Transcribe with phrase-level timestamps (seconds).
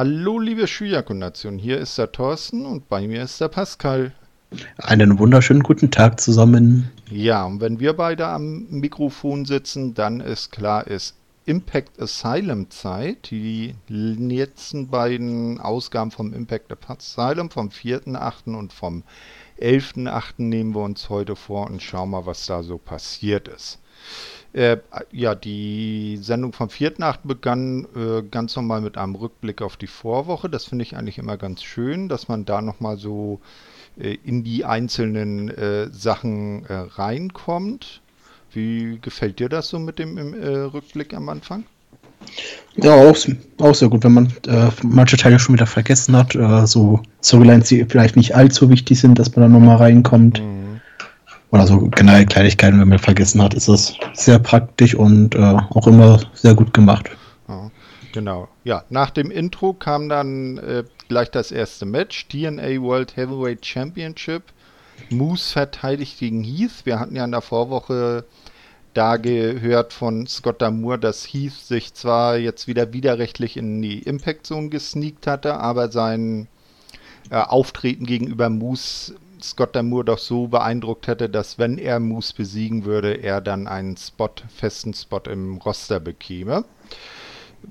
[0.00, 4.12] Hallo, liebe Schülerkundation, hier ist der Thorsten und bei mir ist der Pascal.
[4.76, 6.88] Einen wunderschönen guten Tag zusammen.
[7.10, 13.32] Ja, und wenn wir beide am Mikrofon sitzen, dann ist klar, ist Impact Asylum Zeit.
[13.32, 18.54] Die letzten beiden Ausgaben vom Impact Asylum vom 4.8.
[18.56, 19.02] und vom
[19.60, 20.34] 11.8.
[20.36, 23.80] nehmen wir uns heute vor und schauen mal, was da so passiert ist.
[24.54, 24.78] Äh,
[25.12, 27.18] ja, die Sendung vom 4.8.
[27.24, 30.48] begann äh, ganz normal mit einem Rückblick auf die Vorwoche.
[30.48, 33.40] Das finde ich eigentlich immer ganz schön, dass man da nochmal so
[33.98, 38.00] äh, in die einzelnen äh, Sachen äh, reinkommt.
[38.50, 41.64] Wie gefällt dir das so mit dem äh, Rückblick am Anfang?
[42.76, 43.16] Ja, auch,
[43.58, 44.32] auch sehr gut, wenn man
[44.82, 46.36] manche Teile schon wieder vergessen hat,
[46.68, 50.42] so Storylines, die vielleicht nicht allzu wichtig sind, dass man da nochmal reinkommt.
[50.42, 50.57] Mhm
[51.50, 55.86] oder so generell Kleinigkeiten, wenn man vergessen hat, ist das sehr praktisch und äh, auch
[55.86, 57.10] immer sehr gut gemacht.
[58.12, 58.48] Genau.
[58.64, 64.44] Ja, nach dem Intro kam dann äh, gleich das erste Match, TNA World Heavyweight Championship.
[65.10, 66.84] Moose verteidigt gegen Heath.
[66.84, 68.24] Wir hatten ja in der Vorwoche
[68.94, 74.46] da gehört von Scott Damour, dass Heath sich zwar jetzt wieder widerrechtlich in die Impact
[74.46, 76.48] Zone gesneakt hatte, aber sein
[77.30, 82.84] äh, Auftreten gegenüber Moose Scott Damour doch so beeindruckt hätte, dass wenn er Moose besiegen
[82.84, 86.64] würde, er dann einen Spot, festen Spot im Roster bekäme.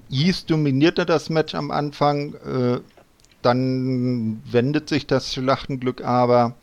[0.09, 2.79] East dominierte das Match am Anfang, äh,
[3.41, 6.55] dann wendet sich das Schlachtenglück aber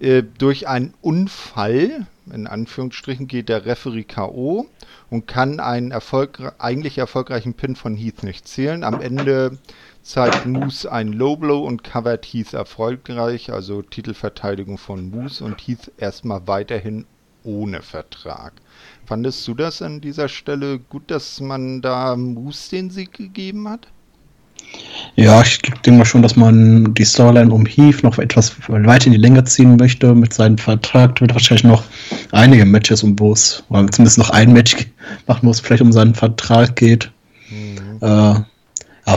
[0.00, 4.66] äh, durch einen Unfall, in Anführungsstrichen, geht der Referee K.O.
[5.10, 8.84] und kann einen erfolgre eigentlich erfolgreichen Pin von Heath nicht zählen.
[8.84, 9.58] Am Ende
[10.06, 15.90] zeigt Moose ein Low Blow und covert Heath erfolgreich, also Titelverteidigung von Moose und Heath
[15.98, 17.06] erstmal weiterhin
[17.42, 18.52] ohne Vertrag.
[19.04, 23.88] Fandest du das an dieser Stelle gut, dass man da Moose den Sieg gegeben hat?
[25.16, 29.12] Ja, ich denke mal schon, dass man die Storyline um Heath noch etwas weiter in
[29.12, 31.20] die Länge ziehen möchte mit seinem Vertrag.
[31.20, 31.82] Wird wahrscheinlich noch
[32.30, 34.76] einige Matches um Bus, oder zumindest noch ein Match
[35.26, 37.10] machen muss, vielleicht um seinen Vertrag geht.
[37.50, 37.98] Mhm.
[38.00, 38.40] Äh,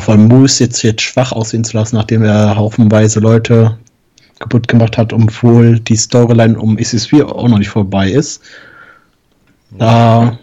[0.09, 3.77] von Moose jetzt, jetzt schwach aussehen zu lassen, nachdem er haufenweise Leute
[4.39, 8.41] kaputt gemacht hat, obwohl die Storyline um EC3 auch noch nicht vorbei ist.
[9.77, 10.35] Da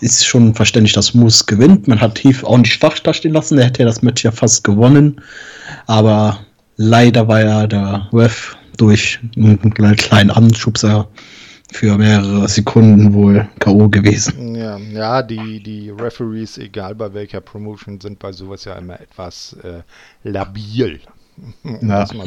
[0.00, 1.88] ist schon verständlich, dass Moose gewinnt.
[1.88, 3.58] Man hat Heath auch nicht schwach dastehen lassen.
[3.58, 5.20] Der hätte ja das Match ja fast gewonnen.
[5.86, 6.38] Aber
[6.78, 11.06] leider war ja der Ref durch einen kleinen Anschubser
[11.72, 13.88] für mehrere Sekunden wohl K.O.
[13.88, 14.54] gewesen.
[14.54, 19.54] Ja, ja die, die Referees, egal bei welcher Promotion, sind bei sowas ja immer etwas
[19.64, 19.82] äh,
[20.22, 21.00] labil.
[21.80, 22.06] Ja.
[22.06, 22.22] So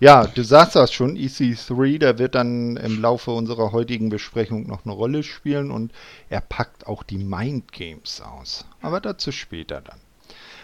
[0.00, 4.84] ja, du sagst das schon, EC3, der wird dann im Laufe unserer heutigen Besprechung noch
[4.84, 5.92] eine Rolle spielen und
[6.30, 8.64] er packt auch die Mind Games aus.
[8.80, 9.98] Aber dazu später dann.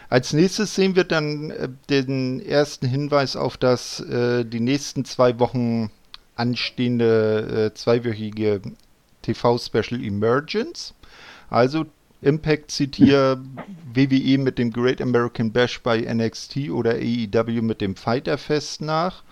[0.08, 5.38] Als nächstes sehen wir dann äh, den ersten Hinweis auf das äh, die nächsten zwei
[5.40, 5.90] Wochen
[6.36, 8.60] anstehende äh, zweiwöchige
[9.22, 10.94] TV-Special Emergence.
[11.50, 11.86] Also
[12.22, 13.40] Impact zieht hier
[13.94, 19.22] WWE mit dem Great American Bash bei NXT oder AEW mit dem Fighter Fest nach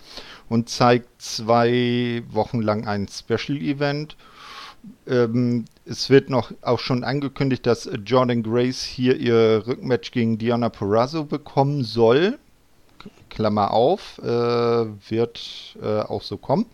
[0.49, 4.15] und zeigt zwei Wochen lang ein Special Event.
[5.07, 10.69] Ähm, es wird noch auch schon angekündigt, dass Jordan Grace hier ihr Rückmatch gegen Diana
[10.69, 12.37] Perazzo bekommen soll.
[13.35, 16.65] Klammer auf, äh, wird äh, auch so kommen.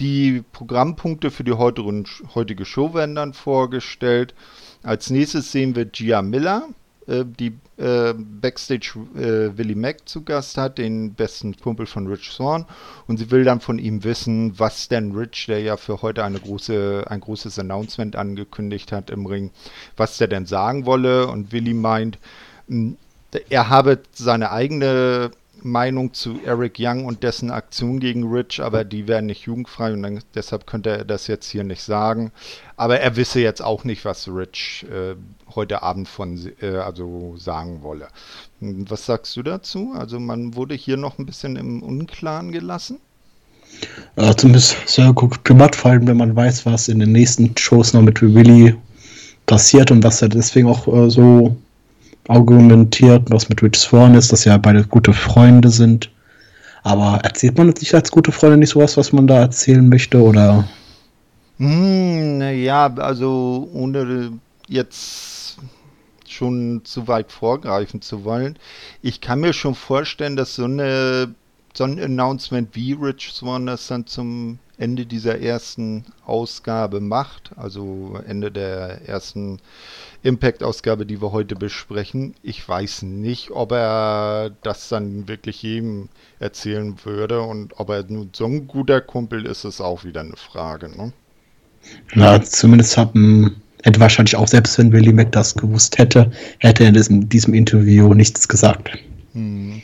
[0.00, 4.34] Die Programmpunkte für die heutige Show werden dann vorgestellt.
[4.82, 6.64] Als nächstes sehen wir Gia Miller,
[7.06, 12.30] äh, die äh, Backstage äh, Willie Mack zu Gast hat, den besten Kumpel von Rich
[12.30, 12.64] Swan.
[13.06, 16.40] Und sie will dann von ihm wissen, was denn Rich, der ja für heute eine
[16.40, 19.50] große, ein großes Announcement angekündigt hat im Ring,
[19.96, 21.28] was der denn sagen wolle.
[21.28, 22.18] Und Willie meint,
[23.48, 25.30] er habe seine eigene
[25.64, 30.02] Meinung zu Eric Young und dessen Aktion gegen Rich, aber die wären nicht jugendfrei und
[30.02, 32.32] dann, deshalb könnte er das jetzt hier nicht sagen.
[32.76, 35.14] Aber er wisse jetzt auch nicht, was Rich äh,
[35.54, 38.08] heute Abend von äh, also sagen wolle.
[38.60, 39.94] Was sagst du dazu?
[39.96, 42.98] Also man wurde hier noch ein bisschen im Unklaren gelassen.
[44.16, 47.92] Ja, zumindest sehr gut gemacht, vor allem wenn man weiß, was in den nächsten Shows
[47.94, 48.76] noch mit Willy
[49.46, 51.56] passiert und was er deswegen auch äh, so
[52.28, 56.10] argumentiert, was mit Rich Swan ist, dass ja beide gute Freunde sind.
[56.82, 60.64] Aber erzählt man sich als gute Freunde nicht sowas, was man da erzählen möchte, oder?
[61.58, 64.32] Hm, ja, also ohne
[64.68, 65.58] jetzt
[66.28, 68.58] schon zu weit vorgreifen zu wollen.
[69.02, 71.34] Ich kann mir schon vorstellen, dass so eine
[71.76, 78.18] so ein Announcement wie Rich Swan das dann zum Ende dieser ersten Ausgabe macht, also
[78.26, 79.60] Ende der ersten
[80.22, 82.34] Impact-Ausgabe, die wir heute besprechen.
[82.42, 86.08] Ich weiß nicht, ob er das dann wirklich jedem
[86.40, 90.36] erzählen würde und ob er nun so ein guter Kumpel ist, ist auch wieder eine
[90.36, 90.88] Frage.
[90.88, 91.12] Ne?
[92.14, 96.88] Na, zumindest haben, hätte wahrscheinlich auch selbst wenn Willie Mac das gewusst hätte, hätte er
[96.88, 98.90] in diesem, diesem Interview nichts gesagt.
[99.32, 99.82] Hm.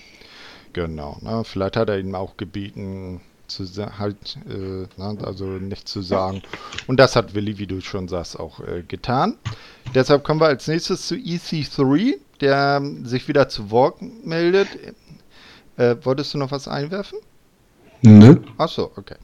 [0.72, 1.42] Genau, ne?
[1.44, 3.64] vielleicht hat er ihm auch gebeten, zu
[3.98, 6.42] halt, äh, ne, also nicht zu sagen.
[6.86, 9.36] Und das hat Willi, wie du schon sagst, auch äh, getan.
[9.94, 14.68] Deshalb kommen wir als nächstes zu EC3, der ähm, sich wieder zu Wort meldet.
[15.76, 17.18] Äh, wolltest du noch was einwerfen?
[18.02, 18.36] Nö.
[18.56, 19.16] Achso, okay.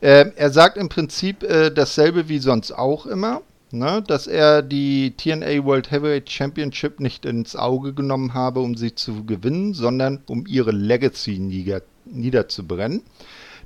[0.00, 3.42] Ähm, er sagt im Prinzip äh, dasselbe wie sonst auch immer.
[3.74, 8.94] Ne, dass er die TNA World Heavyweight Championship nicht ins Auge genommen habe, um sie
[8.94, 13.00] zu gewinnen, sondern um ihre Legacy nieder, niederzubrennen.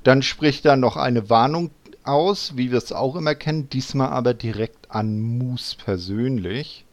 [0.03, 1.71] Dann spricht er noch eine Warnung
[2.03, 6.85] aus, wie wir es auch immer kennen, diesmal aber direkt an Moose persönlich.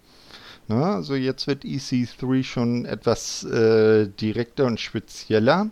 [0.66, 5.68] Na, also jetzt wird EC3 schon etwas äh, direkter und spezieller.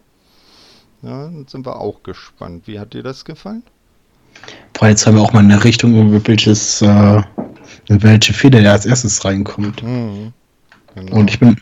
[1.03, 2.67] Ja, dann sind wir auch gespannt.
[2.67, 3.63] Wie hat dir das gefallen?
[4.73, 7.23] Boah, jetzt haben wir auch mal eine Richtung, welches, äh,
[7.89, 9.83] in welche Feder der als erstes reinkommt.
[9.83, 10.33] Mhm,
[10.95, 11.17] genau.
[11.17, 11.57] Und ich bin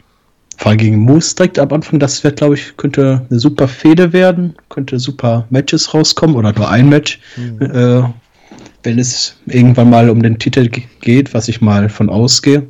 [0.61, 4.13] vor allem gegen Moose direkt am Anfang, das wird, glaube ich, könnte eine super Fehde
[4.13, 7.19] werden, könnte super Matches rauskommen oder nur ein Match.
[7.39, 7.63] Mhm.
[7.63, 8.03] Äh,
[8.83, 12.67] wenn es irgendwann mal um den Titel geht, was ich mal von ausgehe.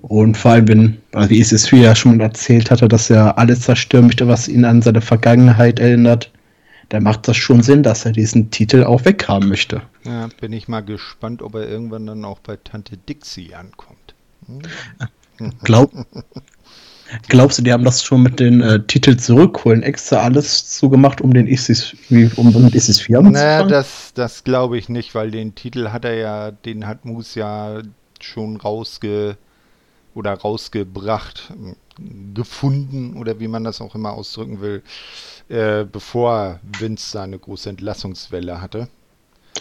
[0.00, 4.06] Und vor allem, wenn, also wie es ja schon erzählt hatte, dass er alles zerstören
[4.06, 6.32] möchte, was ihn an seine Vergangenheit erinnert,
[6.88, 9.82] dann macht das schon Sinn, dass er diesen Titel auch weghaben möchte.
[10.04, 14.14] Ja, bin ich mal gespannt, ob er irgendwann dann auch bei Tante Dixie ankommt.
[14.46, 14.62] Hm.
[15.62, 15.92] Glaub,
[17.28, 21.32] Glaubst du, die haben das schon mit den äh, Titel zurückholen extra alles zugemacht, um
[21.32, 25.88] den ISIS, um, um ISIS 4 naja, das, das glaube ich nicht, weil den Titel
[25.88, 27.80] hat er ja, den hat Moose ja
[28.20, 29.36] schon rausge
[30.14, 31.52] oder rausgebracht,
[32.34, 34.82] gefunden oder wie man das auch immer ausdrücken will,
[35.48, 38.88] äh, bevor Vince seine große Entlassungswelle hatte.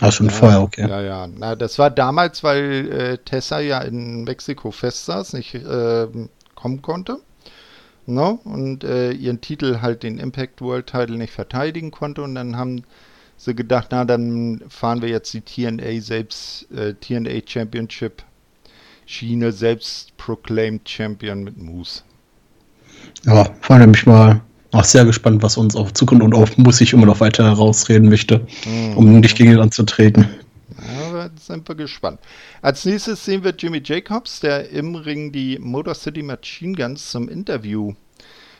[0.02, 0.88] Ah, schon ja, vorher, okay.
[0.88, 1.28] Ja, ja.
[1.28, 6.08] Na, das war damals, weil äh, Tessa ja in Mexiko festsaß, nicht äh,
[6.56, 7.20] kommen konnte
[8.08, 8.40] no?
[8.44, 12.84] und äh, ihren Titel halt den Impact World Title nicht verteidigen konnte und dann haben
[13.38, 18.24] sie gedacht, na dann fahren wir jetzt die TNA selbst äh, TNA Championship
[19.06, 22.02] Schiene selbst proclaimed Champion mit Moose.
[23.26, 26.82] Ja, vor allem ich mal auch sehr gespannt, was uns auf Zukunft und auf muss
[26.82, 28.98] ich immer noch weiter herausreden möchte, mhm.
[28.98, 30.28] um nicht gegen ihn anzutreten.
[31.48, 32.20] Sind wir gespannt.
[32.62, 37.30] Als nächstes sehen wir Jimmy Jacobs, der im Ring die Motor City Machine Guns zum
[37.30, 37.94] Interview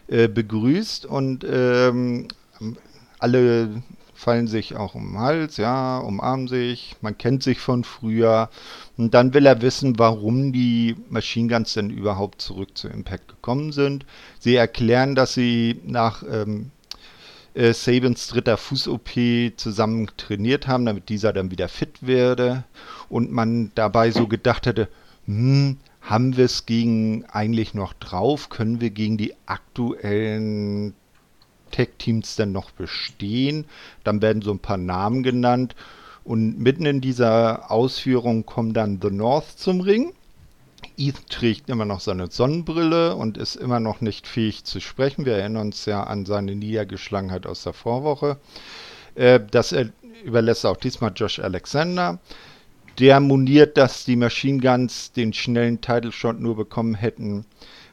[0.08, 2.30] äh, begrüßt und ähm,
[3.20, 8.50] alle fallen sich auch um den Hals, ja, umarmen sich, man kennt sich von früher
[8.96, 13.74] und dann will er wissen, warum die Machine Guns denn überhaupt zurück zu Impact gekommen
[13.74, 14.06] sind.
[14.40, 16.72] Sie erklären, dass sie nach ähm,
[17.58, 19.10] äh, Sabins dritter Fuß-OP
[19.58, 22.64] zusammen trainiert haben, damit dieser dann wieder fit werde.
[23.10, 24.88] Und man dabei so gedacht hätte,
[25.26, 28.50] hm, haben wir es gegen eigentlich noch drauf?
[28.50, 30.94] Können wir gegen die aktuellen
[31.72, 33.66] Tech-Teams denn noch bestehen?
[34.04, 35.76] Dann werden so ein paar Namen genannt.
[36.24, 40.14] Und mitten in dieser Ausführung kommen dann The North zum Ring.
[40.98, 45.26] Ethan trägt immer noch seine Sonnenbrille und ist immer noch nicht fähig zu sprechen.
[45.26, 48.38] Wir erinnern uns ja an seine Niedergeschlagenheit aus der Vorwoche.
[49.16, 49.76] Äh, das
[50.24, 52.20] überlässt auch diesmal Josh Alexander.
[53.00, 57.46] Der moniert, dass die Machine Guns den schnellen Title Shot nur bekommen hätten,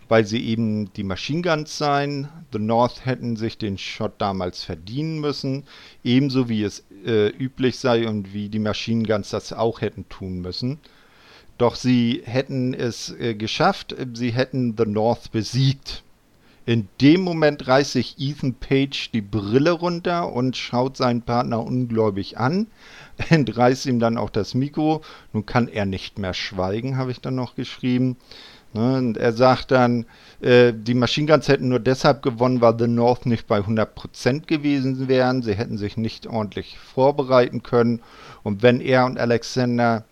[0.08, 2.28] weil sie eben die Machine Guns seien.
[2.52, 5.64] The North hätten sich den Shot damals verdienen müssen,
[6.02, 10.40] ebenso wie es äh, üblich sei und wie die Machine Guns das auch hätten tun
[10.40, 10.80] müssen.
[11.58, 16.02] Doch sie hätten es äh, geschafft, sie hätten The North besiegt.
[16.66, 22.38] In dem Moment reißt sich Ethan Page die Brille runter und schaut seinen Partner ungläubig
[22.38, 22.68] an,
[23.28, 25.02] entreißt ihm dann auch das Mikro.
[25.32, 28.16] Nun kann er nicht mehr schweigen, habe ich dann noch geschrieben.
[28.72, 30.04] Ne, und er sagt dann,
[30.40, 35.06] äh, die Machine Guns hätten nur deshalb gewonnen, weil The North nicht bei 100% gewesen
[35.06, 35.42] wären.
[35.42, 38.00] Sie hätten sich nicht ordentlich vorbereiten können.
[38.42, 40.04] Und wenn er und Alexander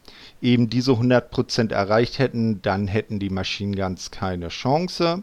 [0.42, 5.22] eben diese 100% erreicht hätten, dann hätten die Machine Guns keine Chance.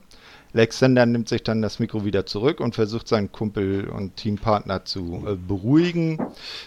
[0.54, 5.24] Alexander nimmt sich dann das Mikro wieder zurück und versucht seinen Kumpel und Teampartner zu
[5.28, 6.18] äh, beruhigen.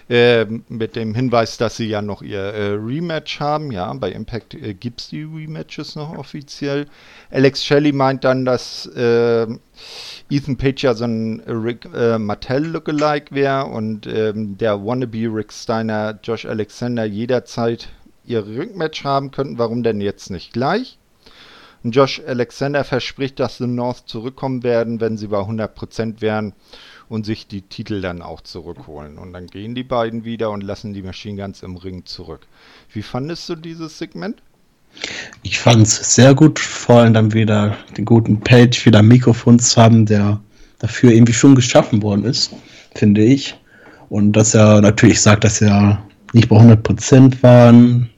[0.09, 3.73] Äh, mit dem Hinweis, dass sie ja noch ihr äh, Rematch haben.
[3.73, 6.87] Ja, bei Impact äh, gibt es die Rematches noch offiziell.
[7.31, 9.47] Alex Shelley meint dann, dass äh,
[10.31, 15.53] Ethan Page ja so ein Rick äh, Martell Lookalike wäre und ähm, der Wannabe Rick
[15.53, 17.89] Steiner, Josh Alexander jederzeit
[18.25, 19.59] ihr Rückmatch haben könnten.
[19.59, 20.99] Warum denn jetzt nicht gleich?
[21.83, 26.53] Und Josh Alexander verspricht, dass The North zurückkommen werden, wenn sie bei 100% wären
[27.09, 29.19] und sich die Titel dann auch zurückholen.
[29.19, 32.47] Und dann gehen die beiden wieder und lassen die Machine Guns im Ring zurück.
[32.93, 34.43] Wie fandest du dieses Segment?
[35.43, 39.81] Ich fand es sehr gut, vor allem dann wieder den guten Page wieder Mikrofon zu
[39.81, 40.41] haben, der
[40.79, 42.53] dafür irgendwie schon geschaffen worden ist,
[42.95, 43.57] finde ich.
[44.09, 48.11] Und dass er natürlich sagt, dass er nicht bei 100% waren,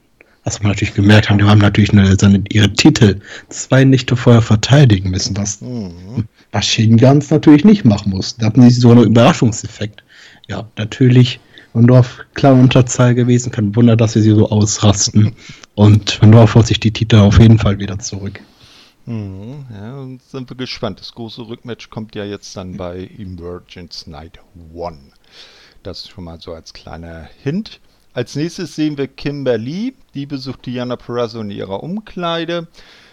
[0.44, 4.42] was wir natürlich gemerkt haben, die haben natürlich eine, seine, ihre Titel zwei Nächte vorher
[4.42, 6.26] verteidigen müssen, was mhm.
[6.52, 8.40] Machine Guns natürlich nicht machen mussten.
[8.40, 10.04] Da hatten sie so einen Überraschungseffekt.
[10.46, 11.40] Ja, natürlich
[11.72, 13.50] Wendorf klar Unterzahl gewesen.
[13.50, 15.34] Kein Wunder, dass sie sie so ausrasten.
[15.74, 18.40] Und Wendorf holt sich die Titel auf jeden Fall wieder zurück.
[19.06, 21.00] Mhm, ja, und sind wir gespannt.
[21.00, 24.38] Das große Rückmatch kommt ja jetzt dann bei Emergence Night
[24.72, 25.10] One.
[25.82, 27.80] Das schon mal so als kleiner Hint.
[28.14, 29.94] Als nächstes sehen wir Kimberly.
[30.14, 32.68] Die besucht Diana Perazzo in ihrer Umkleide.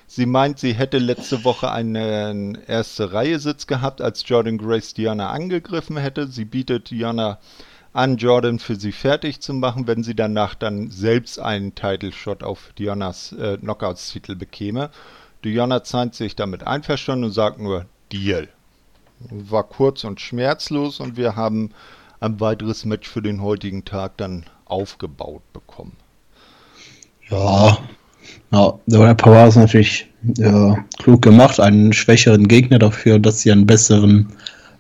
[0.06, 5.32] Sie meint, sie hätte letzte Woche einen erste Reihe Sitz gehabt, als Jordan Grace Diana
[5.32, 6.28] angegriffen hätte.
[6.28, 7.40] Sie bietet Diana
[7.94, 12.44] an, Jordan für sie fertig zu machen, wenn sie danach dann selbst einen Title Shot
[12.44, 14.92] auf Dianas äh, Knockouts-Titel bekäme.
[15.44, 18.50] Diana zeigt sich damit einverstanden und sagt nur Deal.
[19.30, 21.72] War kurz und schmerzlos und wir haben
[22.20, 25.94] ein weiteres Match für den heutigen Tag dann aufgebaut bekommen.
[27.30, 27.78] Ja,
[28.52, 30.08] ja der Power ist natürlich
[30.40, 34.28] äh, klug gemacht, einen schwächeren Gegner dafür, dass sie einen besseren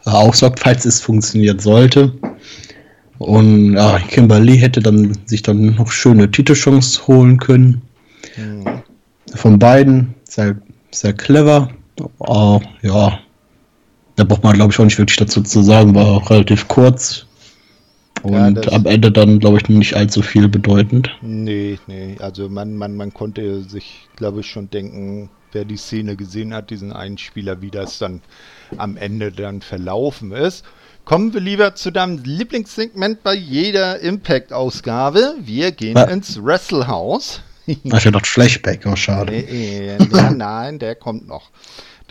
[0.05, 2.13] äh, aufsorgt, falls es funktionieren sollte.
[3.17, 7.81] Und ja, Kimberly hätte dann sich dann noch schöne Titelchance holen können.
[8.35, 8.81] Mhm.
[9.35, 10.55] Von beiden sehr,
[10.89, 11.69] sehr clever.
[12.19, 13.19] Uh, ja,
[14.15, 17.27] da braucht man, glaube ich, auch nicht wirklich dazu zu sagen, war relativ kurz.
[18.23, 21.09] Und ja, am Ende dann, glaube ich, nicht allzu viel bedeutend.
[21.21, 22.15] Nee, nee.
[22.19, 26.69] Also man, man, man konnte sich, glaube ich, schon denken, wer die Szene gesehen hat,
[26.69, 28.21] diesen einen Spieler, wie das dann
[28.77, 30.63] am Ende dann verlaufen ist.
[31.03, 35.35] Kommen wir lieber zu deinem Lieblingssegment bei jeder Impact-Ausgabe.
[35.41, 36.03] Wir gehen ja.
[36.03, 37.41] ins Wrestlehouse.
[37.83, 39.31] Ja, noch Flashback, oh schade.
[39.31, 39.97] Nee,
[40.35, 41.49] nein, der kommt noch.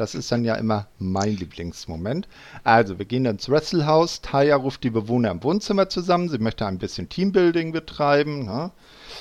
[0.01, 2.27] Das ist dann ja immer mein Lieblingsmoment.
[2.65, 4.23] Also, wir gehen ins Wrestlehouse.
[4.23, 6.31] Taya ruft die Bewohner im Wohnzimmer zusammen.
[6.31, 8.47] Sie möchte ein bisschen Teambuilding betreiben.
[8.47, 8.71] Ne?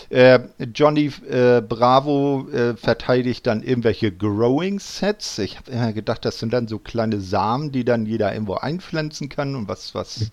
[0.09, 0.39] Äh,
[0.73, 5.39] Johnny äh, Bravo äh, verteidigt dann irgendwelche Growing Sets.
[5.39, 9.27] Ich habe immer gedacht, das sind dann so kleine Samen, die dann jeder irgendwo einpflanzen
[9.27, 10.31] kann und was, was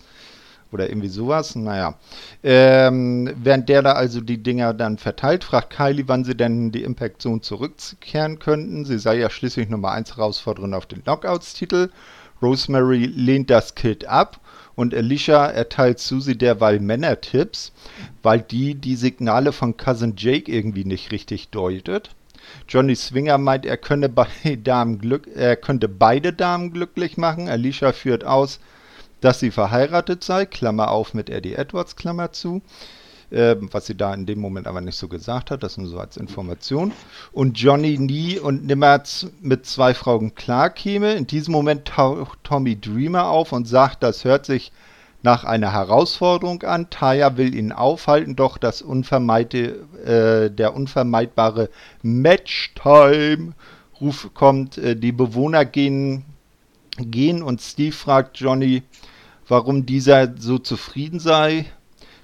[0.77, 1.57] oder irgendwie sowas.
[1.57, 1.95] Naja.
[2.43, 6.73] Ähm, während der da also die Dinger dann verteilt, fragt Kylie, wann sie denn in
[6.73, 8.85] die Impact Zone zurückkehren könnten.
[8.85, 11.89] Sie sei ja schließlich Nummer 1 Herausforderin auf den Knockouts-Titel.
[12.43, 14.41] Rosemary lehnt das Kit ab
[14.75, 17.73] und Alicia erteilt Susie derweil Männertipps,
[18.23, 22.11] weil die die Signale von Cousin Jake irgendwie nicht richtig deutet.
[22.69, 24.27] Johnny Swinger meint, er könne, bei
[24.63, 27.49] Damen glück, er könnte beide Damen glücklich machen.
[27.49, 28.61] Alicia führt aus,
[29.21, 32.63] dass sie verheiratet sei, Klammer auf mit Eddie Edwards, Klammer zu.
[33.31, 35.99] Äh, was sie da in dem Moment aber nicht so gesagt hat, das nur so
[35.99, 36.93] als Information.
[37.33, 39.03] Und Johnny nie und nimmer
[39.41, 41.15] mit zwei Frauen klar käme.
[41.15, 44.71] In diesem Moment taucht Tommy Dreamer auf und sagt, das hört sich
[45.23, 46.89] nach einer Herausforderung an.
[46.89, 51.69] Taya will ihn aufhalten, doch das unvermeide, äh, der unvermeidbare
[52.03, 54.79] Matchtime-Ruf kommt.
[54.79, 56.25] Äh, die Bewohner gehen,
[56.99, 58.83] gehen und Steve fragt Johnny,
[59.49, 61.67] warum dieser so zufrieden sei,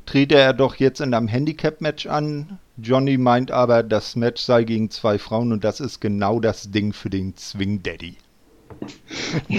[0.06, 2.58] trete er doch jetzt in einem Handicap-Match an.
[2.76, 6.92] Johnny meint aber, das Match sei gegen zwei Frauen und das ist genau das Ding
[6.92, 8.16] für den Swing Daddy.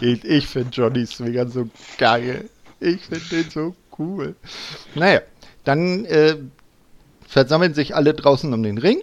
[0.00, 1.68] ich, ich finde Johnny Swinger so
[1.98, 2.48] geil.
[2.80, 4.34] Ich finde den so cool.
[4.94, 5.20] Naja,
[5.64, 6.36] dann äh,
[7.26, 9.02] versammeln sich alle draußen um den Ring.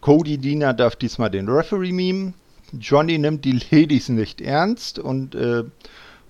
[0.00, 2.34] Cody Diener darf diesmal den Referee mimen.
[2.78, 5.64] Johnny nimmt die Ladies nicht ernst und äh,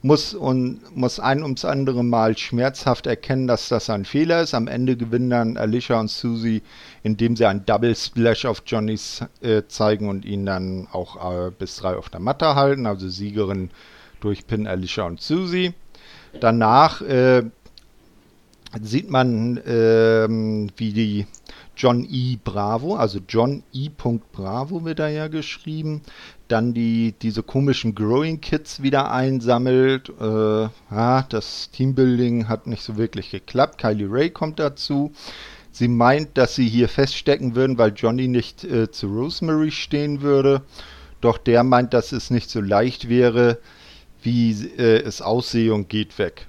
[0.03, 4.55] muss, und, muss ein ums andere Mal schmerzhaft erkennen, dass das ein Fehler ist.
[4.55, 6.63] Am Ende gewinnen dann Alicia und Susie,
[7.03, 8.99] indem sie einen Double Splash auf Johnny
[9.43, 12.87] äh, zeigen und ihn dann auch äh, bis drei auf der Matte halten.
[12.87, 13.71] Also Siegerin
[14.21, 15.75] durch Pin Alicia und Susie.
[16.41, 17.43] Danach äh,
[18.81, 21.27] sieht man, ähm, wie die
[21.81, 22.37] John E.
[22.45, 23.89] Bravo, also John E.
[23.89, 26.03] Bravo wird da ja geschrieben,
[26.47, 30.11] dann die, diese komischen Growing Kits wieder einsammelt.
[30.21, 33.79] Äh, ja, das Teambuilding hat nicht so wirklich geklappt.
[33.79, 35.13] Kylie Ray kommt dazu.
[35.73, 40.61] Sie meint, dass sie hier feststecken würden, weil Johnny nicht äh, zu Rosemary stehen würde.
[41.23, 43.59] Doch der meint, dass es nicht so leicht wäre,
[44.21, 46.47] wie äh, es aussehe und geht weg.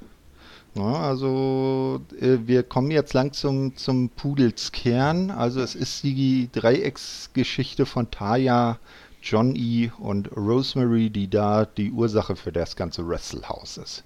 [0.74, 5.30] Ja, also äh, wir kommen jetzt langsam zum Pudelskern.
[5.30, 8.80] Also es ist die Dreiecksgeschichte von Taya,
[9.22, 9.92] John E.
[10.00, 14.04] und Rosemary, die da die Ursache für das ganze Wrestlehouse ist.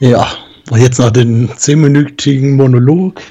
[0.00, 0.26] Ja,
[0.70, 3.22] und jetzt noch den zehnminütigen Monolog.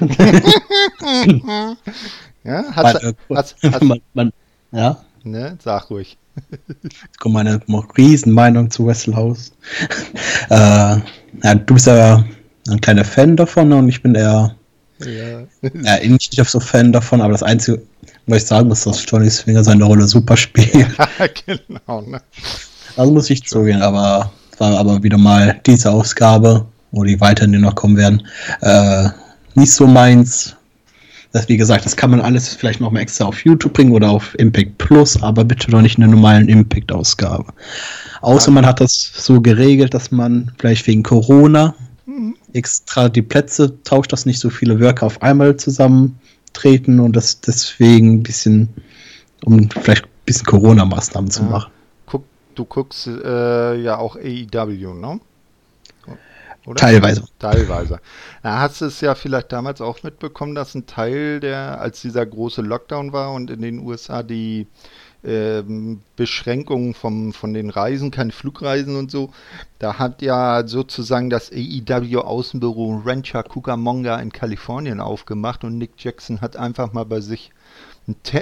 [2.42, 4.32] ja, hast, man, hast, man, man,
[4.72, 5.05] ja.
[5.26, 6.16] Ne, sag ruhig.
[6.84, 7.60] Jetzt kommt meine
[7.98, 9.50] Riesenmeinung zu Wrestlehouse.
[10.50, 10.96] äh,
[11.42, 12.24] ja, du bist ja
[12.68, 14.54] ein kleiner Fan davon und ich bin eher,
[15.00, 15.40] ja.
[15.82, 17.82] ja nicht so Fan davon, aber das Einzige,
[18.28, 20.70] was ich sagen muss, dass Johnny Swinger seine Rolle super spielt.
[21.46, 22.22] genau, ne?
[22.96, 27.58] Also muss ich zugehen, aber war aber wieder mal diese Ausgabe, wo die weiteren, die
[27.58, 28.24] noch kommen werden,
[28.60, 29.08] äh,
[29.56, 30.55] nicht so meins.
[31.32, 34.10] Das, wie gesagt, das kann man alles vielleicht noch mal extra auf YouTube bringen oder
[34.10, 37.52] auf Impact Plus, aber bitte doch nicht in der normalen Impact-Ausgabe.
[38.22, 41.74] Außer man hat das so geregelt, dass man vielleicht wegen Corona
[42.06, 42.36] mhm.
[42.52, 48.14] extra die Plätze tauscht, dass nicht so viele Worker auf einmal zusammentreten und das deswegen
[48.14, 48.68] ein bisschen,
[49.44, 51.70] um vielleicht ein bisschen Corona-Maßnahmen zu machen
[52.56, 55.20] du guckst äh, ja auch AEW, ne?
[56.66, 56.80] Oder?
[56.80, 57.24] Teilweise.
[57.38, 58.00] Teilweise.
[58.42, 62.26] Da hast du es ja vielleicht damals auch mitbekommen, dass ein Teil der, als dieser
[62.26, 64.66] große Lockdown war und in den USA die
[65.24, 69.30] ähm, Beschränkungen vom, von den Reisen, keine Flugreisen und so,
[69.78, 76.40] da hat ja sozusagen das AEW Außenbüro Rancher Cucamonga in Kalifornien aufgemacht und Nick Jackson
[76.40, 77.50] hat einfach mal bei sich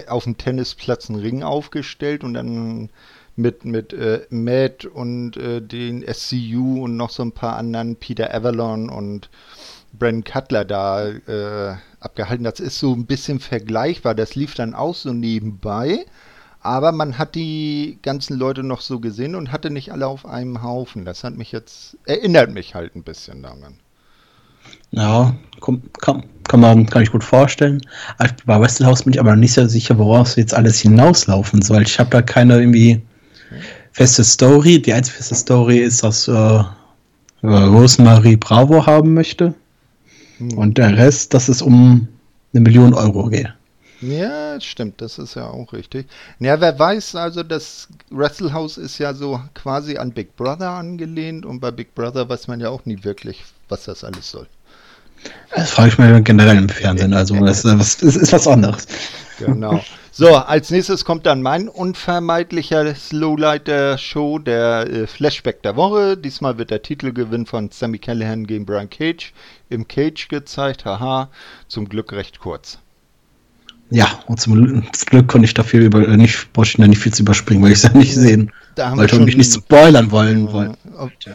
[0.08, 2.90] auf dem Tennisplatz einen Ring aufgestellt und dann
[3.36, 8.32] mit, mit äh, Matt und äh, den SCU und noch so ein paar anderen, Peter
[8.32, 9.30] Avalon und
[9.98, 12.44] Brandon Cutler da äh, abgehalten.
[12.44, 14.14] Das ist so ein bisschen vergleichbar.
[14.14, 16.04] Das lief dann auch so nebenbei.
[16.60, 20.62] Aber man hat die ganzen Leute noch so gesehen und hatte nicht alle auf einem
[20.62, 21.04] Haufen.
[21.04, 23.74] Das hat mich jetzt, erinnert mich halt ein bisschen daran.
[24.90, 25.82] Ja, kann,
[26.44, 27.82] kann, man, kann ich gut vorstellen.
[28.46, 31.82] Bei Westelhaus bin ich aber nicht so sicher, woraus jetzt alles hinauslaufen soll.
[31.82, 33.02] Ich habe da keine irgendwie
[33.94, 34.82] feste Story.
[34.82, 36.64] Die einzige feste Story ist, dass äh,
[37.42, 39.54] Rosemarie Bravo haben möchte.
[40.38, 40.58] Hm.
[40.58, 42.06] Und der Rest, dass es um
[42.52, 43.52] eine Million Euro geht.
[44.00, 46.06] Ja, stimmt, das ist ja auch richtig.
[46.38, 51.60] Ja, wer weiß, also das Wrestlehouse ist ja so quasi an Big Brother angelehnt und
[51.60, 54.46] bei Big Brother weiß man ja auch nie wirklich, was das alles soll.
[55.54, 58.86] Das frage ich mir generell im Fernsehen, also das, das ist was anderes.
[59.38, 59.80] Genau.
[60.16, 66.16] So, als nächstes kommt dann mein unvermeidlicher Slowlight der Show, der äh, Flashback der Woche.
[66.16, 69.32] Diesmal wird der Titelgewinn von Sammy Callahan gegen Brian Cage
[69.70, 70.84] im Cage gezeigt.
[70.84, 71.30] Haha,
[71.66, 72.78] zum Glück recht kurz.
[73.90, 77.12] Ja, und zum, Glück konnte ich dafür über, äh, nicht, brauchte ich da nicht viel
[77.12, 78.52] zu überspringen, weil ich es ja nicht sehen.
[78.76, 81.30] Da weil ich mich nicht spoilern wollen wollte.
[81.30, 81.34] Äh,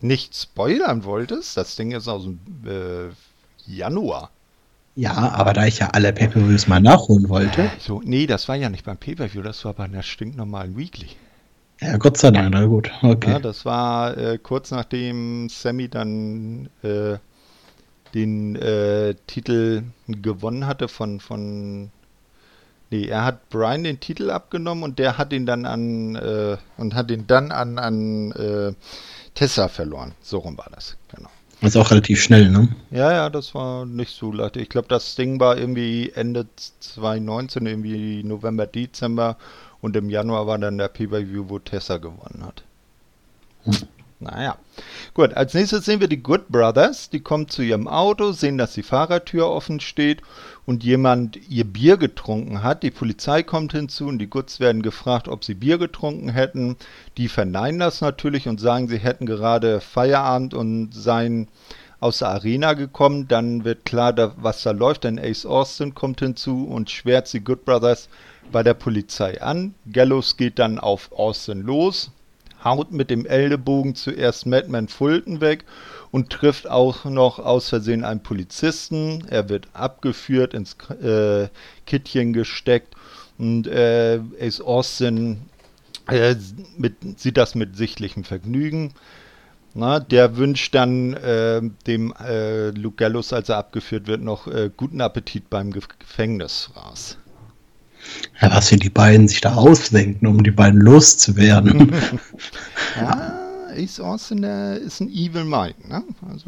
[0.00, 1.54] nicht spoilern wolltest?
[1.58, 3.10] Das Ding ist aus dem äh,
[3.70, 4.30] Januar.
[5.00, 7.70] Ja, aber da ich ja alle Pay-Per-Views mal nachholen wollte.
[7.78, 11.08] So, nee, das war ja nicht beim Pay-Per-View, das war bei einer stinknormalen Weekly.
[11.80, 12.90] Ja, Gott sei Dank, na gut.
[13.00, 13.30] Okay.
[13.30, 17.16] Ja, das war äh, kurz nachdem Sammy dann äh,
[18.12, 21.90] den äh, Titel gewonnen hatte von, von.
[22.90, 26.94] Nee, er hat Brian den Titel abgenommen und der hat ihn dann an äh, und
[26.94, 28.74] hat ihn dann an, an äh,
[29.34, 30.12] Tessa verloren.
[30.20, 31.30] So rum war das, genau.
[31.60, 32.68] Das ist auch relativ schnell, ne?
[32.90, 34.56] Ja, ja, das war nicht so leicht.
[34.56, 39.36] Ich glaube, das Ding war irgendwie Ende 2019, irgendwie November, Dezember.
[39.82, 42.62] Und im Januar war dann der Pay-Per-View, wo Tessa gewonnen hat.
[43.64, 43.76] Hm.
[44.22, 44.58] Naja.
[45.14, 47.08] Gut, als nächstes sehen wir die Good Brothers.
[47.08, 50.20] Die kommen zu ihrem Auto, sehen, dass die Fahrertür offen steht
[50.66, 52.82] und jemand ihr Bier getrunken hat.
[52.82, 56.76] Die Polizei kommt hinzu und die Goods werden gefragt, ob sie Bier getrunken hätten.
[57.16, 61.48] Die verneinen das natürlich und sagen, sie hätten gerade Feierabend und seien
[61.98, 63.26] aus der Arena gekommen.
[63.26, 67.64] Dann wird klar, was da läuft, denn Ace Austin kommt hinzu und schwert die Good
[67.64, 68.10] Brothers
[68.52, 69.74] bei der Polizei an.
[69.90, 72.10] Gallows geht dann auf Austin los
[72.64, 75.64] haut mit dem Ellenbogen zuerst Madman Fulton weg
[76.10, 79.24] und trifft auch noch aus Versehen einen Polizisten.
[79.28, 81.48] Er wird abgeführt, ins äh,
[81.86, 82.94] Kittchen gesteckt
[83.38, 85.42] und äh, Ace Austin
[86.08, 86.34] äh,
[86.76, 88.92] mit, sieht das mit sichtlichem Vergnügen.
[89.72, 94.68] Na, der wünscht dann äh, dem äh, Luke Gallows, als er abgeführt wird, noch äh,
[94.76, 97.19] guten Appetit beim Gefängnis raus.
[98.40, 101.92] Ja, was für die beiden sich da ausdenken, um die beiden loszuwerden.
[102.96, 103.32] ja,
[103.76, 106.02] Ace Austin der ist ein Evil Mind, ne?
[106.28, 106.46] Also.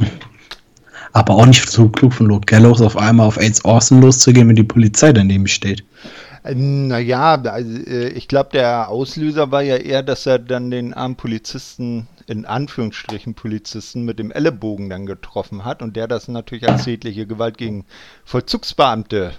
[1.13, 4.57] Aber auch nicht so klug von Luke Gallows, auf einmal auf Ace Austin loszugehen, wenn
[4.57, 5.85] die Polizei daneben steht.
[6.45, 11.15] Naja, also, äh, ich glaube, der Auslöser war ja eher, dass er dann den armen
[11.15, 16.85] Polizisten, in Anführungsstrichen Polizisten, mit dem Ellenbogen dann getroffen hat und der das natürlich als
[16.85, 17.85] tätliche Gewalt gegen
[18.25, 19.33] Vollzugsbeamte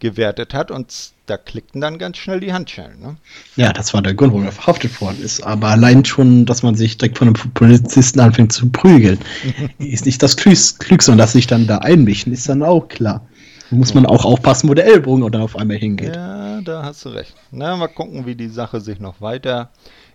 [0.00, 3.00] gewertet hat und da klickten dann ganz schnell die Handschellen.
[3.00, 3.16] Ne?
[3.56, 5.42] Ja, das war der Grund, warum er verhaftet worden ist.
[5.42, 9.18] Aber allein schon, dass man sich direkt von einem Polizisten anfängt zu prügeln,
[9.78, 13.26] ist nicht das Klügste und dass sich dann da einmischen, ist dann auch klar.
[13.70, 16.14] Da muss man auch aufpassen, wo der Ellbogen dann auf einmal hingeht.
[16.14, 17.34] Ja, da hast du recht.
[17.50, 19.70] Na, mal gucken, wie die Sache sich noch weiter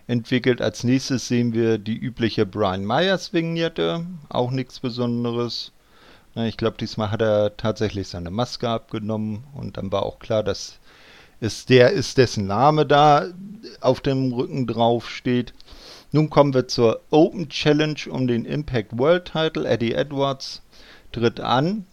[0.08, 0.62] entwickelt.
[0.62, 4.06] Als nächstes sehen wir die übliche Brian Myers Vignette.
[4.30, 5.74] Auch nichts Besonderes.
[6.36, 10.80] Ich glaube, diesmal hat er tatsächlich seine Maske abgenommen und dann war auch klar, dass
[11.41, 13.26] es der ist, dessen Name da
[13.82, 15.54] auf dem Rücken drauf steht.
[16.13, 19.67] Nun kommen wir zur Open Challenge um den Impact World Title.
[19.67, 20.62] Eddie Edwards
[21.12, 21.86] tritt an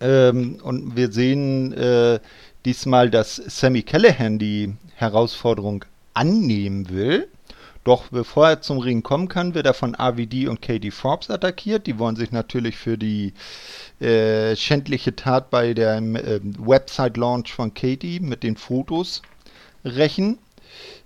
[0.00, 2.20] ähm, und wir sehen äh,
[2.64, 7.28] diesmal, dass Sammy Callahan die Herausforderung annehmen will.
[7.88, 11.86] Doch bevor er zum Ring kommen kann, wird er von RVD und Katie Forbes attackiert.
[11.86, 13.32] Die wollen sich natürlich für die
[13.98, 19.22] äh, schändliche Tat bei dem äh, Website-Launch von Katie mit den Fotos
[19.86, 20.36] rächen.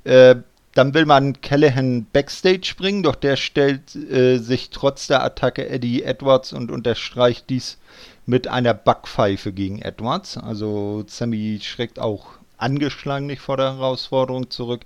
[0.03, 0.35] Äh,
[0.75, 6.03] dann will man Callahan backstage bringen, doch der stellt äh, sich trotz der Attacke Eddie
[6.03, 7.79] Edwards und unterstreicht dies
[8.27, 10.37] mit einer Backpfeife gegen Edwards.
[10.37, 12.27] Also Sammy schreckt auch
[12.59, 14.81] angeschlagen nicht vor der Herausforderung zurück.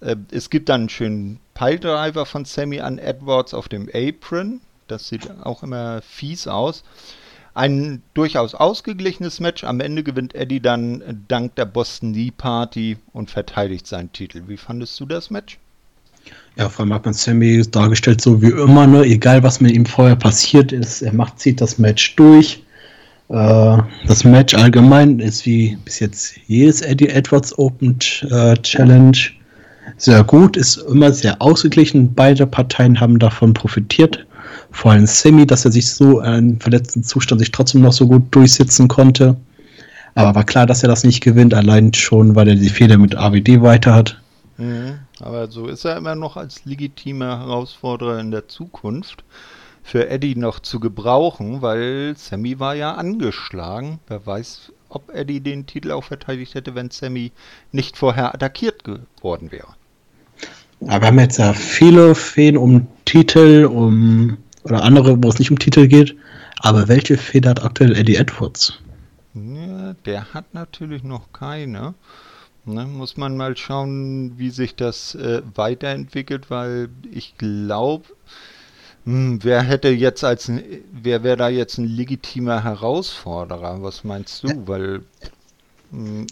[0.00, 4.60] Äh, es gibt dann einen schönen Piledriver von Sammy an Edwards auf dem Apron.
[4.88, 6.82] Das sieht auch immer fies aus.
[7.54, 9.64] Ein durchaus ausgeglichenes Match.
[9.64, 14.42] Am Ende gewinnt Eddie dann dank der Boston Knee Party und verteidigt seinen Titel.
[14.46, 15.58] Wie fandest du das Match?
[16.56, 19.02] Ja, vor allem hat man Sammy dargestellt, so wie immer, ne?
[19.04, 22.62] egal was mit ihm vorher passiert ist, er macht, zieht das Match durch.
[23.28, 27.98] Äh, das Match allgemein ist wie bis jetzt jedes Eddie Edwards Open
[28.30, 29.16] äh, Challenge
[30.00, 32.14] sehr gut, ist immer sehr ausgeglichen.
[32.14, 34.26] Beide Parteien haben davon profitiert.
[34.70, 38.22] Vor allem Sammy, dass er sich so im verletzten Zustand sich trotzdem noch so gut
[38.30, 39.36] durchsetzen konnte.
[40.14, 43.14] Aber war klar, dass er das nicht gewinnt, allein schon, weil er die Fehler mit
[43.14, 44.20] AWD weiter hat.
[44.56, 45.00] Mhm.
[45.20, 49.22] Aber so ist er immer noch als legitimer Herausforderer in der Zukunft
[49.82, 53.98] für Eddie noch zu gebrauchen, weil Sammy war ja angeschlagen.
[54.06, 57.32] Wer weiß, ob Eddie den Titel auch verteidigt hätte, wenn Sammy
[57.70, 59.68] nicht vorher attackiert geworden wäre.
[60.86, 65.50] Aber wir haben jetzt ja viele Feen um Titel, um oder andere, wo es nicht
[65.50, 66.16] um Titel geht.
[66.60, 68.78] Aber welche Fee hat aktuell Eddie Edwards?
[69.34, 71.94] Ja, der hat natürlich noch keine.
[72.66, 78.04] Ne, muss man mal schauen, wie sich das äh, weiterentwickelt, weil ich glaube,
[79.04, 80.52] hm, wer hätte jetzt als
[80.92, 83.82] wer wäre da jetzt ein legitimer Herausforderer?
[83.82, 84.66] Was meinst du?
[84.66, 85.02] Weil
[85.90, 86.26] mh, hm,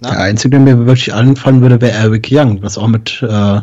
[0.00, 3.60] da, der einzige, der mir wirklich anfallen würde, wäre Eric Young, was auch mit äh,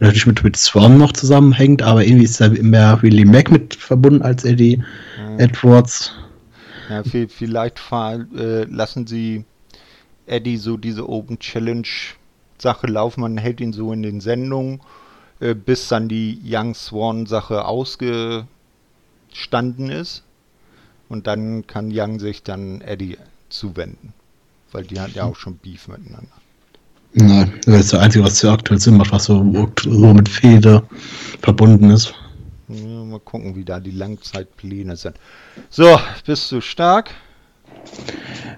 [0.00, 4.22] natürlich mit, mit Swan noch zusammenhängt, aber irgendwie ist da mehr Willie Mack mit verbunden
[4.22, 5.38] als Eddie mhm.
[5.38, 6.12] Edwards.
[6.88, 9.44] Ja, vielleicht äh, lassen sie
[10.26, 11.86] Eddie so diese Open Challenge
[12.58, 14.80] Sache laufen, man hält ihn so in den Sendungen,
[15.40, 18.46] äh, bis dann die Young Swan Sache ausgestanden
[19.90, 20.22] ist.
[21.08, 23.16] Und dann kann Young sich dann Eddie
[23.48, 24.12] zuwenden.
[24.76, 26.28] Weil die hat ja auch schon Beef miteinander.
[27.14, 29.36] Nein, das ist das Einzige, was zu aktuell Sinn macht, was so,
[29.82, 30.82] so mit Feder
[31.40, 32.12] verbunden ist.
[32.68, 35.16] Ja, mal gucken, wie da die Langzeitpläne sind.
[35.70, 37.12] So, bist du stark?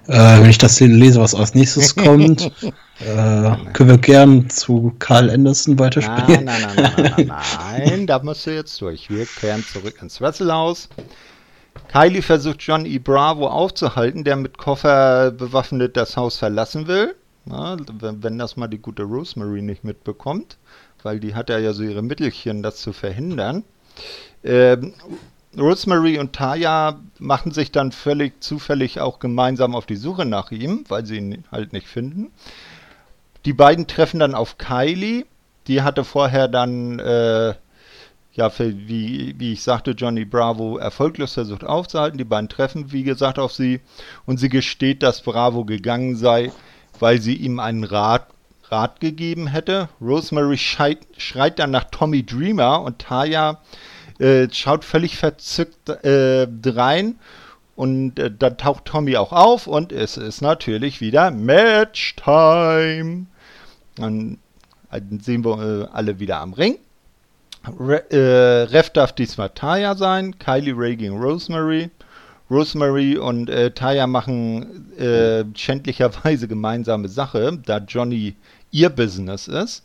[0.07, 2.51] Äh, wenn ich das lese, was als nächstes kommt,
[2.99, 6.43] äh, können wir gern zu Carl Anderson weiterspielen.
[6.43, 9.09] Nein, nein, nein, nein, nein, nein, da musst du jetzt durch.
[9.09, 10.89] Wir kehren zurück ins Wresselhaus.
[11.89, 12.99] Kylie versucht John E.
[12.99, 17.15] Bravo aufzuhalten, der mit Koffer bewaffnet das Haus verlassen will.
[17.45, 20.57] Na, wenn, das mal die gute Rosemary nicht mitbekommt,
[21.01, 23.63] weil die hat ja so ihre Mittelchen, das zu verhindern.
[24.43, 24.93] Ähm,
[25.57, 30.83] Rosemary und Taya machen sich dann völlig zufällig auch gemeinsam auf die Suche nach ihm,
[30.89, 32.31] weil sie ihn halt nicht finden.
[33.45, 35.25] Die beiden treffen dann auf Kylie.
[35.65, 37.55] Die hatte vorher dann, äh,
[38.39, 42.17] ja, wie, wie ich sagte, Johnny Bravo erfolglos versucht aufzuhalten.
[42.17, 43.81] Die beiden treffen, wie gesagt, auf sie
[44.25, 46.53] und sie gesteht, dass Bravo gegangen sei,
[46.99, 48.27] weil sie ihm einen Rat,
[48.69, 49.89] Rat gegeben hätte.
[49.99, 53.59] Rosemary schreit, schreit dann nach Tommy Dreamer und Taya
[54.19, 57.19] äh, schaut völlig verzückt äh, rein.
[57.75, 61.65] Und äh, dann taucht Tommy auch auf und es ist natürlich wieder Match-Time.
[63.95, 64.37] Dann,
[64.91, 66.77] dann, sehen wir äh, alle wieder am Ring.
[67.67, 71.89] Re äh, Ref darf diesmal Taya sein, Kylie Ray gegen Rosemary.
[72.49, 78.35] Rosemary und äh, Taya machen äh, schändlicherweise gemeinsame Sache, da Johnny
[78.71, 79.83] ihr Business ist.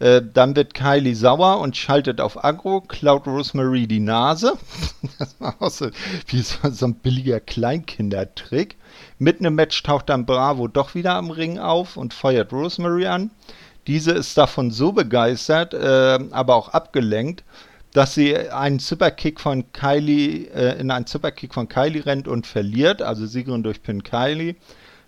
[0.00, 4.54] Äh, dann wird Kylie sauer und schaltet auf Agro, klaut Rosemary die Nase.
[5.18, 5.88] das war auch so,
[6.26, 8.76] wie so, so ein billiger Kleinkindertrick.
[9.18, 13.30] Mitten im Match taucht dann Bravo doch wieder am Ring auf und feuert Rosemary an.
[13.86, 17.44] Diese ist davon so begeistert, äh, aber auch abgelenkt,
[17.92, 23.02] dass sie einen Superkick von Kylie, äh, in einen Superkick von Kylie rennt und verliert,
[23.02, 24.56] also Siegerin durch Pin Kylie.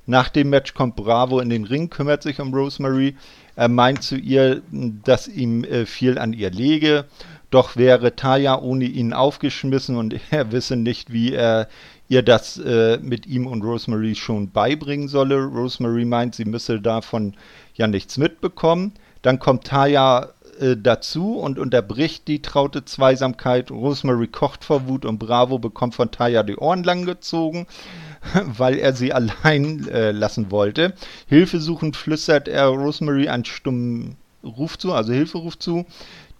[0.07, 3.17] Nach dem Match kommt Bravo in den Ring, kümmert sich um Rosemary.
[3.57, 7.07] Er meint zu ihr, dass ihm äh, viel an ihr lege.
[7.51, 11.69] Doch wäre Taya ohne ihn aufgeschmissen und er wisse nicht, wie er
[12.09, 15.45] ihr das äh, mit ihm und Rosemary schon beibringen solle.
[15.45, 17.35] Rosemary meint, sie müsse davon
[17.75, 18.93] ja nichts mitbekommen.
[19.23, 23.71] Dann kommt Taya äh, dazu und unterbricht die traute Zweisamkeit.
[23.71, 27.67] Rosemary kocht vor Wut und Bravo bekommt von Taya die Ohren langgezogen,
[28.45, 30.95] weil er sie allein äh, lassen wollte.
[31.27, 35.87] Hilfesuchend flüstert er Rosemary einen stummen Ruf zu, also Hilferuf zu.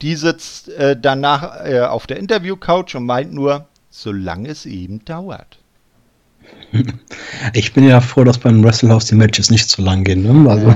[0.03, 5.59] Die sitzt äh, danach äh, auf der Interview-Couch und meint nur, solange es eben dauert.
[7.55, 10.23] Ich bin ja froh, dass beim Wrestle House die Matches nicht so lang gehen.
[10.23, 10.49] Ne?
[10.49, 10.73] Also.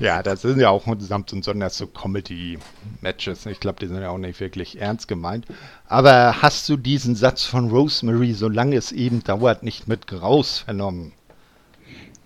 [0.00, 3.46] ja, das sind ja auch samt und sonders so Comedy-Matches.
[3.46, 5.46] Ich glaube, die sind ja auch nicht wirklich ernst gemeint.
[5.86, 11.12] Aber hast du diesen Satz von Rosemary, solange es eben dauert, nicht mit Graus vernommen?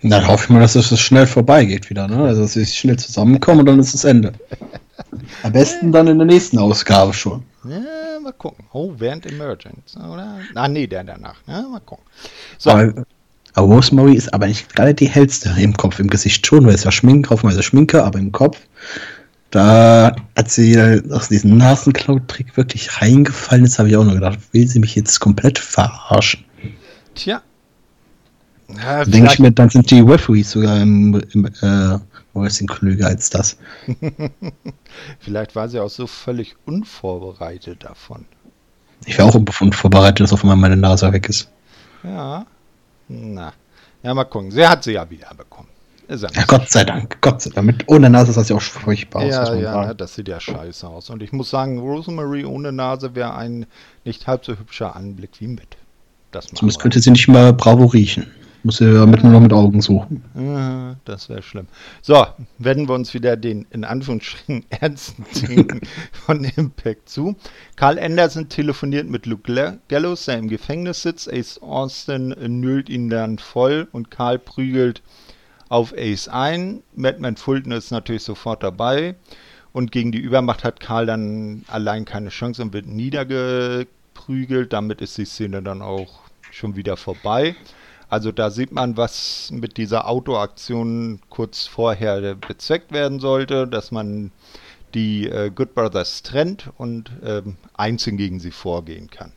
[0.02, 2.08] Dann hoffe ich mal, dass es schnell vorbeigeht wieder.
[2.08, 2.22] Ne?
[2.22, 4.32] Also, dass sie schnell zusammenkommen und dann ist das Ende.
[5.42, 7.42] Am besten dann in der nächsten Ausgabe schon.
[7.64, 8.64] Ja, mal gucken.
[8.72, 10.38] Oh, während Emergence, oder?
[10.54, 11.36] Ah, nee, der danach.
[11.46, 12.04] Ja, mal gucken.
[12.58, 12.70] So.
[12.70, 13.04] Aber,
[13.54, 16.84] aber Rosemary ist aber nicht gerade die hellste im Kopf, im Gesicht schon, weil es
[16.84, 18.58] ja Schminke, haufenweise Schminke, aber im Kopf,
[19.50, 23.64] da hat sie aus diesem Nasenklau-Trick wirklich reingefallen.
[23.64, 26.44] Jetzt habe ich auch nur gedacht, will sie mich jetzt komplett verarschen?
[27.14, 27.42] Tja.
[28.76, 31.98] Ja, Denke ich mir, dann sind die Referees sogar im, im äh,
[32.34, 33.56] Wrestling klüger als das.
[35.18, 38.26] Vielleicht war sie auch so völlig unvorbereitet davon.
[39.06, 41.48] Ich wäre auch unvorbereitet, dass auf einmal meine Nase weg ist.
[42.02, 42.46] Ja.
[43.08, 43.52] Na.
[44.02, 44.50] Ja, mal gucken.
[44.50, 45.68] Sie hat sie ja wieder bekommen.
[46.08, 47.18] Ja, ja Gott sei Dank.
[47.20, 47.66] Gott sei Dank.
[47.66, 49.30] Mit, ohne Nase sah sie auch furchtbar aus.
[49.30, 51.10] Ja, ja, das sieht ja scheiße aus.
[51.10, 53.66] Und ich muss sagen, Rosemary ohne Nase wäre ein
[54.04, 55.76] nicht halb so hübscher Anblick wie mit.
[56.32, 58.26] Das Zumindest könnte sie nicht mal Bravo riechen.
[58.62, 60.22] Muss ja mit nur noch mit Augen suchen.
[61.06, 61.66] Das wäre schlimm.
[62.02, 62.26] So,
[62.58, 65.80] wenden wir uns wieder den in Anführungsstrichen ernsten Dingen
[66.12, 67.36] von Impact zu.
[67.76, 71.32] Carl Anderson telefoniert mit Luke Gallows, der im Gefängnis sitzt.
[71.32, 75.02] Ace Austin nüllt ihn dann voll und Carl prügelt
[75.70, 76.82] auf Ace ein.
[76.94, 79.14] Madman Fulton ist natürlich sofort dabei.
[79.72, 84.72] Und gegen die Übermacht hat Karl dann allein keine Chance und wird niedergeprügelt.
[84.72, 86.20] Damit ist die Szene dann auch
[86.50, 87.54] schon wieder vorbei.
[88.10, 94.32] Also da sieht man, was mit dieser Autoaktion kurz vorher bezweckt werden sollte, dass man
[94.94, 99.30] die äh, Good Brothers trennt und ähm, einzeln gegen sie vorgehen kann.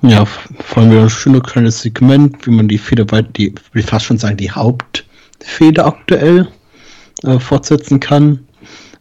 [0.00, 4.18] Ja, vor allem ein schönes kleines Segment, wie man die Feder die, ich fast schon
[4.18, 6.48] sagen, die Hauptfeder aktuell
[7.24, 8.40] äh, fortsetzen kann.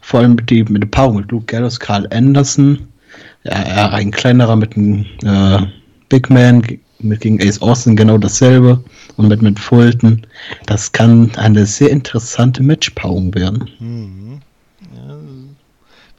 [0.01, 2.87] Vor allem mit, die, mit der Paarung mit Luke Gallows, Carl Anderson.
[3.45, 5.65] Ja, ein kleinerer mit einem äh,
[6.09, 6.61] Big Man
[7.03, 8.83] mit gegen Ace Austin genau dasselbe
[9.17, 10.25] und mit, mit Fulton.
[10.65, 13.69] Das kann eine sehr interessante Matchpaarung werden.
[13.79, 14.41] Mhm.
[14.95, 15.19] Ja, werden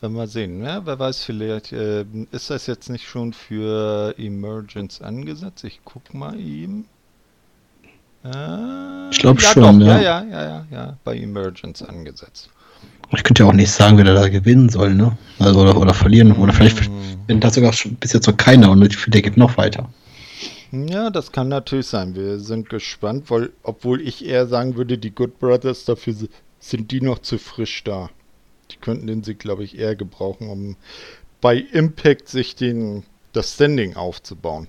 [0.01, 0.63] wir mal sehen.
[0.63, 5.65] Ja, wer weiß, vielleicht äh, ist das jetzt nicht schon für Emergence angesetzt.
[5.65, 6.87] Ich guck mal eben.
[8.25, 10.01] Äh, ich glaube ja, schon, doch, ja.
[10.01, 10.25] ja.
[10.25, 12.51] Ja, ja, ja, bei Emergence angesetzt.
[13.17, 15.17] Ich könnte ja auch nicht sagen, wer da gewinnen soll, ne?
[15.39, 16.33] Also, oder, oder verlieren.
[16.33, 17.19] Oder vielleicht mhm.
[17.27, 18.81] bin da sogar bis jetzt noch keiner und
[19.15, 19.89] der geht noch weiter.
[20.75, 22.17] Ja, das kann natürlich sein.
[22.17, 26.15] Wir sind gespannt, weil, obwohl ich eher sagen würde, die Good Brothers, dafür
[26.59, 28.11] sind die noch zu frisch da.
[28.71, 30.77] Die könnten den Sieg, glaube ich, eher gebrauchen, um
[31.41, 34.67] bei Impact sich den, das Standing aufzubauen.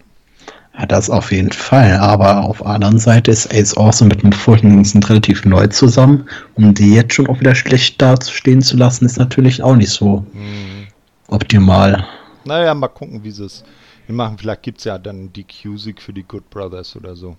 [0.77, 1.93] Ja, das auf jeden Fall.
[1.93, 6.27] Aber auf der anderen Seite ist Ace Awesome mit mit Fulton sind relativ neu zusammen.
[6.55, 10.25] Um die jetzt schon auch wieder schlecht dastehen zu lassen, ist natürlich auch nicht so
[10.33, 10.87] hm.
[11.29, 12.05] optimal.
[12.43, 13.63] Naja, mal gucken, wie sie es
[14.07, 17.37] wir machen, vielleicht gibt es ja dann die Q-Sieg für die Good Brothers oder so.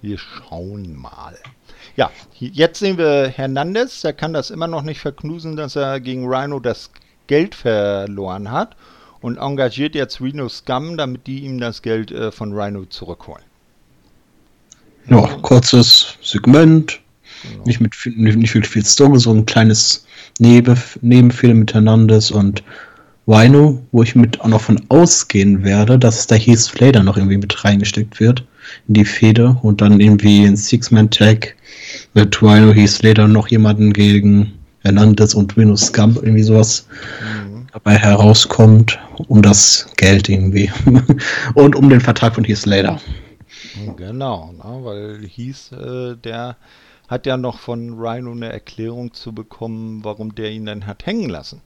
[0.00, 1.36] Wir schauen mal.
[1.96, 4.02] Ja, jetzt sehen wir Hernandez.
[4.02, 6.90] Der kann das immer noch nicht verknusen, dass er gegen Rhino das
[7.26, 8.76] Geld verloren hat.
[9.20, 13.42] Und engagiert jetzt Reno Scum, damit die ihm das Geld äh, von Rhino zurückholen.
[15.08, 17.00] Ja, kurzes Segment.
[17.42, 17.64] Genau.
[17.64, 20.06] Nicht mit nicht, nicht wirklich viel Story, so ein kleines
[20.38, 22.62] Neben, Nebenfilm mit Hernandez und
[23.28, 27.36] Rhino, wo ich mit auch noch von ausgehen werde, dass da Heath Slater noch irgendwie
[27.36, 28.42] mit reingesteckt wird
[28.88, 31.54] in die Fehde und dann irgendwie ein Six-Man-Tag
[32.14, 36.88] mit Rhino, Heath Slater noch jemanden gegen Hernandez und Venus Scump, irgendwie sowas
[37.20, 37.66] mhm.
[37.70, 40.72] dabei herauskommt, um das Geld irgendwie
[41.54, 42.98] und um den Vertrag von Heath Slater.
[43.98, 46.56] Genau, na, weil Heath, äh, der
[47.08, 51.28] hat ja noch von Rhino eine Erklärung zu bekommen, warum der ihn dann hat hängen
[51.28, 51.60] lassen.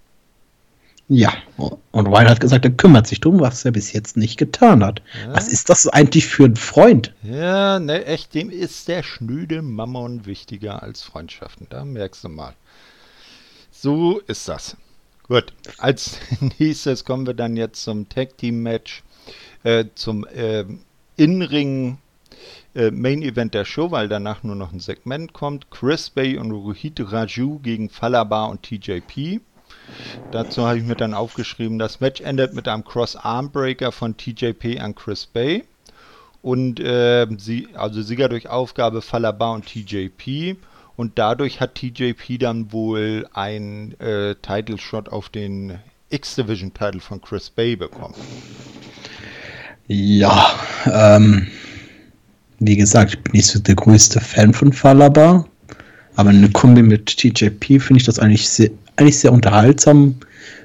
[1.14, 1.34] Ja,
[1.90, 5.02] und Ryan hat gesagt, er kümmert sich drum, was er bis jetzt nicht getan hat.
[5.22, 5.34] Ja.
[5.34, 7.12] Was ist das eigentlich für ein Freund?
[7.22, 11.66] Ja, ne, echt, dem ist der schnöde Mammon wichtiger als Freundschaften.
[11.68, 12.54] Da merkst du mal.
[13.70, 14.78] So ist das.
[15.28, 16.18] Gut, als
[16.58, 19.02] nächstes kommen wir dann jetzt zum Tag Team Match,
[19.64, 20.64] äh, zum äh,
[21.16, 21.98] In-Ring
[22.74, 25.70] äh, Main Event der Show, weil danach nur noch ein Segment kommt.
[25.70, 29.42] Chris Bay und Rohit Raju gegen Falaba und TJP.
[30.30, 34.94] Dazu habe ich mir dann aufgeschrieben, das Match endet mit einem Cross-Armbreaker von TJP an
[34.94, 35.64] Chris Bay.
[36.40, 40.56] Und äh, sie, also Sieger durch Aufgabe Falaba und TJP.
[40.96, 45.78] Und dadurch hat TJP dann wohl ein äh, Title Shot auf den
[46.10, 48.14] X-Division Title von Chris Bay bekommen.
[49.86, 50.50] Ja,
[50.86, 51.48] ähm,
[52.58, 55.46] wie gesagt, ich bin nicht so der größte Fan von Falaba.
[56.14, 58.70] Aber eine Kombi mit TJP finde ich das eigentlich sehr,
[59.02, 60.14] eigentlich sehr unterhaltsam.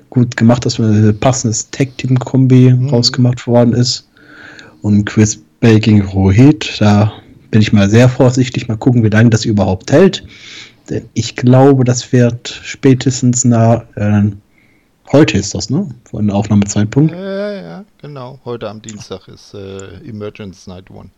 [0.10, 2.90] Gut gemacht, dass ein passendes Tag-Team-Kombi mhm.
[2.90, 4.08] rausgemacht worden ist.
[4.82, 7.12] Und Chris Bay gegen Rohit, da
[7.52, 8.68] bin ich mal sehr vorsichtig.
[8.68, 10.24] Mal gucken, wie lange das überhaupt hält.
[10.90, 13.84] Denn ich glaube, das wird spätestens nach.
[13.96, 14.32] Äh,
[15.12, 15.90] heute ist das, ne?
[16.10, 17.12] Von Aufnahmezeitpunkt.
[17.12, 18.40] Ja, ja, ja, genau.
[18.46, 21.10] Heute am Dienstag ist äh, Emergence Night One.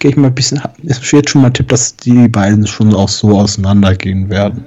[0.00, 0.60] Gehe ich mal ein bisschen.
[0.84, 4.64] Es steht schon mal Tipp, dass die beiden schon auch so auseinandergehen werden.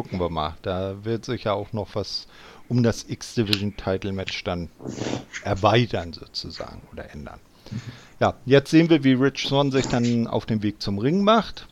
[0.00, 0.56] Gucken wir mal.
[0.62, 2.26] Da wird sich ja auch noch was
[2.70, 4.70] um das X-Division Title Match dann
[5.44, 7.38] erweitern sozusagen oder ändern.
[8.18, 11.68] Ja, jetzt sehen wir, wie Rich Swan sich dann auf den Weg zum Ring macht.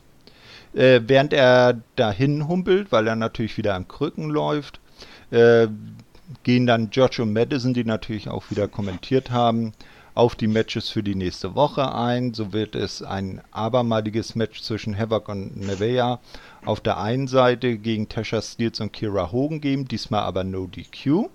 [0.75, 4.79] Äh, während er dahin humpelt, weil er natürlich wieder am Krücken läuft,
[5.31, 5.67] äh,
[6.43, 9.73] gehen dann George und Madison, die natürlich auch wieder kommentiert haben,
[10.19, 12.33] auf die Matches für die nächste Woche ein.
[12.33, 16.19] So wird es ein abermaliges Match zwischen Havoc und Nevea
[16.65, 21.29] auf der einen Seite gegen Tasha Steels und Kira Hogan geben, diesmal aber no DQ.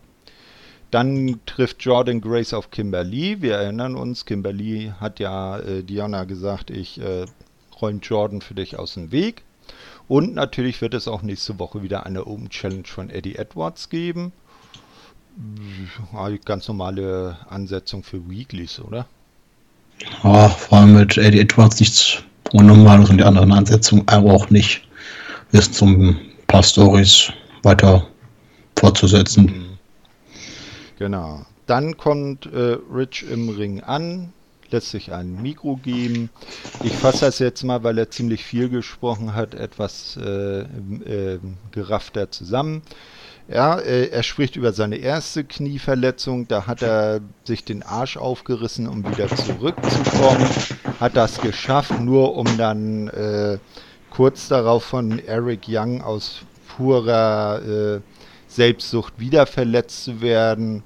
[0.91, 3.41] Dann trifft Jordan Grace auf Kimberly.
[3.41, 7.25] Wir erinnern uns, Kimberly hat ja äh, Diana gesagt, ich äh,
[7.81, 9.45] räume Jordan für dich aus dem Weg.
[10.09, 14.33] Und natürlich wird es auch nächste Woche wieder eine Open Challenge von Eddie Edwards geben.
[16.45, 19.07] Ganz normale Ansetzung für Weeklies, oder?
[20.23, 24.87] Ja, vor allem mit Eddie Edwards nichts Unnormales und die anderen Ansetzungen auch nicht.
[25.53, 28.07] Ist zum ein paar Stories weiter
[28.79, 29.45] fortzusetzen.
[29.45, 29.79] Mhm.
[30.99, 31.45] Genau.
[31.67, 34.33] Dann kommt äh, Rich im Ring an,
[34.71, 36.29] lässt sich ein Mikro geben.
[36.83, 41.39] Ich fasse das jetzt mal, weil er ziemlich viel gesprochen hat, etwas äh, äh,
[41.73, 42.83] geraffter zusammen.
[43.47, 46.49] Ja, äh, er spricht über seine erste Knieverletzung.
[46.49, 50.49] Da hat er sich den Arsch aufgerissen, um wieder zurückzukommen.
[50.99, 53.59] Hat das geschafft, nur um dann äh,
[54.11, 58.01] kurz darauf von Eric Young aus purer äh,
[58.49, 60.83] Selbstsucht wieder verletzt zu werden.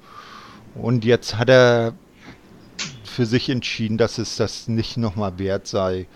[0.75, 1.93] Und jetzt hat er
[3.05, 6.07] für sich entschieden, dass es das nicht nochmal wert sei.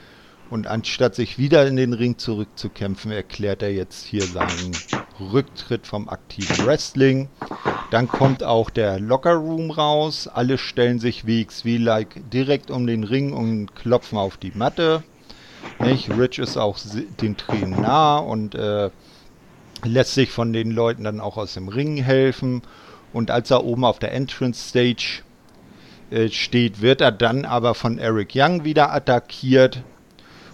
[0.53, 4.77] Und anstatt sich wieder in den Ring zurückzukämpfen, erklärt er jetzt hier seinen
[5.19, 7.27] Rücktritt vom aktiven Wrestling.
[7.89, 10.27] Dann kommt auch der Locker Room raus.
[10.31, 15.01] Alle stellen sich wie XV-like direkt um den Ring und klopfen auf die Matte.
[15.79, 16.15] Nicht?
[16.15, 16.77] Rich ist auch
[17.19, 18.91] den Tränen nah und äh,
[19.83, 22.61] lässt sich von den Leuten dann auch aus dem Ring helfen.
[23.11, 25.23] Und als er oben auf der Entrance Stage
[26.11, 29.81] äh, steht, wird er dann aber von Eric Young wieder attackiert.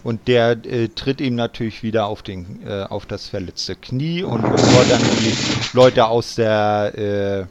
[0.04, 4.24] Und der äh, tritt ihm natürlich wieder auf, den, äh, auf das verletzte Knie.
[4.24, 5.36] Und bevor dann die
[5.74, 7.45] Leute aus der, äh,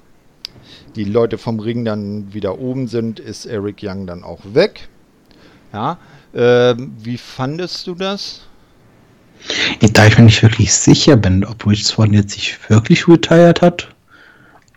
[0.97, 4.89] die Leute vom Ring dann wieder oben sind, ist Eric Young dann auch weg.
[5.73, 5.99] Ja,
[6.35, 8.43] ähm, wie fandest du das?
[9.93, 13.89] Da ich mir nicht wirklich sicher bin, ob Rich Swan jetzt sich wirklich retired hat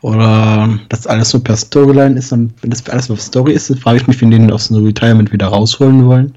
[0.02, 2.32] oder das alles so per Storyline ist.
[2.32, 4.84] Und wenn das alles auf Story ist, frage ich mich, wenn die ihn aus dem
[4.84, 6.36] Retirement wieder rausholen wollen.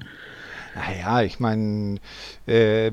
[0.85, 1.99] Naja, ich meine,
[2.47, 2.91] äh,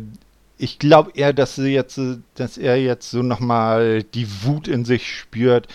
[0.59, 2.01] ich glaube eher, dass, jetzt,
[2.34, 5.66] dass er jetzt so nochmal die Wut in sich spürt.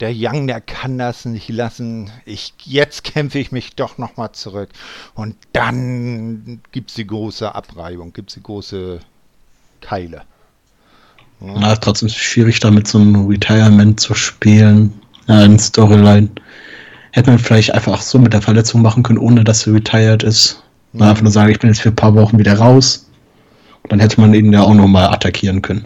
[0.00, 2.10] Der Young, der kann das nicht lassen.
[2.24, 4.70] Ich, jetzt kämpfe ich mich doch nochmal zurück.
[5.14, 8.98] Und dann gibt es die große Abreibung, gibt es die große
[9.80, 10.22] Keile.
[11.40, 11.54] Ja.
[11.58, 14.92] Na, ist trotzdem schwierig, da mit so einem Retirement zu spielen.
[15.28, 16.28] eine Storyline.
[17.12, 20.63] Hätte man vielleicht einfach so mit der Verletzung machen können, ohne dass er retired ist.
[20.94, 21.02] Mhm.
[21.02, 23.10] Einfach nur sagen, ich bin jetzt für ein paar Wochen wieder raus.
[23.88, 25.84] Dann hätte man ihn ja auch nochmal attackieren können.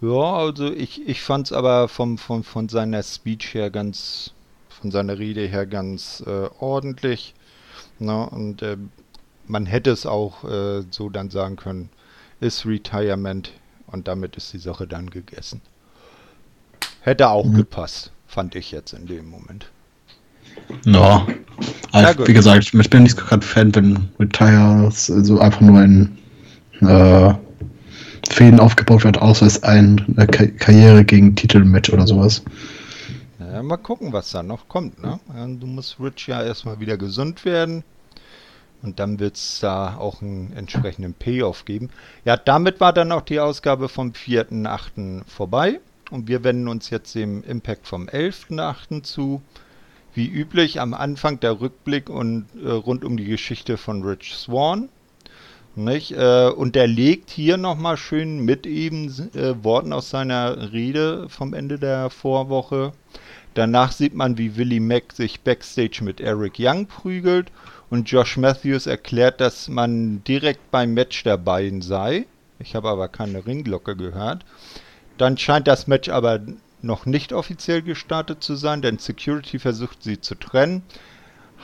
[0.00, 4.32] Ja, also ich, ich fand es aber vom, vom, von seiner Speech her ganz,
[4.68, 7.34] von seiner Rede her ganz äh, ordentlich.
[7.98, 8.76] Na, und äh,
[9.46, 11.88] man hätte es auch äh, so dann sagen können,
[12.40, 13.52] ist Retirement
[13.86, 15.62] und damit ist die Sache dann gegessen.
[17.00, 17.54] Hätte auch mhm.
[17.54, 19.70] gepasst, fand ich jetzt in dem Moment.
[20.84, 21.26] Ja,
[21.94, 26.18] also, wie gesagt, ich bin nicht gerade Fan, wenn Retire so einfach nur ein
[26.80, 27.34] äh,
[28.28, 32.42] Fäden aufgebaut wird, außer es ein eine Karriere gegen Titelmatch oder sowas.
[33.38, 35.02] Ja, mal gucken, was da noch kommt.
[35.02, 35.20] Ne?
[35.60, 37.84] Du musst Rich ja erstmal wieder gesund werden.
[38.82, 41.88] Und dann wird es da auch einen entsprechenden Payoff geben.
[42.26, 45.22] Ja, damit war dann auch die Ausgabe vom 4.8.
[45.26, 45.80] vorbei.
[46.10, 49.02] Und wir wenden uns jetzt dem Impact vom 11.8.
[49.02, 49.40] zu.
[50.14, 54.88] Wie üblich am Anfang der Rückblick und äh, rund um die Geschichte von Rich Swan.
[55.76, 56.12] Nicht?
[56.12, 61.52] Äh, und er legt hier nochmal schön mit eben äh, Worten aus seiner Rede vom
[61.52, 62.92] Ende der Vorwoche.
[63.54, 67.50] Danach sieht man, wie Willie Mack sich backstage mit Eric Young prügelt
[67.90, 72.26] und Josh Matthews erklärt, dass man direkt beim Match der beiden sei.
[72.60, 74.44] Ich habe aber keine Ringglocke gehört.
[75.18, 76.40] Dann scheint das Match aber
[76.84, 80.82] noch nicht offiziell gestartet zu sein, denn Security versucht sie zu trennen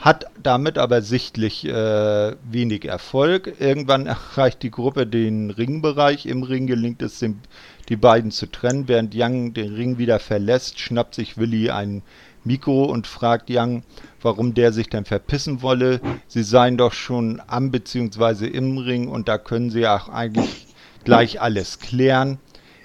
[0.01, 3.53] hat damit aber sichtlich äh, wenig Erfolg.
[3.59, 6.25] Irgendwann erreicht die Gruppe den Ringbereich.
[6.25, 7.39] Im Ring gelingt es, dem,
[7.87, 8.87] die beiden zu trennen.
[8.87, 12.01] Während Young den Ring wieder verlässt, schnappt sich Willi ein
[12.43, 13.83] Mikro und fragt Young,
[14.23, 16.01] warum der sich denn verpissen wolle.
[16.27, 18.47] Sie seien doch schon am bzw.
[18.47, 20.67] im Ring und da können sie auch eigentlich
[21.03, 22.39] gleich alles klären.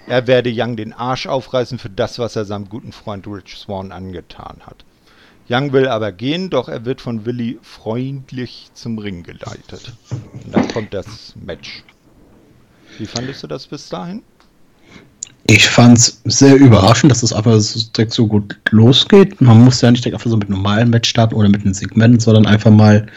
[0.07, 3.91] Er werde Young den Arsch aufreißen für das, was er seinem guten Freund Rich Swan
[3.91, 4.85] angetan hat.
[5.49, 9.93] Young will aber gehen, doch er wird von Willi freundlich zum Ring geleitet.
[10.33, 11.83] Und dann kommt das Match.
[12.97, 14.23] Wie fandest du das bis dahin?
[15.49, 19.39] Ich fand es sehr überraschend, dass das einfach so, direkt so gut losgeht.
[19.41, 21.73] Man muss ja nicht direkt einfach so mit einem normalen Match starten oder mit einem
[21.73, 23.07] Segment, sondern einfach mal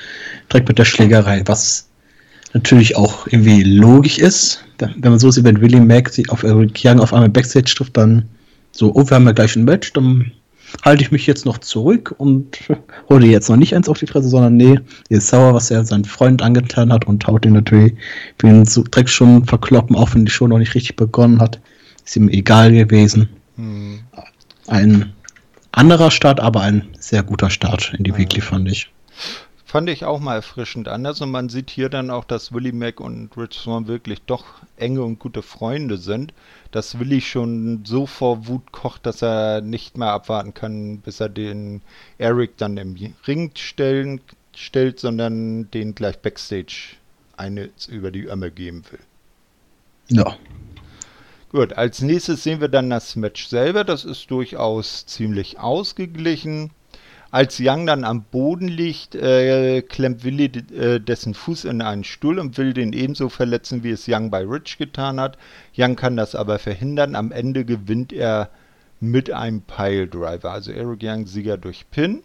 [0.52, 1.89] direkt mit der Schlägerei, was
[2.52, 4.64] natürlich auch irgendwie logisch ist.
[4.78, 7.96] Wenn man so sieht, wenn Willie Mack sich auf Eric Young auf einmal Backstage trifft,
[7.96, 8.24] dann
[8.72, 10.32] so, oh, wir haben ja gleich ein Match, dann
[10.84, 12.58] halte ich mich jetzt noch zurück und
[13.08, 14.78] hole jetzt noch nicht eins auf die Fresse, sondern nee,
[15.08, 17.94] er ist sauer, was er seinem Freund angetan hat und haut ihn natürlich
[18.38, 21.60] wie ihn so direkt schon verkloppen, auch wenn die Show noch nicht richtig begonnen hat.
[22.04, 23.28] Ist ihm egal gewesen.
[23.56, 24.00] Hm.
[24.66, 25.12] Ein
[25.72, 28.18] anderer Start, aber ein sehr guter Start in die ja.
[28.18, 28.90] Weekly, fand ich.
[29.70, 33.00] Fand ich auch mal erfrischend anders und man sieht hier dann auch, dass Willie Mack
[33.00, 34.44] und Rich Swan wirklich doch
[34.76, 36.32] enge und gute Freunde sind
[36.70, 41.28] dass Willi schon so vor Wut kocht, dass er nicht mehr abwarten kann, bis er
[41.28, 41.82] den
[42.18, 42.96] Eric dann im
[43.26, 44.20] Ring stellen,
[44.54, 46.96] stellt, sondern den gleich Backstage
[47.36, 49.00] eine über die Ömme geben will.
[50.08, 50.36] Ja.
[51.50, 53.82] Gut, als nächstes sehen wir dann das Match selber.
[53.82, 56.70] Das ist durchaus ziemlich ausgeglichen.
[57.32, 62.40] Als Young dann am Boden liegt, äh, klemmt Willi äh, dessen Fuß in einen Stuhl
[62.40, 65.38] und will den ebenso verletzen, wie es Young bei Rich getan hat.
[65.76, 67.14] Young kann das aber verhindern.
[67.14, 68.50] Am Ende gewinnt er
[68.98, 70.50] mit einem Piledriver.
[70.50, 72.24] Also Eric Young Sieger durch Pin.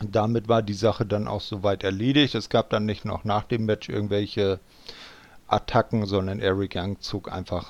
[0.00, 2.34] Damit war die Sache dann auch soweit erledigt.
[2.34, 4.60] Es gab dann nicht noch nach dem Match irgendwelche
[5.46, 7.68] Attacken, sondern Eric Young zog einfach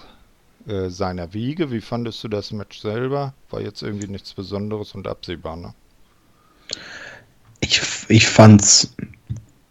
[0.67, 1.71] äh, seiner Wege.
[1.71, 3.33] Wie fandest du das Match selber?
[3.51, 5.75] War jetzt irgendwie nichts Besonderes und absehbar, ne?
[7.61, 8.95] Ich, ich fand's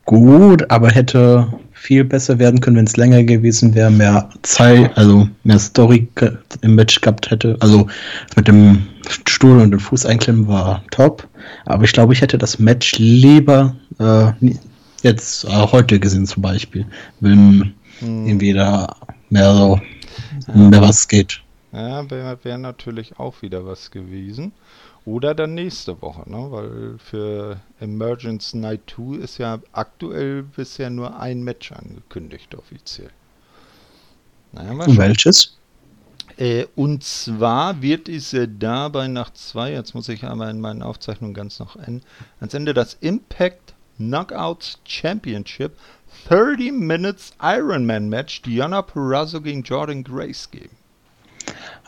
[0.05, 5.27] gut, aber hätte viel besser werden können, wenn es länger gewesen wäre, mehr Zeit, also
[5.43, 6.07] mehr Story
[6.61, 7.57] im Match gehabt hätte.
[7.59, 7.87] Also
[8.35, 8.87] mit dem
[9.27, 11.27] Stuhl und dem Fuß einklemmen war top.
[11.65, 14.31] Aber ich glaube, ich hätte das Match lieber äh,
[15.01, 16.85] jetzt äh, heute gesehen zum Beispiel,
[17.19, 18.27] wenn hm.
[18.27, 18.95] irgendwie da
[19.29, 19.81] mehr so
[20.53, 21.41] mehr was geht.
[21.71, 24.51] Ja, wäre wär natürlich auch wieder was gewesen.
[25.05, 26.51] Oder dann nächste Woche, ne?
[26.51, 33.09] weil für Emergence Night 2 ist ja aktuell bisher nur ein Match angekündigt offiziell.
[34.51, 35.57] Naja, Welches?
[36.37, 41.33] Äh, und zwar wird es dabei nach zwei, jetzt muss ich aber in meinen Aufzeichnungen
[41.33, 42.03] ganz noch enden,
[42.39, 45.77] ans Ende das Impact Knockouts Championship
[46.27, 50.75] 30 Minutes Ironman Match Diana Perazzo gegen Jordan Grace geben.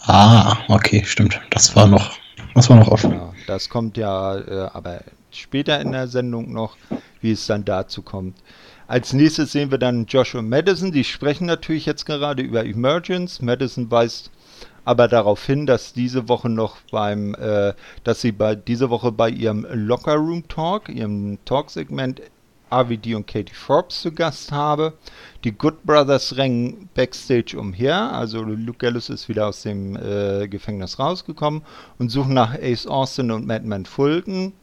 [0.01, 1.39] Ah, okay, stimmt.
[1.51, 2.17] Das war noch
[2.53, 3.11] das war noch offen.
[3.11, 5.01] Genau, das kommt ja äh, aber
[5.31, 6.77] später in der Sendung noch,
[7.21, 8.37] wie es dann dazu kommt.
[8.87, 10.91] Als nächstes sehen wir dann Joshua Madison.
[10.91, 13.41] Die sprechen natürlich jetzt gerade über Emergence.
[13.41, 14.29] Madison weist
[14.85, 17.73] aber darauf hin, dass diese Woche noch beim, äh,
[18.03, 22.21] dass sie bei diese Woche bei ihrem Locker Room Talk, ihrem Talksegment
[22.81, 24.93] RVD und Katie Forbes zu Gast habe.
[25.43, 30.99] Die Good Brothers rennen backstage umher, also Luke Gallus ist wieder aus dem äh, Gefängnis
[30.99, 31.63] rausgekommen
[31.99, 34.53] und suchen nach Ace Austin und Madman Fulton.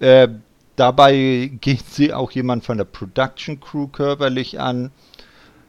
[0.00, 0.28] Äh,
[0.76, 4.90] dabei geht sie auch jemand von der Production Crew körperlich an.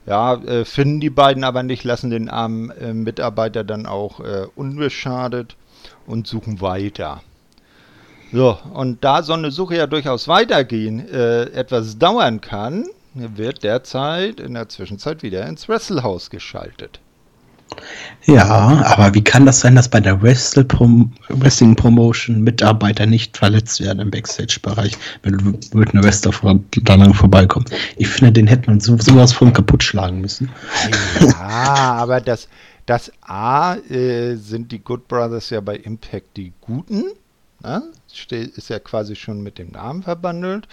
[0.05, 4.47] Ja, äh, finden die beiden aber nicht, lassen den armen äh, Mitarbeiter dann auch äh,
[4.55, 5.55] unbeschadet
[6.07, 7.21] und suchen weiter.
[8.31, 14.39] So, und da so eine Suche ja durchaus weitergehen, äh, etwas dauern kann, wird derzeit
[14.39, 16.99] in der Zwischenzeit wieder ins Wrestlehaus geschaltet.
[18.25, 23.37] Ja, aber wie kann das sein, dass bei der Wrestle -Prom Wrestling Promotion Mitarbeiter nicht
[23.37, 26.31] verletzt werden im Backstage-Bereich, wenn wird eine Wrestler
[26.83, 27.69] da lang vorbeikommt?
[27.97, 30.49] Ich finde, den hätte man so, sowas von kaputt schlagen müssen.
[31.21, 32.47] Ja, aber das,
[32.85, 37.05] das A äh, sind die Good Brothers ja bei Impact die Guten.
[37.61, 37.83] Ne?
[38.31, 40.67] Ist ja quasi schon mit dem Namen verbandelt.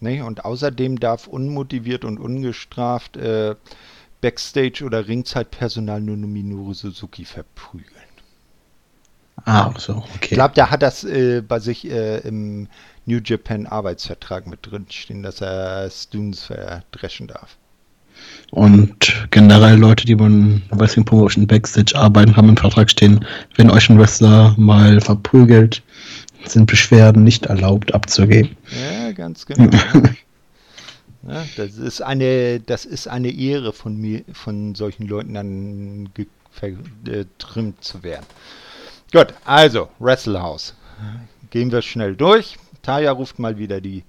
[0.00, 0.24] Ne?
[0.24, 3.54] Und außerdem darf unmotiviert und ungestraft äh,
[4.20, 8.02] Backstage- oder Ringzeitpersonal nur Minoru Suzuki verprügeln.
[9.44, 10.18] Ah, so, okay.
[10.22, 12.68] Ich glaube, der hat das äh, bei sich äh, im
[13.06, 17.56] New Japan Arbeitsvertrag mit drin stehen, dass er Students verdreschen darf.
[18.50, 23.24] Und generell Leute, die beim Wrestling Promotion Backstage arbeiten, haben im Vertrag stehen,
[23.56, 25.82] wenn euch ein Wrestler mal verprügelt,
[26.46, 28.56] sind Beschwerden nicht erlaubt abzugeben.
[28.70, 29.70] Ja, ganz genau.
[31.28, 37.08] ja, das ist eine, das ist eine Ehre von mir, von solchen Leuten dann getrimmt
[37.08, 38.26] äh, zu werden.
[39.12, 40.74] Gut, also Wrestlehouse.
[41.50, 42.56] Gehen wir schnell durch.
[42.82, 44.04] Taya ruft mal wieder die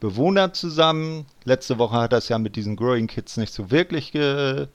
[0.00, 1.26] Bewohner zusammen.
[1.44, 4.66] Letzte Woche hat das ja mit diesen Growing Kids nicht so wirklich ge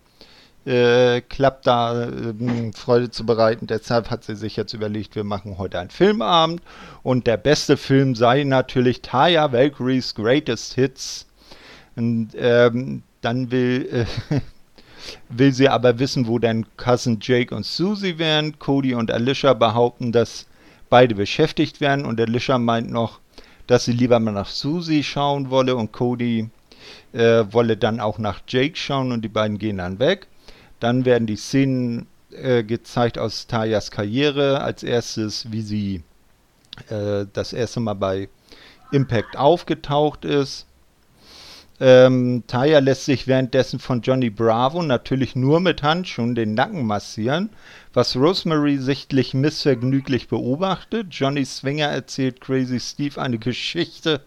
[0.66, 3.68] äh, klappt da äh, Freude zu bereiten.
[3.68, 6.62] Deshalb hat sie sich jetzt überlegt, wir machen heute einen Filmabend
[7.04, 11.26] und der beste Film sei natürlich Taya Valkyries Greatest Hits.
[11.96, 14.40] Und ähm, dann will, äh,
[15.30, 18.58] will sie aber wissen, wo denn Cousin Jake und Susie wären.
[18.60, 20.48] Cody und Alicia behaupten, dass
[20.90, 23.20] beide beschäftigt werden und Alicia meint noch,
[23.68, 26.50] dass sie lieber mal nach Susie schauen wolle und Cody
[27.14, 30.28] äh, wolle dann auch nach Jake schauen und die beiden gehen dann weg.
[30.84, 34.60] Dann werden die Szenen äh, gezeigt aus Tayas Karriere.
[34.60, 36.04] Als erstes, wie sie
[36.90, 38.28] äh, das erste Mal bei
[38.92, 40.68] Impact aufgetaucht ist.
[41.80, 47.50] Ähm, Taya lässt sich währenddessen von Johnny Bravo natürlich nur mit Handschuhen den Nacken massieren,
[47.94, 51.08] was Rosemary sichtlich missvergnüglich beobachtet.
[51.12, 54.20] Johnny Swinger erzählt Crazy Steve eine Geschichte,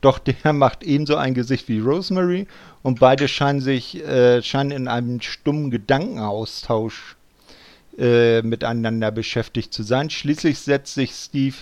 [0.00, 2.48] doch der macht ebenso ein Gesicht wie Rosemary
[2.82, 7.16] und beide scheinen sich äh, scheinen in einem stummen Gedankenaustausch
[7.98, 10.10] äh, miteinander beschäftigt zu sein.
[10.10, 11.56] Schließlich setzt sich Steve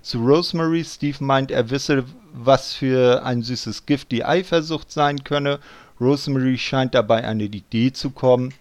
[0.00, 0.84] zu Rosemary.
[0.84, 5.58] Steve meint, er wisse, was für ein süßes Gift die Eifersucht sein könne.
[6.00, 8.54] Rosemary scheint dabei eine Idee zu kommen.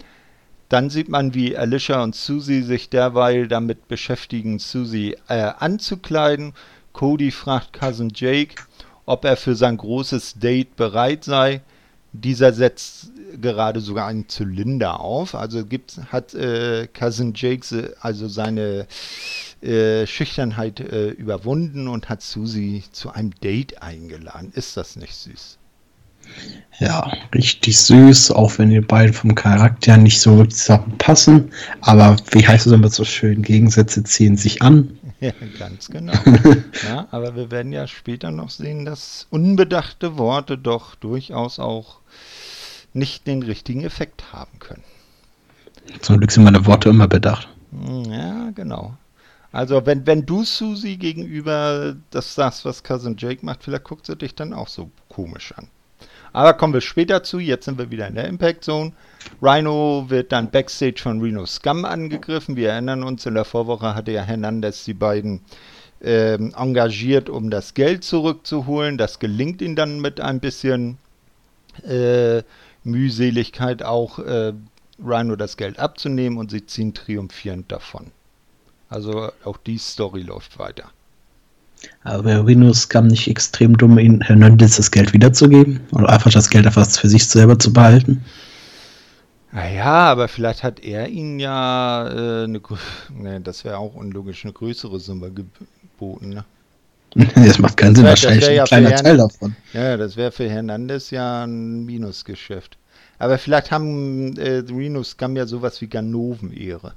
[0.69, 6.53] Dann sieht man, wie Alicia und Susie sich derweil damit beschäftigen, Susie äh, anzukleiden.
[6.93, 8.55] Cody fragt Cousin Jake,
[9.05, 11.61] ob er für sein großes Date bereit sei.
[12.13, 15.35] Dieser setzt gerade sogar einen Zylinder auf.
[15.35, 18.87] Also gibt, hat äh, Cousin Jake also seine
[19.61, 24.51] äh, Schüchternheit äh, überwunden und hat Susi zu einem Date eingeladen.
[24.53, 25.57] Ist das nicht süß?
[26.79, 31.51] Ja, richtig süß, auch wenn die beiden vom Charakter nicht so wirklich zusammenpassen.
[31.81, 34.97] Aber wie heißt es immer so schön, Gegensätze ziehen sich an.
[35.29, 36.13] Ja, ganz genau.
[36.83, 41.99] ja, aber wir werden ja später noch sehen, dass unbedachte Worte doch durchaus auch
[42.93, 44.83] nicht den richtigen Effekt haben können.
[46.01, 47.47] Zum Glück sind meine Worte immer bedacht.
[47.71, 48.97] Hm, ja, genau.
[49.51, 54.15] Also wenn, wenn du Susi gegenüber das sagst, was Cousin Jake macht, vielleicht guckt sie
[54.15, 55.67] dich dann auch so komisch an.
[56.33, 57.39] Aber kommen wir später zu.
[57.39, 58.93] Jetzt sind wir wieder in der Impact Zone.
[59.41, 62.55] Rhino wird dann backstage von Reno Scum angegriffen.
[62.55, 65.41] Wir erinnern uns, in der Vorwoche hatte ja Hernandez die beiden
[66.01, 68.97] ähm, engagiert, um das Geld zurückzuholen.
[68.97, 70.97] Das gelingt ihnen dann mit ein bisschen
[71.83, 72.43] äh,
[72.83, 74.53] Mühseligkeit auch äh,
[75.03, 78.11] Rhino das Geld abzunehmen und sie ziehen triumphierend davon.
[78.89, 80.91] Also auch die Story läuft weiter.
[82.03, 85.79] Aber Rhino Scum nicht extrem dumm, ihnen Hernandez das Geld wiederzugeben?
[85.91, 88.23] Oder einfach das Geld einfach für sich selber zu behalten?
[89.51, 92.61] Naja, aber vielleicht hat er ihnen ja äh, eine,
[93.09, 96.29] ne, das wäre auch unlogisch, eine größere Summe geboten.
[96.29, 96.45] Ne?
[97.35, 99.55] das macht keinen Sinn, wahrscheinlich ein ja kleiner Teil davon.
[99.73, 102.77] Ja, das wäre für Hernandez ja ein Minusgeschäft.
[103.19, 106.93] Aber vielleicht haben äh, Reno Scum ja sowas wie Ganoven-Ehre.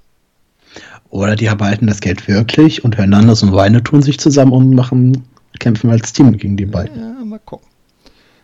[1.11, 5.25] Oder die behalten das Geld wirklich und Hernandez und Weine tun sich zusammen und machen,
[5.61, 6.99] kämpfen als Team gegen die beiden.
[6.99, 7.69] Ja, mal gucken.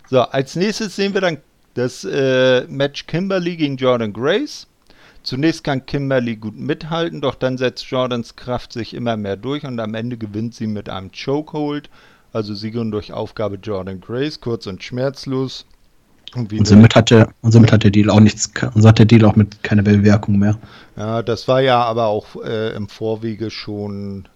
[0.09, 1.39] So, als nächstes sehen wir dann
[1.75, 4.67] das äh, Match Kimberly gegen Jordan Grace.
[5.23, 9.79] Zunächst kann Kimberly gut mithalten, doch dann setzt Jordans Kraft sich immer mehr durch und
[9.79, 11.91] am Ende gewinnt sie mit einem Chokehold.
[12.33, 15.67] Also Siegerin durch Aufgabe Jordan Grace, kurz und schmerzlos.
[16.35, 18.99] Und, und somit, hat der, und somit hat der Deal auch nichts, und so hat
[18.99, 20.59] der Deal auch mit keine Bewirkung mehr.
[20.97, 24.29] Ja, das war ja aber auch äh, im Vorwege schon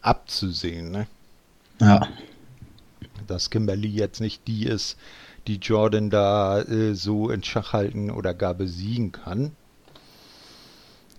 [0.00, 1.06] abzusehen, ne?
[1.80, 2.06] Ja.
[3.26, 4.96] Dass Kimberly jetzt nicht die ist,
[5.46, 9.52] die Jordan da äh, so in Schach halten oder gar besiegen kann.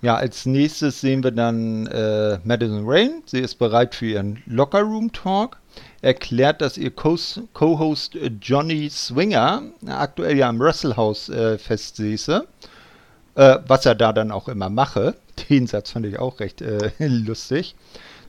[0.01, 3.23] Ja, als nächstes sehen wir dann äh, Madison Rain.
[3.25, 5.57] Sie ist bereit für ihren Locker Room Talk.
[6.05, 12.45] Erklärt, dass ihr Co-Host Johnny Swinger aktuell ja im Russell House äh, festsäße.
[13.33, 15.15] Äh, was er da dann auch immer mache.
[15.49, 17.73] Den Satz fand ich auch recht äh, lustig.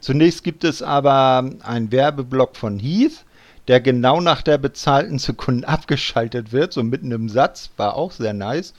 [0.00, 3.26] Zunächst gibt es aber einen Werbeblock von Heath,
[3.68, 7.68] der genau nach der bezahlten Sekunde abgeschaltet wird, so mitten im Satz.
[7.76, 8.72] War auch sehr nice.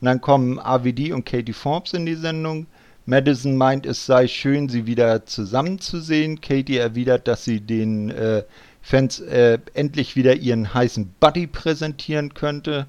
[0.00, 2.68] Und dann kommen AVD und Katie Forbes in die Sendung.
[3.08, 6.42] Madison meint, es sei schön, sie wieder zusammenzusehen.
[6.42, 8.42] Katie erwidert, dass sie den äh,
[8.82, 12.86] Fans äh, endlich wieder ihren heißen Buddy präsentieren könnte.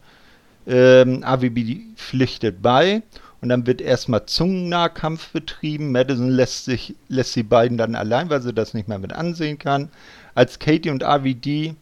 [0.67, 3.01] Ähm, AVD pflichtet bei
[3.39, 5.93] und dann wird erstmal Zungennahkampf betrieben.
[5.93, 9.57] Madison lässt, sich, lässt die beiden dann allein, weil sie das nicht mehr mit ansehen
[9.57, 9.87] kann.
[10.35, 11.75] Als Katie und AVD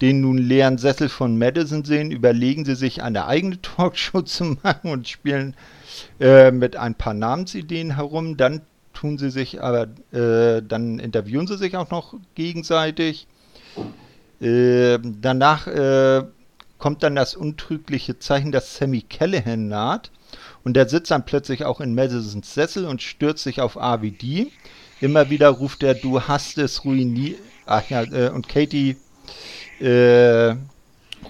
[0.00, 4.90] den nun leeren Sessel von Madison sehen, überlegen sie sich eine eigene Talkshow zu machen
[4.90, 5.54] und spielen
[6.20, 8.36] äh, mit ein paar Namensideen herum.
[8.36, 8.62] Dann
[8.92, 13.26] tun sie sich aber, äh, dann interviewen sie sich auch noch gegenseitig.
[14.40, 15.66] Äh, danach
[16.78, 20.10] kommt dann das untrügliche Zeichen, dass Sammy Callahan naht.
[20.64, 24.50] Und der sitzt dann plötzlich auch in Madisons Sessel und stürzt sich auf AVD.
[25.00, 27.38] Immer wieder ruft er, du hast es ruiniert.
[27.66, 28.96] Ach ja, äh, und Katie
[29.80, 30.56] äh,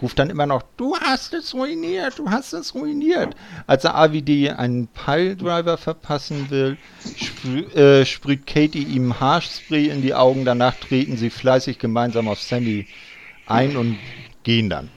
[0.03, 3.34] ruft dann immer noch, du hast es ruiniert, du hast es ruiniert.
[3.66, 6.76] Als er AVD einen Piledriver verpassen will,
[7.16, 12.40] sprü äh, sprüht Katie ihm Haarspray in die Augen, danach treten sie fleißig gemeinsam auf
[12.40, 12.86] Sammy
[13.47, 13.99] ein und
[14.42, 14.90] gehen dann.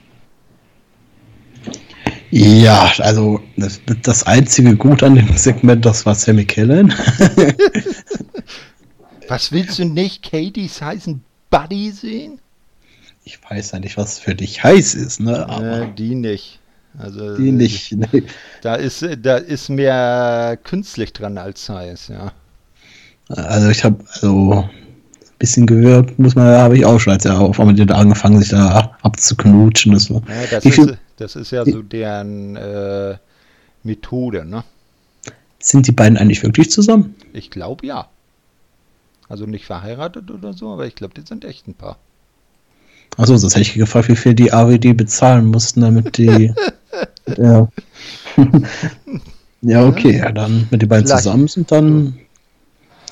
[2.30, 6.88] Ja, also das, das einzige Gut an dem Segment, das war Sammy Kellen.
[9.28, 12.40] Was willst du nicht Katie's heißen Buddy sehen?
[13.24, 15.48] Ich weiß ja nicht, was für dich heiß ist, ne?
[15.48, 16.60] Aber äh, die nicht.
[16.98, 18.08] Also, die nicht, ne?
[18.62, 22.32] Da ist, da ist mehr künstlich dran als heiß, ja.
[23.28, 27.38] Also ich habe also ein bisschen gehört, muss man, habe ich auch schon, als er
[27.38, 29.92] auf einmal da angefangen, sich da abzuknutschen.
[29.92, 33.16] Das, war, ja, das, ist, das ist ja so deren äh,
[33.84, 34.64] Methode, ne?
[35.60, 37.14] Sind die beiden eigentlich wirklich zusammen?
[37.32, 38.08] Ich glaube ja.
[39.28, 41.98] Also nicht verheiratet oder so, aber ich glaube, die sind echt ein Paar.
[43.20, 46.54] Achso, sonst hätte ich gefragt, wie viel die AWD bezahlen mussten, damit die.
[47.36, 47.68] ja.
[49.60, 51.24] ja, okay, ja, dann mit den beiden Vielleicht.
[51.24, 52.18] zusammen sind, dann.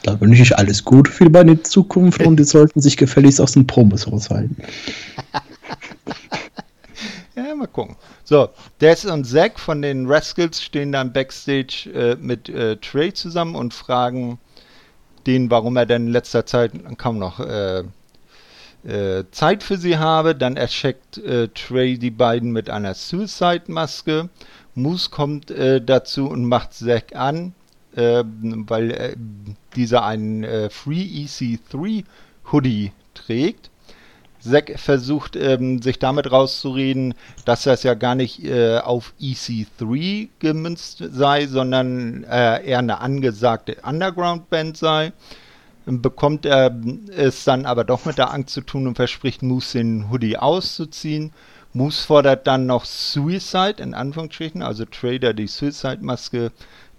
[0.04, 3.38] Da wünsche ich alles Gute für die beiden in Zukunft und die sollten sich gefälligst
[3.38, 4.56] aus den Promos raushalten.
[7.36, 7.96] ja, mal gucken.
[8.24, 8.48] So,
[8.80, 13.74] Des und Zack von den Rascals stehen dann backstage äh, mit äh, Trey zusammen und
[13.74, 14.38] fragen
[15.26, 17.82] den, warum er denn in letzter Zeit kaum noch äh,
[18.89, 20.34] äh, Zeit für sie habe.
[20.34, 24.30] Dann erschreckt äh, Trey die beiden mit einer Suicide-Maske.
[24.74, 27.53] Moose kommt äh, dazu und macht Zack an,
[27.97, 29.16] ähm, weil äh,
[29.76, 32.05] dieser einen äh, Free EC3
[32.53, 33.70] Hoodie trägt.
[34.41, 37.14] Zack versucht ähm, sich damit rauszureden,
[37.45, 43.78] dass das ja gar nicht äh, auf EC3 gemünzt sei, sondern äh, eher eine angesagte
[43.82, 45.12] Underground-Band sei
[45.89, 46.74] bekommt er
[47.16, 51.32] es dann aber doch mit der Angst zu tun und verspricht Moose den Hoodie auszuziehen.
[51.72, 56.53] Moose fordert dann noch Suicide in Anführungsstrichen, also Trader die Suicide-Maske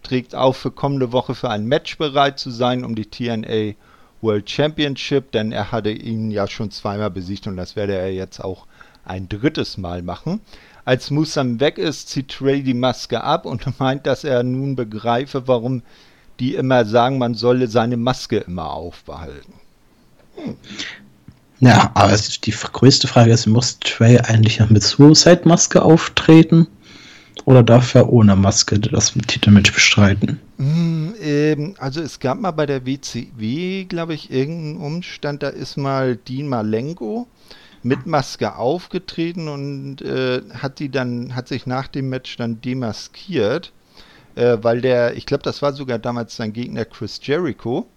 [0.04, 3.76] trägt auf, für kommende Woche für ein Match bereit zu sein, um die TNA
[4.22, 8.40] World Championship, denn er hatte ihn ja schon zweimal besiegt und das werde er jetzt
[8.40, 8.68] auch
[9.06, 10.42] ein drittes Mal machen.
[10.86, 14.76] Als Moose dann weg ist, zieht Trey die Maske ab und meint, dass er nun
[14.76, 15.84] begreife, warum
[16.40, 19.54] die immer sagen, man solle seine Maske immer aufbehalten.
[20.36, 20.56] Hm.
[21.62, 22.16] Ja, aber
[22.46, 26.68] die größte Frage ist, muss Trey eigentlich noch mit Suicide-Maske auftreten?
[27.46, 30.40] Oder darf er ohne Maske das Titelmatch bestreiten?
[30.58, 35.50] Mm, äh, ähm, also es gab mal bei der WCW, glaube ich, irgendeinen Umstand, da
[35.50, 37.28] ist mal Dean Malenko
[37.82, 43.72] mit Maske aufgetreten und äh, hat die dann, hat sich nach dem Match dann demaskiert,
[44.40, 47.88] äh, weil der, ich glaube, das war sogar damals sein Gegner Chris Jericho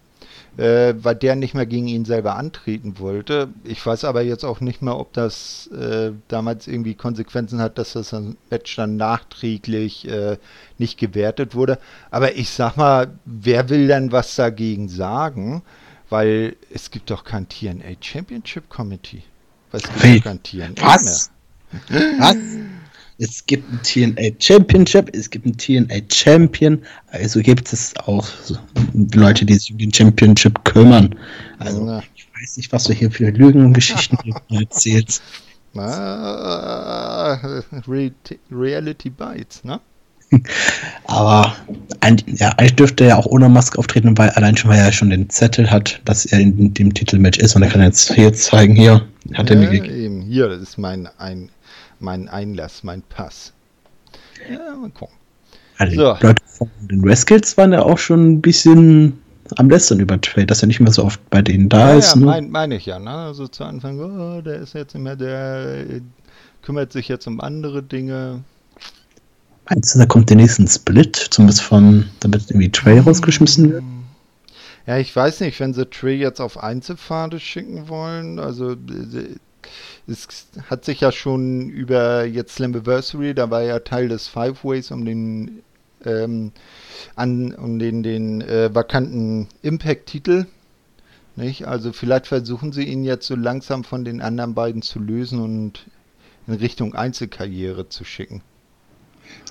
[0.57, 3.49] äh, weil der nicht mehr gegen ihn selber antreten wollte.
[3.63, 7.93] Ich weiß aber jetzt auch nicht mehr, ob das äh, damals irgendwie Konsequenzen hat, dass
[7.93, 8.15] das
[8.49, 10.37] Match dann nachträglich äh,
[10.77, 11.79] nicht gewertet wurde.
[12.11, 15.63] Aber ich sag mal, wer will denn was dagegen sagen?
[16.09, 19.23] Weil es gibt doch kein TNA Championship Committee.
[19.71, 21.31] Was gibt kein TNA was?
[21.89, 22.19] mehr?
[22.19, 22.35] Was?
[23.19, 28.27] Es gibt ein TNA Championship, es gibt ein TNA Champion, also gibt es auch
[29.13, 31.15] Leute, die sich um den Championship kümmern.
[31.59, 32.03] Also ja.
[32.15, 34.17] ich weiß nicht, was du hier für Lügengeschichten
[34.49, 35.21] erzählst.
[35.75, 37.39] Ah,
[38.51, 39.79] Reality Bites, ne?
[41.05, 41.55] Aber
[42.27, 45.29] ja, eigentlich dürfte er auch ohne Maske auftreten, weil allein schon, weil er schon den
[45.29, 49.05] Zettel hat, dass er in dem Titelmatch ist und er kann jetzt hier zeigen, hier
[49.33, 50.21] hat ja, er mir gegeben.
[50.21, 51.49] Hier, das ist mein ein
[52.03, 53.53] mein Einlass, mein Pass.
[54.49, 55.15] Ja, mal gucken.
[55.77, 56.17] Also so.
[56.19, 59.19] Die Leute von den Rascals waren ja auch schon ein bisschen
[59.57, 62.15] am Lästern über Trade, dass er nicht mehr so oft bei denen da ja, ist.
[62.15, 62.25] Ja, ne?
[62.25, 62.99] meine mein ich ja.
[62.99, 63.09] Ne?
[63.09, 65.85] Also zu Anfang, oh, der ist jetzt nicht mehr, der
[66.61, 68.43] kümmert sich jetzt um andere Dinge.
[69.69, 73.83] Meinst du, da kommt der nächste Split, zumindest von, damit irgendwie Trey rausgeschmissen wird?
[74.85, 78.75] Ja, ich weiß nicht, wenn sie Trey jetzt auf Einzelpfade schicken wollen, also
[80.07, 84.91] es hat sich ja schon über jetzt Slammiversary, da war ja Teil des Five Ways
[84.91, 85.61] um den
[86.05, 86.51] ähm,
[87.15, 90.45] an um den, den äh, vakanten Impact-Titel.
[91.35, 91.67] Nicht?
[91.67, 95.85] Also vielleicht versuchen sie ihn jetzt so langsam von den anderen beiden zu lösen und
[96.47, 98.41] in Richtung Einzelkarriere zu schicken.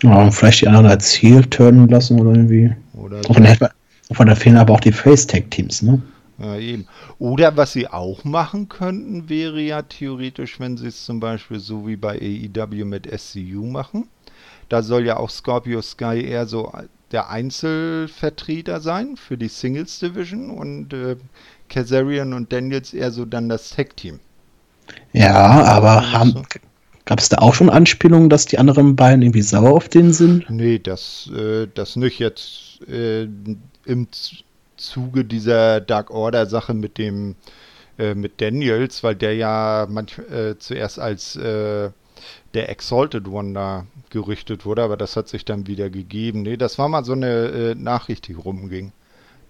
[0.02, 2.74] Ja, vielleicht die anderen als Ziel turnen lassen oder irgendwie.
[2.94, 3.34] Oder so.
[4.14, 6.02] Von da fehlen aber auch die Face-Tag-Teams, ne?
[6.42, 6.86] Ja, eben.
[7.20, 11.86] Oder was sie auch machen könnten, wäre ja theoretisch, wenn sie es zum Beispiel so
[11.86, 14.08] wie bei AEW mit SCU machen.
[14.68, 16.72] Da soll ja auch Scorpio Sky eher so
[17.12, 21.16] der Einzelvertreter sein für die Singles Division und äh,
[21.68, 24.18] Kazarian und Daniels eher so dann das Tag Team.
[25.12, 26.04] Ja, aber
[27.04, 30.48] gab es da auch schon Anspielungen, dass die anderen beiden irgendwie sauer auf den sind?
[30.50, 33.28] Nee, das, äh, das nicht jetzt äh,
[33.84, 34.08] im
[34.82, 37.36] Zuge dieser Dark Order Sache mit dem
[37.98, 41.90] äh, mit Daniels, weil der ja manch, äh, zuerst als äh,
[42.54, 46.42] der Exalted One da gerüchtet wurde, aber das hat sich dann wieder gegeben.
[46.42, 48.92] Nee, das war mal so eine äh, Nachricht, die rumging,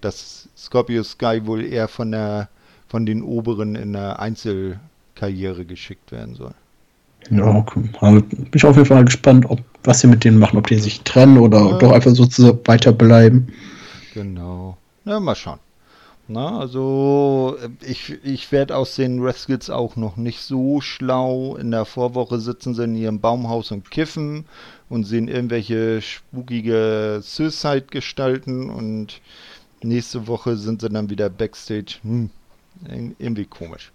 [0.01, 2.49] dass Scorpio Sky wohl eher von der
[2.89, 6.53] von den Oberen in der Einzelkarriere geschickt werden soll.
[7.31, 7.85] Ja, okay.
[8.01, 10.79] Also, bin ich auf jeden Fall gespannt, ob was sie mit denen machen, ob die
[10.79, 11.79] sich trennen oder ja.
[11.79, 13.49] doch einfach so weiterbleiben.
[14.13, 14.77] Genau.
[15.05, 15.59] Na, mal schauen.
[16.29, 21.57] Na, also ich, ich werde aus den Rascals auch noch nicht so schlau.
[21.57, 24.47] In der Vorwoche sitzen sie in ihrem Baumhaus und kiffen
[24.89, 29.21] und sehen irgendwelche spukige Suicide-Gestalten und
[29.83, 31.97] nächste Woche sind sie dann wieder Backstage.
[32.03, 32.31] Hm,
[33.19, 33.91] irgendwie komisch.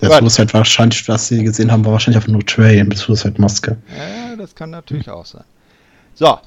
[0.00, 3.76] Der Suicide wahrscheinlich, was sie gesehen haben, war wahrscheinlich auf nur Trey mit Suicide-Maske.
[3.96, 5.44] Ja, das kann natürlich auch sein.
[6.14, 6.38] So,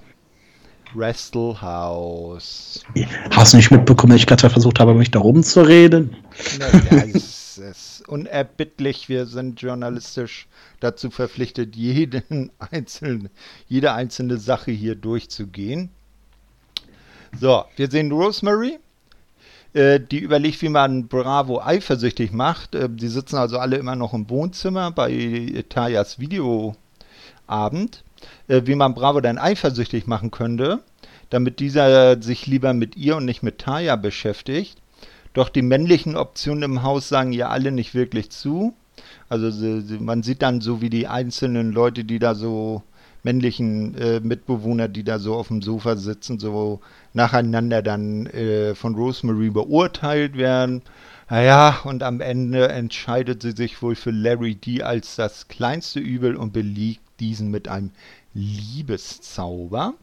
[0.94, 2.84] Wrestle House.
[3.32, 6.16] Hast du nicht mitbekommen, dass ich gerade versucht habe, mich da rumzureden?
[6.60, 9.10] Ja, es ist unerbittlich.
[9.10, 10.48] Wir sind journalistisch
[10.80, 13.30] dazu verpflichtet, jeden einzelnen,
[13.68, 15.90] jede einzelne Sache hier durchzugehen.
[17.40, 18.80] So, wir sehen Rosemary.
[19.74, 22.76] Äh, die überlegt, wie man Bravo eifersüchtig macht.
[22.76, 28.04] Äh, die sitzen also alle immer noch im Wohnzimmer bei Tayas Videoabend
[28.52, 30.80] äh, wie man Bravo dann eifersüchtig machen könnte,
[31.30, 34.82] damit dieser sich lieber mit ihr und nicht mit Taya beschäftigt.
[35.34, 38.74] Doch die männlichen Optionen im Haus sagen ihr alle nicht wirklich zu.
[39.30, 39.50] Also
[40.00, 42.84] man sieht dann so, wie die einzelnen Leute, die da so
[43.24, 46.82] männlichen äh, Mitbewohner, die da so auf dem Sofa sitzen, so
[47.14, 50.82] nacheinander dann äh, von Rosemary beurteilt werden.
[51.30, 56.36] Naja, und am Ende entscheidet sie sich wohl für Larry D als das kleinste Übel
[56.36, 57.92] und beliegt diesen mit einem
[58.34, 59.94] Liebeszauber.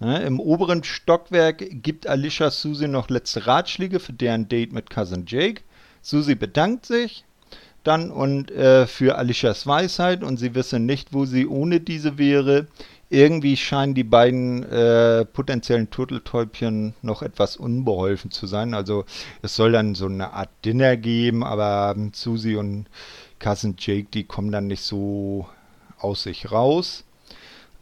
[0.00, 5.62] Im oberen Stockwerk gibt Alicia Susie noch letzte Ratschläge für deren Date mit Cousin Jake.
[6.02, 7.24] Susie bedankt sich
[7.82, 12.66] dann und äh, für Alicias Weisheit und sie wisse nicht, wo sie ohne diese wäre.
[13.10, 18.74] Irgendwie scheinen die beiden äh, potenziellen Turteltäubchen noch etwas unbeholfen zu sein.
[18.74, 19.04] Also
[19.40, 22.86] es soll dann so eine Art Dinner geben, aber ähm, Susie und
[23.40, 25.46] Cousin Jake, die kommen dann nicht so
[25.98, 27.04] aus sich raus.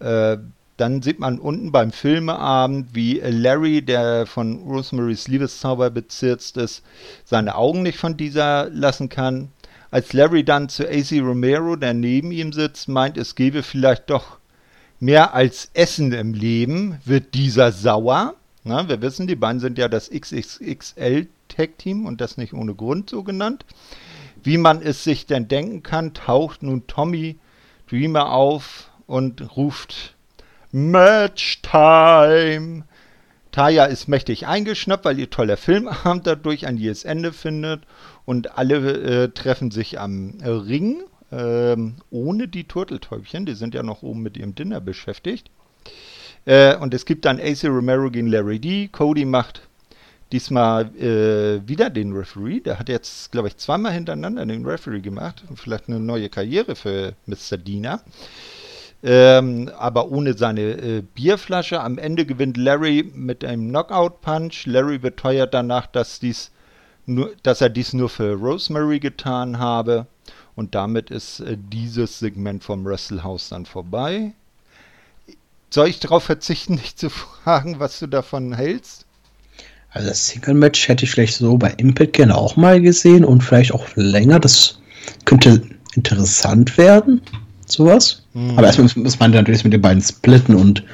[0.00, 0.38] Äh,
[0.76, 6.82] dann sieht man unten beim Filmeabend, wie Larry, der von Rosemarys Liebeszauber bezirzt ist,
[7.24, 9.48] seine Augen nicht von dieser lassen kann.
[9.90, 14.38] Als Larry dann zu AC Romero, der neben ihm sitzt, meint, es gebe vielleicht doch
[15.00, 18.34] mehr als Essen im Leben, wird dieser sauer.
[18.64, 22.74] Na, wir wissen, die beiden sind ja das XXXL Tag Team und das nicht ohne
[22.74, 23.64] Grund so genannt.
[24.42, 27.38] Wie man es sich denn denken kann, taucht nun Tommy
[27.88, 30.14] Dreamer auf und ruft
[30.72, 32.84] Match Time.
[33.52, 37.82] Taya ist mächtig eingeschnappt, weil ihr toller Filmabend dadurch ein jähes Ende findet
[38.24, 41.76] und alle äh, treffen sich am äh, Ring äh,
[42.10, 45.50] ohne die Turteltäubchen, die sind ja noch oben mit ihrem Dinner beschäftigt.
[46.44, 48.88] Äh, und es gibt dann AC Romero gegen Larry D.
[48.88, 49.62] Cody macht
[50.32, 52.60] diesmal äh, wieder den Referee.
[52.60, 55.44] Der hat jetzt, glaube ich, zweimal hintereinander den Referee gemacht.
[55.54, 57.56] Vielleicht eine neue Karriere für Mr.
[57.56, 58.02] Diener
[59.02, 61.80] ähm, aber ohne seine äh, Bierflasche.
[61.80, 64.66] Am Ende gewinnt Larry mit einem Knockout-Punch.
[64.66, 66.50] Larry beteuert danach, dass, dies
[67.04, 70.06] nur, dass er dies nur für Rosemary getan habe.
[70.54, 74.32] Und damit ist äh, dieses Segment vom Wrestle House dann vorbei.
[75.70, 79.04] Soll ich darauf verzichten, dich zu fragen, was du davon hältst?
[79.90, 83.72] Also das Single-Match hätte ich vielleicht so bei Impact gerne auch mal gesehen und vielleicht
[83.72, 84.40] auch länger.
[84.40, 84.78] Das
[85.24, 85.62] könnte
[85.94, 87.22] interessant werden
[87.66, 88.22] sowas.
[88.36, 88.58] Mhm.
[88.58, 90.84] Aber erstmal muss man natürlich mit den beiden splitten und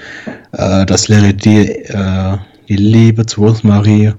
[0.52, 2.38] äh, dass Larry die, äh,
[2.68, 4.12] die Liebe zu Rosemarie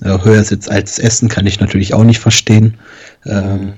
[0.00, 2.78] äh, höher sitzt als Essen, kann ich natürlich auch nicht verstehen.
[3.26, 3.72] Ähm,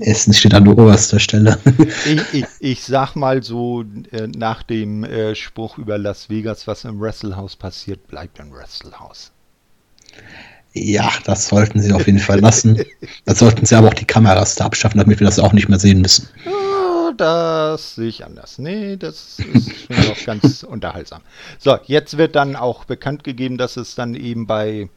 [0.00, 1.56] Essen steht an der oberster Stelle.
[2.04, 6.82] ich, ich, ich, sag mal so, äh, nach dem äh, Spruch über Las Vegas, was
[6.82, 9.30] im Wrestlehouse passiert, bleibt im Wrestlehouse.
[10.72, 12.82] Ja, das sollten sie auf jeden Fall lassen.
[13.26, 15.78] Da sollten sie aber auch die Kameras da abschaffen, damit wir das auch nicht mehr
[15.78, 16.28] sehen müssen
[17.16, 18.58] das sehe ich anders.
[18.58, 21.22] Nee, das ist schon noch ganz unterhaltsam.
[21.58, 24.88] So, jetzt wird dann auch bekannt gegeben, dass es dann eben bei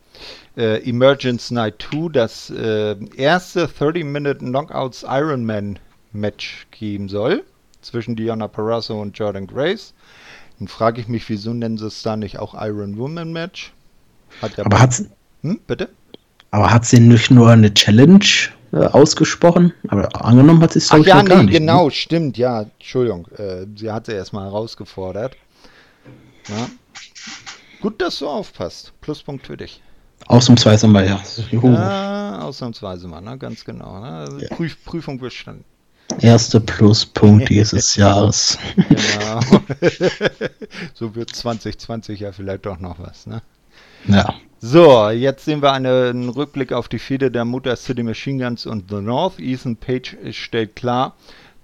[0.55, 5.79] äh, Emergence Night 2 das äh, erste 30-Minute Knockouts Ironman
[6.13, 7.43] Match geben soll
[7.81, 9.93] zwischen Diana Parasso und Jordan Grace.
[10.59, 13.73] Dann frage ich mich, wieso nennen sie es da nicht auch Iron Woman Match?
[14.41, 15.03] Hat Aber hat
[15.41, 15.89] hm, bitte?
[16.51, 18.25] Aber hat sie nicht nur eine Challenge
[18.71, 21.91] äh, ausgesprochen, aber angenommen hat sie es Ach ja, nee, nicht, genau, ne?
[21.91, 25.35] stimmt, ja, Entschuldigung, äh, sie hat sie erstmal herausgefordert.
[26.49, 26.67] Na?
[27.81, 28.93] Gut, dass du aufpasst.
[29.01, 29.81] Pluspunkt für dich.
[30.27, 31.21] Ausnahmsweise mal, ja.
[31.51, 31.73] Juhu.
[31.73, 33.37] Ja, ausnahmsweise mal, ne?
[33.37, 33.99] ganz genau.
[33.99, 34.09] Ne?
[34.09, 34.47] Also ja.
[34.49, 35.63] Prüf Prüfung bestanden.
[36.21, 38.57] Erster Pluspunkt dieses Jahres.
[38.75, 39.39] Genau.
[40.93, 43.41] so wird 2020 ja vielleicht doch noch was, ne?
[44.07, 44.33] Ja.
[44.59, 48.89] So, jetzt sehen wir einen Rückblick auf die Fehde der Mutter City Machine Guns und
[48.89, 49.39] The North.
[49.39, 51.15] Ethan Page stellt klar,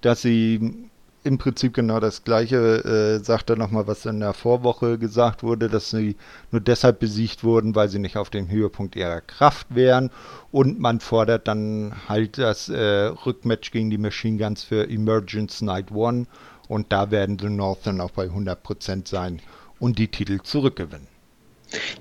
[0.01, 0.89] dass sie
[1.23, 5.69] im Prinzip genau das gleiche äh, sagt er nochmal, was in der Vorwoche gesagt wurde,
[5.69, 6.17] dass sie
[6.51, 10.11] nur deshalb besiegt wurden, weil sie nicht auf dem Höhepunkt ihrer Kraft wären.
[10.51, 15.91] Und man fordert dann halt das äh, Rückmatch gegen die Machine Guns für Emergence Night
[15.91, 16.27] One.
[16.67, 19.41] Und da werden The North dann auch bei 100% sein
[19.79, 21.12] und die Titel zurückgewinnen.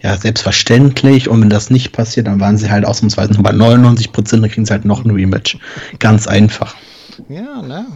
[0.03, 1.29] Ja, selbstverständlich.
[1.29, 4.51] Und wenn das nicht passiert, dann waren sie halt ausnahmsweise nur bei 99 Prozent, dann
[4.51, 5.59] kriegen sie halt noch ein Rematch.
[5.99, 6.75] Ganz einfach.
[7.29, 7.87] Ja, ne?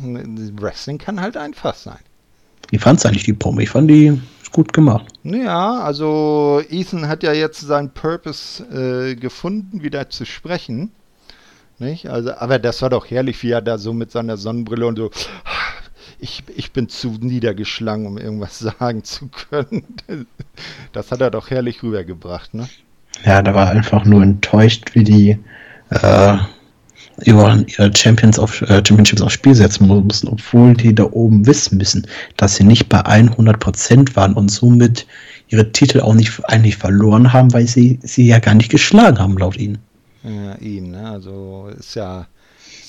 [0.61, 1.99] Wrestling kann halt einfach sein.
[2.71, 3.61] Wie fandst eigentlich die Promo?
[3.61, 4.21] Ich fand die
[4.57, 5.05] gut gemacht.
[5.23, 10.93] Ja, also Ethan hat ja jetzt seinen Purpose äh, gefunden, wieder zu sprechen.
[11.79, 12.09] Nicht?
[12.09, 15.11] Also, aber das war doch herrlich, wie er da so mit seiner Sonnenbrille und so
[16.19, 19.85] ich, ich bin zu niedergeschlagen, um irgendwas sagen zu können.
[20.93, 22.69] Das hat er doch herrlich rübergebracht, ne?
[23.25, 25.39] Ja, da war einfach nur enttäuscht, wie die
[25.91, 26.37] äh,
[27.25, 27.65] ihre,
[27.95, 32.07] Champions auf, äh, Championships aufs Spiel setzen mussten, obwohl die da oben wissen müssen,
[32.37, 35.07] dass sie nicht bei 100% waren und somit
[35.49, 39.39] ihre Titel auch nicht eigentlich verloren haben, weil sie sie ja gar nicht geschlagen haben,
[39.39, 39.79] laut ihnen.
[40.23, 41.09] Ja, ihn, ne?
[41.09, 42.27] Also ist ja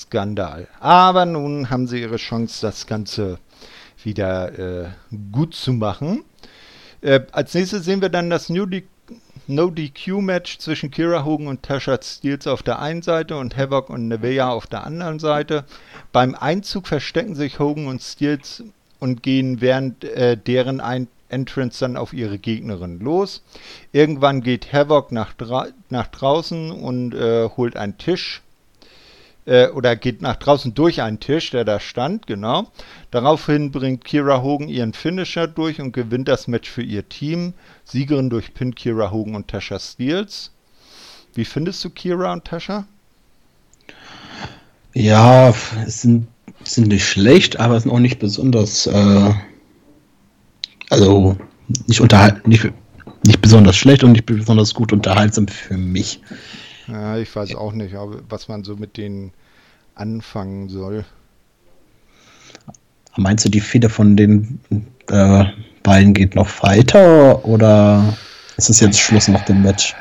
[0.08, 0.68] Skandal.
[0.80, 3.38] Aber nun haben sie ihre Chance, das Ganze
[4.02, 4.88] wieder äh,
[5.32, 6.24] gut zu machen.
[7.02, 8.84] Äh, als nächstes sehen wir dann das New D
[9.46, 13.88] No DQ Match zwischen Kira Hogan und Tasha Steels auf der einen Seite und Havoc
[13.88, 15.64] und Nevea auf der anderen Seite.
[16.12, 18.62] Beim Einzug verstecken sich Hogan und Steels
[18.98, 23.42] und gehen während äh, deren ein Entrance dann auf ihre Gegnerin los.
[23.92, 25.32] Irgendwann geht Havoc nach,
[25.88, 28.42] nach draußen und äh, holt einen Tisch
[29.48, 32.70] äh, oder geht nach draußen durch einen Tisch, der da stand, genau.
[33.10, 37.54] Daraufhin bringt Kira Hogan ihren Finisher durch und gewinnt das Match für ihr Team.
[37.84, 40.52] Siegerin durch Pin Kira Hogan und Tasha Steels.
[41.34, 42.86] Wie findest du Kira und Tasha?
[44.94, 45.54] Ja,
[45.86, 46.28] sind,
[46.64, 49.34] sind nicht schlecht, aber sind auch nicht besonders äh,
[50.90, 51.36] Also
[51.86, 52.70] nicht unterhalten, nicht,
[53.24, 56.20] nicht besonders schlecht und nicht besonders gut unterhaltsam für mich.
[56.88, 57.94] Ja, ich weiß auch nicht,
[58.28, 59.32] was man so mit denen
[59.94, 61.04] anfangen soll.
[63.16, 64.60] Meinst du, die Fehde von den
[65.10, 65.44] äh,
[65.82, 68.16] beiden geht noch weiter oder
[68.56, 69.94] ist es jetzt Schluss nach dem Match?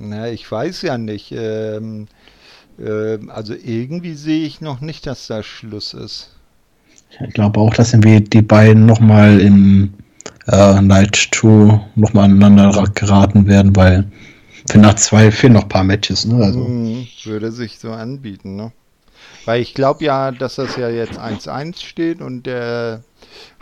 [0.00, 1.32] Na, ich weiß ja nicht.
[1.32, 2.08] Ähm,
[2.78, 6.30] äh, also irgendwie sehe ich noch nicht, dass da Schluss ist.
[7.26, 9.92] Ich glaube auch, dass irgendwie die beiden nochmal im
[10.48, 14.10] äh, Night 2 nochmal aneinander geraten werden, weil
[14.68, 16.24] für nach zwei fehlen noch ein paar Matches.
[16.24, 16.44] Ne?
[16.44, 16.66] Also.
[16.66, 18.56] Hm, würde sich so anbieten.
[18.56, 18.72] Ne?
[19.44, 23.02] Weil ich glaube ja, dass das ja jetzt 1-1 steht und der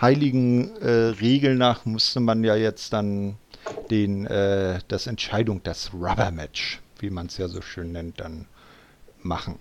[0.00, 0.90] heiligen äh,
[1.20, 3.36] Regel nach musste man ja jetzt dann
[3.90, 8.46] den, äh, das Entscheidung, das Rubber Match, wie man es ja so schön nennt, dann
[9.22, 9.58] machen.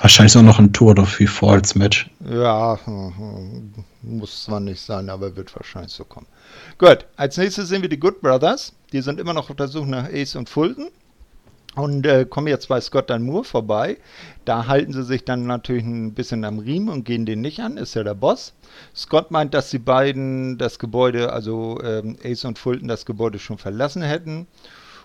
[0.00, 2.10] Wahrscheinlich auch noch ein Tour of Falls Match.
[2.28, 2.78] Ja,
[4.02, 6.26] muss zwar nicht sein, aber wird wahrscheinlich so kommen.
[6.78, 8.72] Gut, als nächstes sehen wir die Good Brothers.
[8.92, 10.88] Die sind immer noch auf der Suche nach Ace und Fulton
[11.74, 13.96] und äh, kommen jetzt bei Scott dann Moore vorbei.
[14.44, 17.76] Da halten sie sich dann natürlich ein bisschen am Riemen und gehen den nicht an,
[17.76, 18.52] ist ja der Boss.
[18.94, 23.58] Scott meint, dass die beiden das Gebäude, also ähm, Ace und Fulton, das Gebäude schon
[23.58, 24.46] verlassen hätten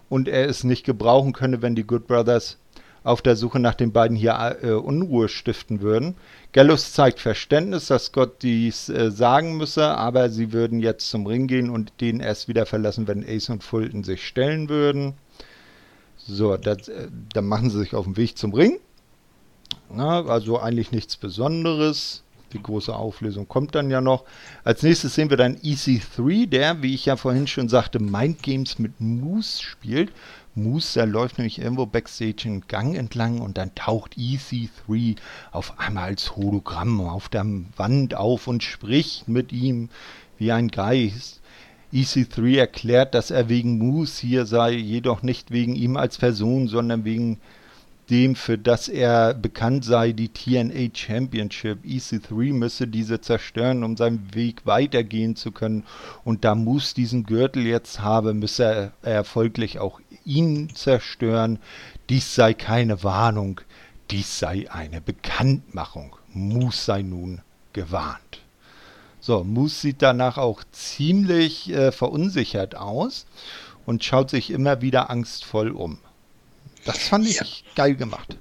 [0.09, 2.57] und er es nicht gebrauchen könne, wenn die Good Brothers
[3.07, 6.15] auf der Suche nach den beiden hier äh, Unruhe stiften würden.
[6.51, 11.47] Gallus zeigt Verständnis, dass Scott dies äh, sagen müsse, aber sie würden jetzt zum Ring
[11.47, 15.13] gehen und den erst wieder verlassen, wenn Ace und Fulton sich stellen würden.
[16.17, 18.79] So, das, äh, dann machen sie sich auf den Weg zum Ring.
[19.89, 22.23] Na, also eigentlich nichts Besonderes.
[22.53, 24.23] Die große Auflösung kommt dann ja noch.
[24.63, 28.79] Als nächstes sehen wir dann EC3, der, wie ich ja vorhin schon sagte, Mind Games
[28.79, 30.11] mit Moose spielt.
[30.57, 35.15] Moose, der läuft nämlich irgendwo backstage einen Gang entlang und dann taucht EC3
[35.51, 37.45] auf einmal als Hologramm auf der
[37.77, 39.89] Wand auf und spricht mit ihm
[40.37, 41.41] wie ein Geist.
[41.93, 47.05] EC3 erklärt, dass er wegen Moose hier sei, jedoch nicht wegen ihm als Person, sondern
[47.05, 47.39] wegen
[48.09, 51.83] dem, für das er bekannt sei, die TNA Championship.
[51.85, 55.83] EC3 müsse diese zerstören, um seinen Weg weitergehen zu können.
[56.23, 61.59] Und da Moose diesen Gürtel jetzt habe, müsse er, folglich auch ihn zerstören.
[62.09, 63.61] Dies sei keine Warnung,
[64.11, 66.15] dies sei eine Bekanntmachung.
[66.33, 67.41] Moose sei nun
[67.73, 68.41] gewarnt.
[69.19, 73.25] So, Moose sieht danach auch ziemlich äh, verunsichert aus
[73.85, 75.97] und schaut sich immer wieder angstvoll um.
[76.85, 77.45] Das fand ich ja.
[77.75, 78.37] geil gemacht.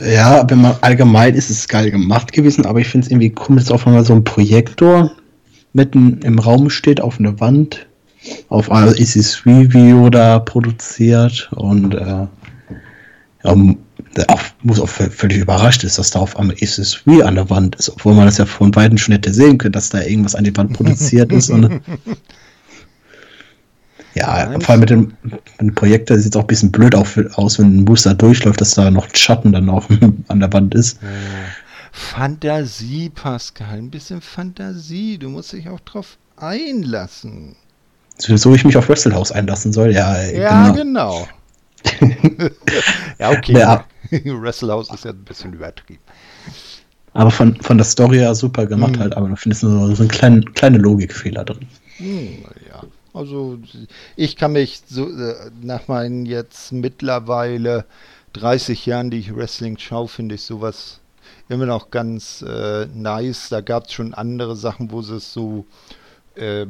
[0.00, 3.64] Ja, wenn man allgemein ist es geil gemacht gewesen, aber ich finde es irgendwie komisch,
[3.64, 5.12] dass auf einmal so ein Projektor
[5.72, 7.86] mitten im Raum steht, auf einer Wand,
[8.48, 12.26] auf einer EC3-Video da produziert und äh,
[13.44, 13.54] ja,
[14.28, 17.90] auch, muss auch völlig überrascht ist, dass da auf einmal EC3 an der Wand ist,
[17.90, 20.56] obwohl man das ja von beiden schon hätte sehen können, dass da irgendwas an die
[20.56, 21.50] Wand produziert ist.
[21.50, 21.80] Und,
[24.16, 26.94] Ja, Nein, vor allem mit dem, mit dem Projektor sieht es auch ein bisschen blöd
[26.94, 29.86] aus, wenn ein Booster durchläuft, dass da noch ein Schatten dann auch
[30.28, 30.98] an der Wand ist.
[31.92, 35.18] Fantasie, Pascal, ein bisschen Fantasie.
[35.18, 37.56] Du musst dich auch drauf einlassen.
[38.18, 40.22] So ich mich auf Wrestle House einlassen soll, ja.
[40.22, 41.26] Ja, genau.
[42.00, 42.48] genau.
[43.18, 43.58] ja, okay.
[43.58, 43.84] Ja.
[44.24, 46.00] Wrestle House ist ja ein bisschen übertrieben.
[47.12, 49.00] Aber von, von der Story her super gemacht hm.
[49.00, 51.66] halt, aber da findest du so, so einen kleinen, kleine Logikfehler drin.
[51.96, 52.82] Hm, ja.
[53.14, 53.58] Also
[54.16, 57.86] ich kann mich so äh, nach meinen jetzt mittlerweile
[58.34, 61.00] 30 Jahren, die ich Wrestling schaue, finde ich sowas
[61.48, 63.48] immer noch ganz äh, nice.
[63.48, 65.64] Da gab es schon andere Sachen, wo sie es so
[66.34, 66.66] äh,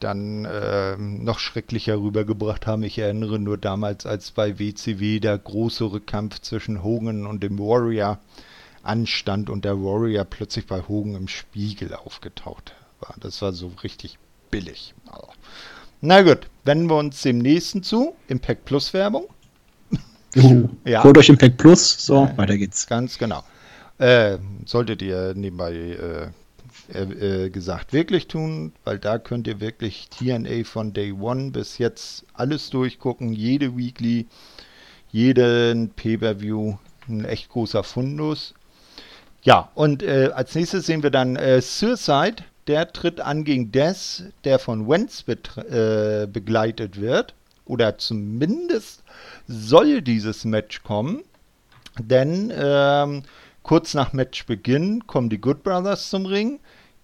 [0.00, 2.82] dann äh, noch schrecklicher rübergebracht haben.
[2.82, 8.18] Ich erinnere nur damals, als bei WCW der große Rückkampf zwischen Hogan und dem Warrior
[8.82, 13.14] anstand und der Warrior plötzlich bei Hogan im Spiegel aufgetaucht war.
[13.20, 14.18] Das war so richtig
[14.50, 14.94] billig.
[16.00, 18.14] Na gut, wenden wir uns dem nächsten zu.
[18.28, 19.26] Impact Plus Werbung.
[20.36, 21.04] Uh, ja.
[21.04, 22.06] Holt euch Impact Plus.
[22.06, 22.86] So, ja, weiter geht's.
[22.86, 23.44] Ganz genau.
[23.98, 26.28] Äh, solltet ihr nebenbei äh,
[26.94, 32.24] äh, gesagt wirklich tun, weil da könnt ihr wirklich TNA von Day One bis jetzt
[32.34, 34.26] alles durchgucken, jede Weekly,
[35.10, 36.76] jeden Pay-Per-View,
[37.08, 38.54] ein echt großer Fundus.
[39.42, 44.24] Ja, und äh, als nächstes sehen wir dann äh, Suicide der tritt an gegen Des,
[44.44, 47.34] der von Wentz äh, begleitet wird.
[47.64, 49.02] Oder zumindest
[49.48, 51.22] soll dieses Match kommen.
[51.98, 53.22] Denn ähm,
[53.64, 56.60] kurz nach Matchbeginn kommen die Good Brothers zum Ring,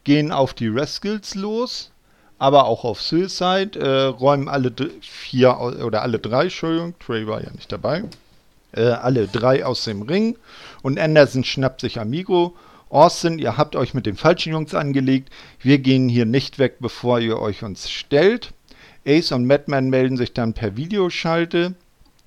[0.06, 1.90] gehen auf die Rascals los,
[2.38, 7.50] aber auch auf Suicide, äh, räumen alle vier oder alle drei, Entschuldigung, Trey war ja
[7.50, 8.04] nicht dabei,
[8.72, 10.36] äh, alle drei aus dem Ring
[10.82, 12.54] und Anderson schnappt sich Amigo
[12.88, 15.30] Austin, ihr habt euch mit den falschen Jungs angelegt.
[15.60, 18.52] Wir gehen hier nicht weg, bevor ihr euch uns stellt.
[19.04, 21.74] Ace und Madman melden sich dann per Videoschalte.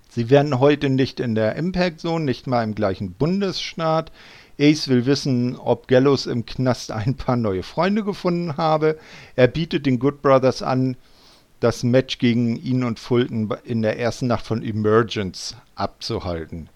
[0.10, 4.12] Sie werden heute nicht in der Impact Zone, nicht mal im gleichen Bundesstaat.
[4.60, 9.00] Ace will wissen, ob Gallows im Knast ein paar neue Freunde gefunden habe.
[9.36, 10.98] Er bietet den Good Brothers an,
[11.60, 16.70] das Match gegen ihn und Fulton in der ersten Nacht von Emergence abzuhalten.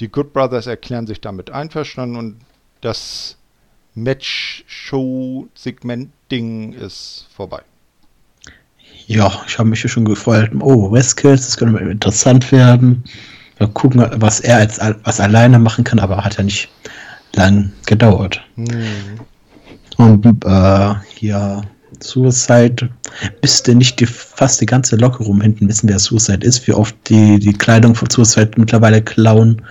[0.00, 2.36] Die Good Brothers erklären sich damit einverstanden und
[2.80, 3.36] das
[3.94, 7.60] Match-Show-Segment-Ding ist vorbei.
[9.06, 10.50] Ja, ich habe mich hier schon gefreut.
[10.60, 13.02] Oh, Westkills, das könnte interessant werden.
[13.58, 16.68] Mal gucken, was er als was alleine machen kann, aber hat ja nicht
[17.34, 18.40] lang gedauert.
[18.56, 19.20] Hm.
[19.96, 21.62] Und äh, hier
[22.00, 22.88] Suicide
[23.42, 26.96] müsste nicht die, fast die ganze Locke rum hinten wissen, wer Suicide ist, wie oft
[27.08, 29.62] die, die Kleidung von Suicide mittlerweile klauen.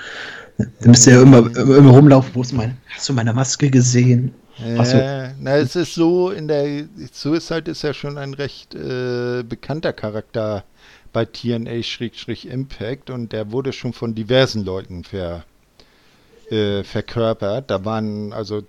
[0.57, 4.33] Da müsste ja immer, immer rumlaufen, wo ist mein, hast du meine Maske gesehen?
[4.61, 6.83] Äh, na, es ist so, in der
[7.13, 10.65] Suicide ist ja schon ein recht äh, bekannter Charakter
[11.13, 15.45] bei TNA-Impact und der wurde schon von diversen Leuten ver,
[16.51, 17.69] äh, verkörpert.
[17.69, 18.63] Da waren also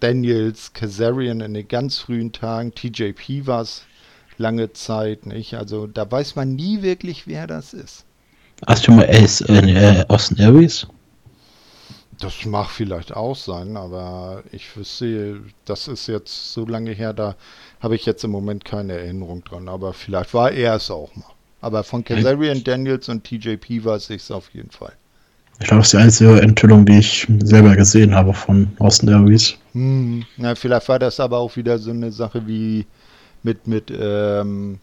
[0.00, 3.82] Daniels, Kazarian in den ganz frühen Tagen, TJP war es
[4.36, 5.54] lange Zeit, nicht?
[5.54, 8.04] Also da weiß man nie wirklich, wer das ist.
[8.66, 10.86] Hast du mal Ace, äh, Austin Aries?
[12.20, 17.36] Das mag vielleicht auch sein, aber ich wüsste, das ist jetzt so lange her, da
[17.80, 19.68] habe ich jetzt im Moment keine Erinnerung dran.
[19.68, 21.30] Aber vielleicht war er es auch mal.
[21.60, 24.92] Aber von Kazarian, Daniels und TJP weiß ich es auf jeden Fall.
[25.60, 29.56] Ich glaube, das ist die einzige Enthüllung, die ich selber gesehen habe von Austin Aries.
[29.72, 32.86] Hm, na, vielleicht war das aber auch wieder so eine Sache wie
[33.42, 34.78] mit, mit, ähm,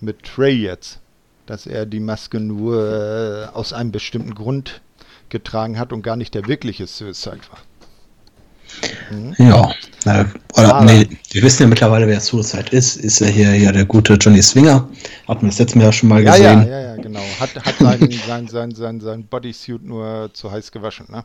[0.00, 1.00] mit Trey jetzt.
[1.46, 4.80] Dass er die Maske nur äh, aus einem bestimmten Grund
[5.28, 7.58] getragen hat und gar nicht der wirkliche Suicide war.
[9.10, 9.34] Mhm.
[9.38, 9.72] Ja,
[10.04, 12.96] na, oder, nee, wir wissen ja mittlerweile, wer Suicide ist.
[12.96, 14.88] Ist ja hier, hier der gute Johnny Swinger.
[15.26, 16.62] Hat man das letzte Mal ja schon mal ja, gesehen.
[16.62, 17.22] Ja, ja, ja, genau.
[17.40, 21.24] Hat, hat sein, sein, sein, sein, sein Bodysuit nur zu heiß gewaschen, ne?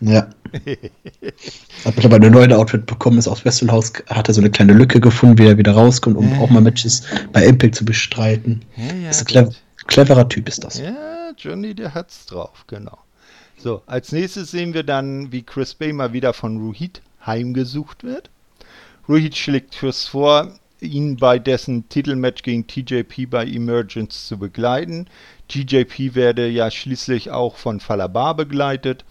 [0.00, 0.28] Ja.
[1.84, 5.00] hat mittlerweile ein neues Outfit bekommen, ist aus Wesselhaus, hat er so eine kleine Lücke
[5.00, 6.38] gefunden, wie er wieder rauskommt, um ja.
[6.38, 8.62] auch mal Matches bei Impact zu bestreiten.
[8.76, 9.52] Ja, ja, ist ein clever,
[9.86, 10.78] cleverer Typ, ist das.
[10.78, 12.98] Ja, Johnny, der hat's drauf, genau.
[13.62, 18.28] So, als nächstes sehen wir dann, wie Chris Bay mal wieder von Ruhit heimgesucht wird.
[19.08, 20.48] Ruhit schlägt Chris vor,
[20.80, 25.06] ihn bei dessen Titelmatch gegen TJP bei Emergence zu begleiten.
[25.46, 29.04] TJP werde ja schließlich auch von Falabar begleitet.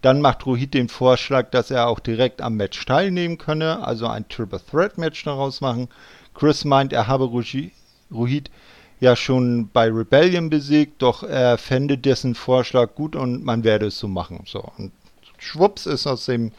[0.00, 4.26] Dann macht Ruhit den Vorschlag, dass er auch direkt am Match teilnehmen könne, also ein
[4.30, 5.88] Triple Threat Match daraus machen.
[6.32, 7.24] Chris meint, er habe
[8.10, 8.50] Ruhit
[9.00, 13.98] ja schon bei Rebellion besiegt, doch er fände dessen Vorschlag gut und man werde es
[13.98, 14.40] so machen.
[14.46, 14.92] So, und
[15.38, 16.52] schwupps ist aus dem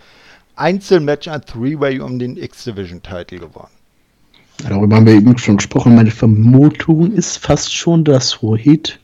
[0.56, 3.72] Einzelmatch ein Three-Way um den X-Division-Titel geworden.
[4.68, 5.96] Darüber haben wir eben schon gesprochen.
[5.96, 9.00] Meine Vermutung ist fast schon, dass Rohit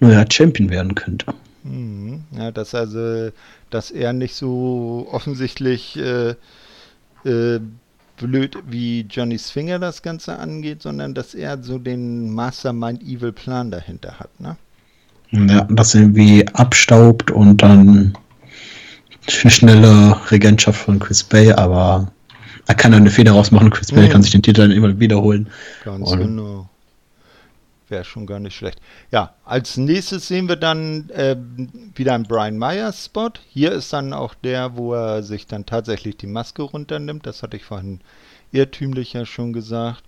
[0.00, 1.34] neuer Champion werden könnte.
[1.62, 2.24] Mhm.
[2.36, 3.30] Ja, dass also,
[3.70, 6.34] dass er nicht so offensichtlich äh,
[7.24, 7.60] äh,
[8.16, 13.70] blöd, wie Johnny Swinger das Ganze angeht, sondern dass er so den Mastermind Evil Plan
[13.70, 14.56] dahinter hat, ne?
[15.30, 18.16] Ja, dass er irgendwie abstaubt und dann
[19.28, 22.12] schnelle Regentschaft von Chris Bay, aber
[22.66, 23.70] er kann eine Feder rausmachen.
[23.70, 24.10] Chris Bay mhm.
[24.10, 25.48] kann sich den Titel dann immer wiederholen.
[25.84, 26.68] Ganz und genau.
[27.88, 28.80] Wäre schon gar nicht schlecht.
[29.10, 31.36] Ja, als nächstes sehen wir dann äh,
[31.94, 33.30] wieder einen Brian Myers Spot.
[33.48, 37.26] Hier ist dann auch der, wo er sich dann tatsächlich die Maske runternimmt.
[37.26, 38.00] Das hatte ich vorhin
[38.52, 40.02] irrtümlich ja schon gesagt.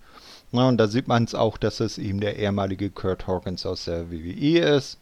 [0.51, 3.85] Ja, und da sieht man es auch, dass es eben der ehemalige Kurt Hawkins aus
[3.85, 4.97] der WWE ist.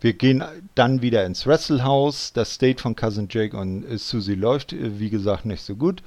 [0.00, 2.34] Wir gehen dann wieder ins Wrestlehouse.
[2.34, 6.02] Das State von Cousin Jake und Susie läuft, äh, wie gesagt, nicht so gut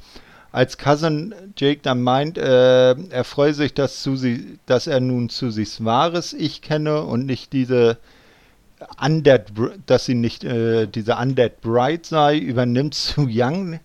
[0.57, 5.85] als Cousin Jake dann meint, äh, er freue sich, dass, Susi, dass er nun Susis
[5.85, 7.99] wahres Ich kenne und nicht diese
[8.99, 9.51] Undead,
[9.85, 13.79] dass sie nicht äh, diese Undead Bride sei, übernimmt Su Young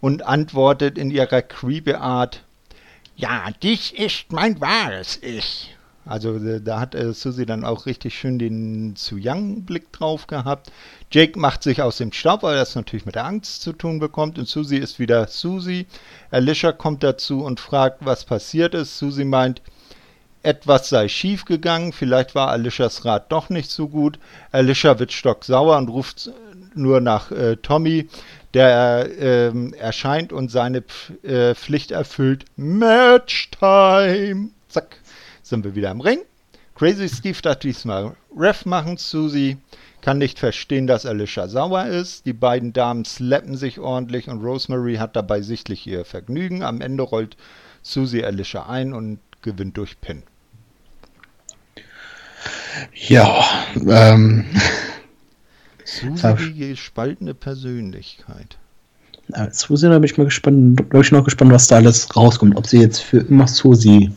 [0.00, 2.42] und antwortet in ihrer creepy Art,
[3.14, 5.76] ja, dich ist mein wahres Ich.
[6.08, 10.26] Also äh, da hat äh, Susi dann auch richtig schön den Su Young Blick drauf
[10.26, 10.72] gehabt.
[11.10, 14.38] Jake macht sich aus dem Staub, weil das natürlich mit der Angst zu tun bekommt.
[14.38, 15.86] Und Susie ist wieder Susie.
[16.30, 18.98] Alicia kommt dazu und fragt, was passiert ist.
[18.98, 19.62] Susie meint,
[20.42, 21.92] etwas sei schief gegangen.
[21.92, 24.18] Vielleicht war Alicias Rat doch nicht so gut.
[24.50, 26.30] Alicia wird stocksauer und ruft
[26.74, 28.08] nur nach äh, Tommy,
[28.54, 30.84] der äh, erscheint und seine
[31.22, 32.44] äh, Pflicht erfüllt.
[32.56, 34.50] Match Time.
[34.68, 34.98] Zack,
[35.48, 36.20] sind wir wieder im Ring.
[36.74, 38.96] Crazy Steve darf diesmal Ref machen.
[38.98, 39.56] Susie
[40.00, 42.24] kann nicht verstehen, dass Alicia sauer ist.
[42.24, 46.62] Die beiden Damen slappen sich ordentlich und Rosemary hat dabei sichtlich ihr Vergnügen.
[46.62, 47.36] Am Ende rollt
[47.82, 50.22] Susie Alicia ein und gewinnt durch Pin.
[52.94, 53.44] Ja,
[53.74, 54.44] ähm.
[55.84, 58.56] Susie, die gespaltene Persönlichkeit.
[59.34, 62.56] Ja, Susie, da bin ich mal gespannt, glaube ich noch gespannt, was da alles rauskommt.
[62.56, 64.12] Ob sie jetzt für immer Susie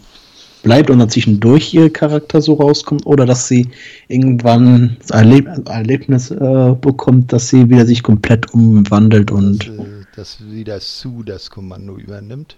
[0.61, 3.69] bleibt und dann zwischendurch ihr Charakter so rauskommt oder dass sie
[4.07, 9.67] irgendwann ein, Erleb Erlebnis äh, bekommt, dass sie wieder sich komplett umwandelt und.
[9.67, 12.55] Dass, äh, dass wieder Sue das Kommando übernimmt.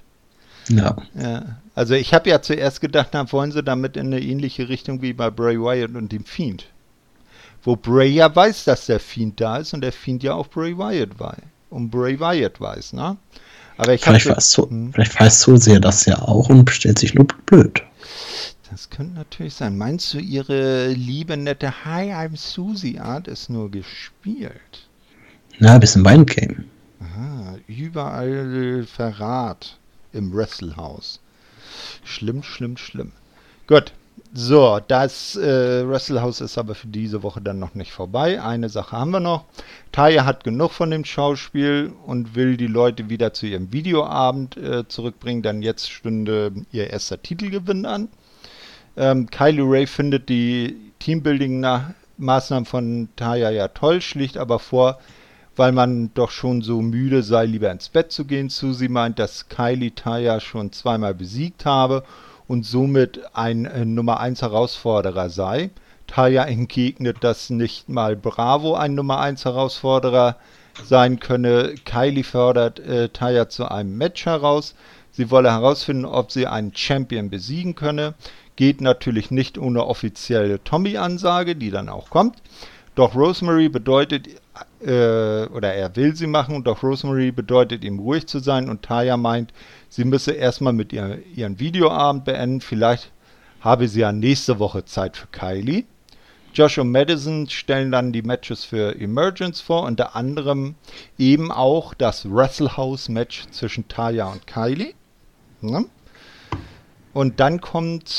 [0.69, 0.97] Ja.
[1.19, 1.57] ja.
[1.75, 5.13] Also ich habe ja zuerst gedacht, na, wollen sie damit in eine ähnliche Richtung wie
[5.13, 6.65] bei Bray Wyatt und dem Fiend.
[7.63, 10.77] Wo Bray ja weiß, dass der Fiend da ist und der Fiend ja auch Bray
[10.77, 11.41] Wyatt weiß.
[11.69, 13.17] Und Bray Wyatt weiß, ne?
[13.77, 14.93] Aber ich vielleicht, weiß so, hm.
[14.93, 17.81] vielleicht weiß so sehr das ja auch und stellt sich nur blöd.
[18.73, 19.77] Das könnte natürlich sein.
[19.77, 24.89] Meinst du, ihre liebe, nette Hi, I'm Susie Art ist nur gespielt?
[25.59, 26.63] Na, ein bisschen Mindgame.
[26.99, 29.77] Aha, überall Verrat
[30.11, 31.19] im Wrestlehaus.
[32.03, 33.11] Schlimm, schlimm, schlimm.
[33.67, 33.93] Gut.
[34.33, 38.41] So, das äh, Wrestlehaus ist aber für diese Woche dann noch nicht vorbei.
[38.41, 39.45] Eine Sache haben wir noch.
[39.91, 44.87] Taya hat genug von dem Schauspiel und will die Leute wieder zu ihrem Videoabend äh,
[44.87, 48.09] zurückbringen, denn jetzt stünde ihr erster Titelgewinn an.
[48.95, 54.99] Ähm, Kylie Ray findet die Teambuilding-Maßnahmen von Taya ja toll, schlicht aber vor,
[55.55, 58.49] weil man doch schon so müde sei, lieber ins Bett zu gehen.
[58.49, 62.03] Susie meint, dass Kylie Taya schon zweimal besiegt habe
[62.47, 65.71] und somit ein äh, Nummer 1 Herausforderer sei.
[66.07, 70.37] Taya entgegnet, dass nicht mal Bravo ein Nummer 1 Herausforderer
[70.83, 71.75] sein könne.
[71.85, 74.75] Kylie fördert äh, Taya zu einem Match heraus.
[75.11, 78.15] Sie wolle herausfinden, ob sie einen Champion besiegen könne.
[78.55, 82.37] Geht natürlich nicht ohne offizielle Tommy-Ansage, die dann auch kommt.
[82.95, 84.27] Doch Rosemary bedeutet,
[84.81, 89.17] äh, oder er will sie machen, doch Rosemary bedeutet ihm ruhig zu sein und Taya
[89.17, 89.51] meint,
[89.89, 92.61] sie müsse erstmal mit ihr, ihren Videoabend beenden.
[92.61, 93.11] Vielleicht
[93.61, 95.85] habe sie ja nächste Woche Zeit für Kylie.
[96.53, 100.75] Josh und Madison stellen dann die Matches für Emergence vor, unter anderem
[101.17, 104.93] eben auch das Wrestle House Match zwischen Taya und Kylie.
[105.61, 105.83] Ja.
[107.13, 108.11] Und dann kommt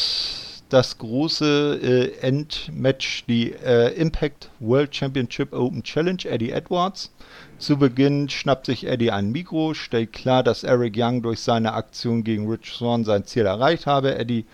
[0.69, 7.13] das große äh, Endmatch, die äh, Impact World Championship Open Challenge, Eddie Edwards.
[7.59, 12.25] Zu Beginn schnappt sich Eddie ein Mikro, stellt klar, dass Eric Young durch seine Aktion
[12.25, 14.17] gegen Rich Swan sein Ziel erreicht habe.
[14.17, 14.47] Eddie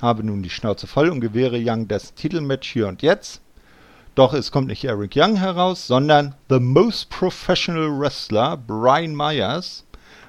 [0.00, 3.40] habe nun die Schnauze voll und gewähre Young das Titelmatch hier und jetzt.
[4.14, 9.84] Doch es kommt nicht Eric Young heraus, sondern The Most Professional Wrestler Brian Myers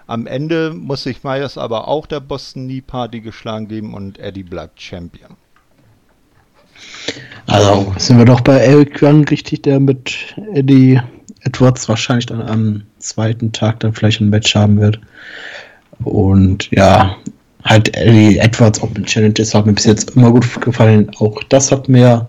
[0.08, 4.44] am Ende muss sich Myers aber auch der Boston Knee Party geschlagen geben und Eddie
[4.44, 5.36] bleibt Champion.
[7.48, 11.00] Also sind wir doch bei Eric Young richtig, der mit Eddie
[11.42, 15.00] Edwards wahrscheinlich dann am zweiten Tag dann vielleicht ein Match haben wird.
[16.04, 17.16] Und ja,
[17.64, 21.12] halt Eddie Edwards Open Challenges hat mir bis jetzt immer gut gefallen.
[21.18, 22.28] Auch das hat mir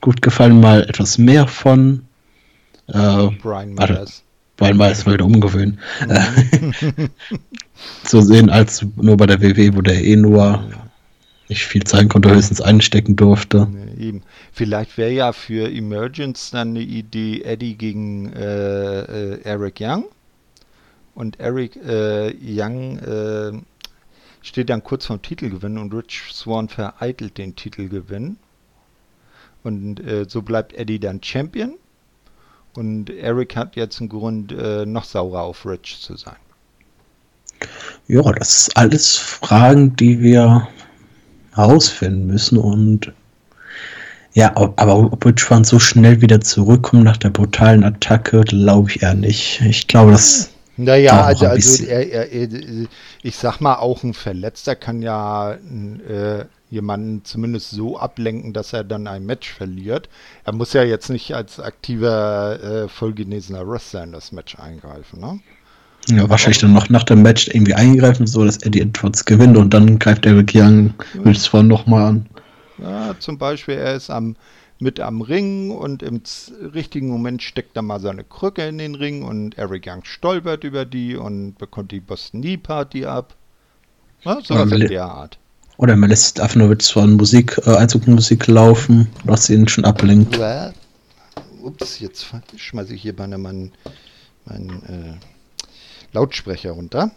[0.00, 2.02] gut gefallen, mal etwas mehr von.
[2.88, 4.25] Äh, Brian Myers
[4.58, 5.78] weil es wieder umgewöhnen.
[6.08, 7.10] Mhm.
[8.04, 10.64] zu sehen als nur bei der WW, wo der eh nur
[11.48, 13.68] nicht viel zeigen konnte, höchstens einstecken durfte.
[13.98, 14.22] Eben.
[14.52, 20.06] Vielleicht wäre ja für Emergence dann eine Idee Eddie gegen äh, äh, Eric Young.
[21.14, 23.52] Und Eric äh, Young äh,
[24.42, 28.38] steht dann kurz vom Titelgewinn und Rich Swan vereitelt den Titelgewinn.
[29.62, 31.74] Und äh, so bleibt Eddie dann Champion.
[32.76, 36.36] Und Eric hat jetzt einen Grund, äh, noch saurer auf Rich zu sein.
[38.08, 40.68] Ja, das ist alles Fragen, die wir
[41.54, 42.58] herausfinden müssen.
[42.58, 43.12] Und
[44.34, 49.02] ja, aber ob Rich Fan so schnell wieder zurückkommt nach der brutalen Attacke, glaube ich
[49.02, 49.62] eher nicht.
[49.62, 50.50] Ich glaube, das.
[50.76, 52.48] Naja, also, also er, er, er,
[53.22, 58.84] ich sag mal, auch ein Verletzter kann ja äh, jemanden zumindest so ablenken, dass er
[58.84, 60.08] dann ein Match verliert.
[60.44, 65.40] Er muss ja jetzt nicht als aktiver, äh, vollgenesener Wrestler in das Match eingreifen, ne?
[66.08, 69.74] Ja, wahrscheinlich dann noch nach dem Match irgendwie eingreifen, so dass Eddie Edwards gewinnt und
[69.74, 70.94] dann greift Eric Young
[71.34, 72.26] zwar nochmal an.
[72.78, 74.36] Ja, zum Beispiel, er ist am,
[74.78, 76.22] mit am Ring und im
[76.74, 80.84] richtigen Moment steckt er mal seine Krücke in den Ring und Eric Young stolpert über
[80.84, 83.34] die und bekommt die Boston Knee Party ab.
[84.22, 85.38] Ja, so was in der Art.
[85.78, 90.38] Oder man lässt einfach nur von Musik, äh, Einzugmusik laufen, was ihn schon ablenkt.
[91.62, 92.26] Ups, jetzt
[92.56, 93.72] schmeiße ich hier meine, meinen,
[94.44, 97.10] meinen äh, Lautsprecher runter.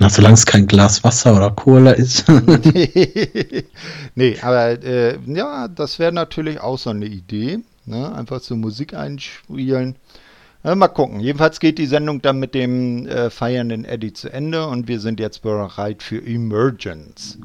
[0.00, 2.24] Na, solange es kein Glas Wasser oder Cola ist.
[4.14, 7.60] nee, aber äh, ja, das wäre natürlich auch so eine Idee.
[7.86, 8.14] Ne?
[8.14, 9.96] Einfach so Musik einspielen.
[10.64, 11.20] Äh, mal gucken.
[11.20, 15.20] Jedenfalls geht die Sendung dann mit dem äh, feiernden Eddie zu Ende und wir sind
[15.20, 17.38] jetzt bereit für Emergence.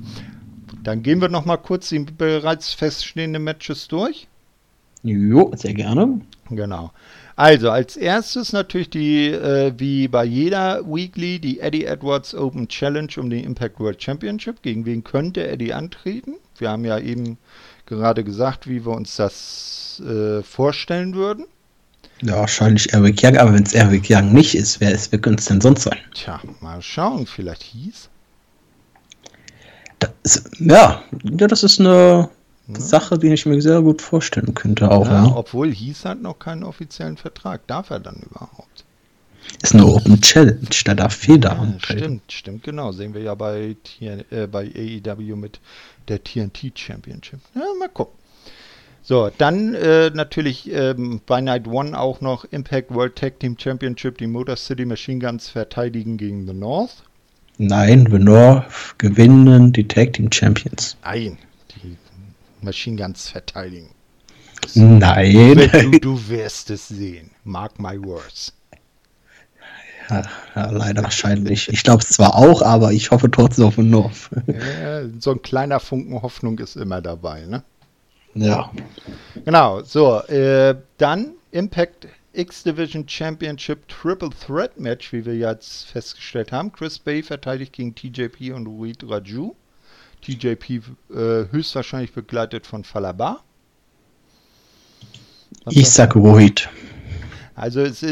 [0.84, 4.28] Dann gehen wir noch mal kurz die bereits feststehenden Matches durch.
[5.04, 6.22] Jo, sehr gerne.
[6.50, 6.92] Genau.
[7.36, 13.10] Also als erstes natürlich die, äh, wie bei jeder Weekly, die Eddie Edwards Open Challenge
[13.18, 14.62] um den Impact World Championship.
[14.62, 16.36] Gegen wen könnte Eddie antreten?
[16.58, 17.38] Wir haben ja eben
[17.86, 21.46] gerade gesagt, wie wir uns das äh, vorstellen würden.
[22.26, 25.42] Ja, wahrscheinlich Eric Young, aber wenn es Eric Young nicht ist, wer, ist, wer könnte
[25.42, 25.98] es denn sonst sein?
[26.14, 28.10] Tja, mal schauen, vielleicht hieß.
[30.00, 32.30] Das, ja, ja, das ist eine
[32.68, 32.80] ja.
[32.80, 35.06] Sache, die ich mir sehr gut vorstellen könnte auch.
[35.06, 35.36] Ja, ja.
[35.36, 37.68] Obwohl Hieß hat noch keinen offiziellen Vertrag.
[37.68, 38.86] Darf er dann überhaupt?
[39.62, 42.94] Ist eine Open Challenge, da darf Feder ja, Stimmt, stimmt, genau.
[42.94, 45.60] Sehen wir ja bei, äh, bei AEW mit
[46.08, 47.40] der TNT Championship.
[47.54, 48.18] Ja, mal gucken.
[49.06, 54.18] So, dann äh, natürlich ähm, bei Night One auch noch Impact World Tag Team Championship.
[54.18, 57.04] Die Motor City Machine Guns verteidigen gegen The North.
[57.58, 60.96] Nein, The North gewinnen die Tag Team Champions.
[61.04, 61.38] Nein,
[62.62, 63.90] Machine Guns verteidigen.
[64.74, 65.70] Nein.
[65.92, 67.32] Du, du wirst es sehen.
[67.44, 68.54] Mark my words.
[70.10, 70.24] Ja,
[70.56, 71.68] ja, leider wahrscheinlich.
[71.68, 74.30] Ich glaube es zwar auch, aber ich hoffe trotzdem auf den North.
[74.48, 77.64] Ja, so ein kleiner Funken Hoffnung ist immer dabei, ne?
[78.36, 78.72] Ja.
[79.46, 86.72] Genau, so, äh, dann Impact X-Division Championship Triple Threat Match, wie wir jetzt festgestellt haben.
[86.72, 89.56] Chris Bay verteidigt gegen TJP und Ruid Raju.
[90.22, 93.44] TJP äh, höchstwahrscheinlich begleitet von Falaba.
[95.66, 96.70] Was ich sag Rohit.
[97.56, 98.04] Also es,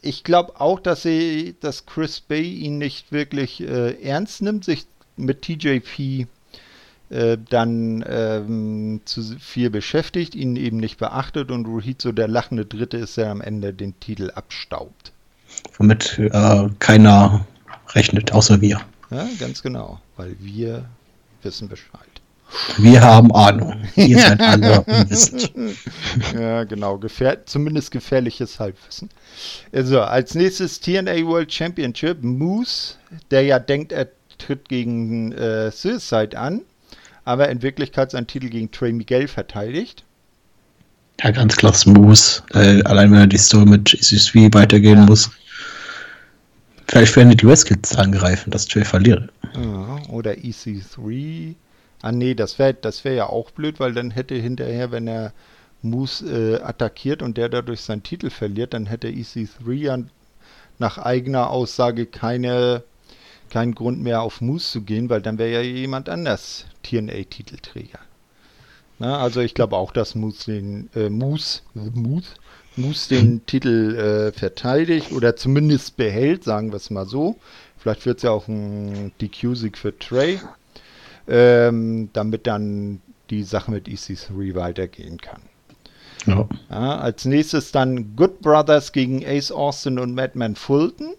[0.00, 4.86] ich glaube auch, dass sie, dass Chris Bay ihn nicht wirklich äh, ernst nimmt, sich
[5.16, 6.26] mit TJP
[7.10, 12.66] äh, dann ähm, zu viel beschäftigt, ihn eben nicht beachtet und Rohit so der lachende
[12.66, 15.12] Dritte ist, der am Ende den Titel abstaubt.
[15.78, 17.46] Womit äh, keiner
[17.90, 18.80] rechnet, außer wir.
[19.10, 20.84] Ja, ganz genau, weil wir
[21.42, 22.00] wissen Bescheid.
[22.78, 23.74] Wir haben Ahnung.
[23.96, 25.52] Ihr seid alle unwissend.
[26.34, 26.98] ja, genau.
[26.98, 29.10] Gefähr zumindest gefährliches Halbwissen.
[29.72, 32.22] Also, als nächstes TNA World Championship.
[32.22, 32.94] Moose,
[33.30, 34.08] der ja denkt, er
[34.38, 36.62] tritt gegen äh, Suicide an,
[37.26, 40.04] aber in Wirklichkeit seinen Titel gegen Trey Miguel verteidigt.
[41.20, 42.42] Ja, ganz klar Moose.
[42.54, 45.06] Äh, allein wenn er die Story mit ECSV weitergehen ja.
[45.06, 45.30] muss.
[46.88, 49.28] Vielleicht werden die Weskits angreifen, dass Trey verliert.
[49.54, 51.54] Ja, oder EC3.
[52.00, 55.32] Ah nee, das wäre das wär ja auch blöd, weil dann hätte hinterher, wenn er
[55.82, 59.98] Moose äh, attackiert und der dadurch seinen Titel verliert, dann hätte EC3 ja
[60.78, 62.84] nach eigener Aussage keine,
[63.50, 67.98] keinen Grund mehr auf Moose zu gehen, weil dann wäre ja jemand anders TNA-Titelträger.
[68.98, 72.28] also ich glaube auch, dass Moose den äh, Moose, Moose
[72.76, 77.36] Moose den Titel äh, verteidigt oder zumindest behält, sagen wir es mal so.
[77.78, 80.40] Vielleicht wird es ja auch ein DQ-Sieg für Trey,
[81.28, 83.00] ähm, damit dann
[83.30, 85.42] die Sache mit EC3 weitergehen kann.
[86.26, 86.48] Ja.
[86.70, 91.14] Ja, als nächstes dann Good Brothers gegen Ace Austin und Madman Fulton.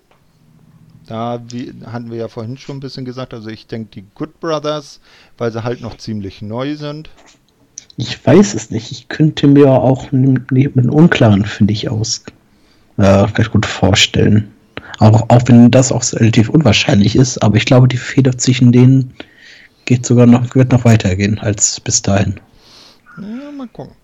[1.08, 4.40] Da wie, hatten wir ja vorhin schon ein bisschen gesagt, also ich denke die Good
[4.40, 5.00] Brothers,
[5.38, 7.10] weil sie halt noch ziemlich neu sind.
[7.96, 8.92] Ich weiß es nicht.
[8.92, 12.24] Ich könnte mir auch neben den Unklaren, finde ich, aus
[12.98, 14.52] äh, recht gut vorstellen.
[15.00, 19.14] Auch, auch wenn das auch relativ unwahrscheinlich ist, aber ich glaube, die Feder zwischen denen
[19.86, 22.40] geht sogar noch, wird noch weitergehen als bis dahin.
[23.18, 23.96] Ja, mal gucken.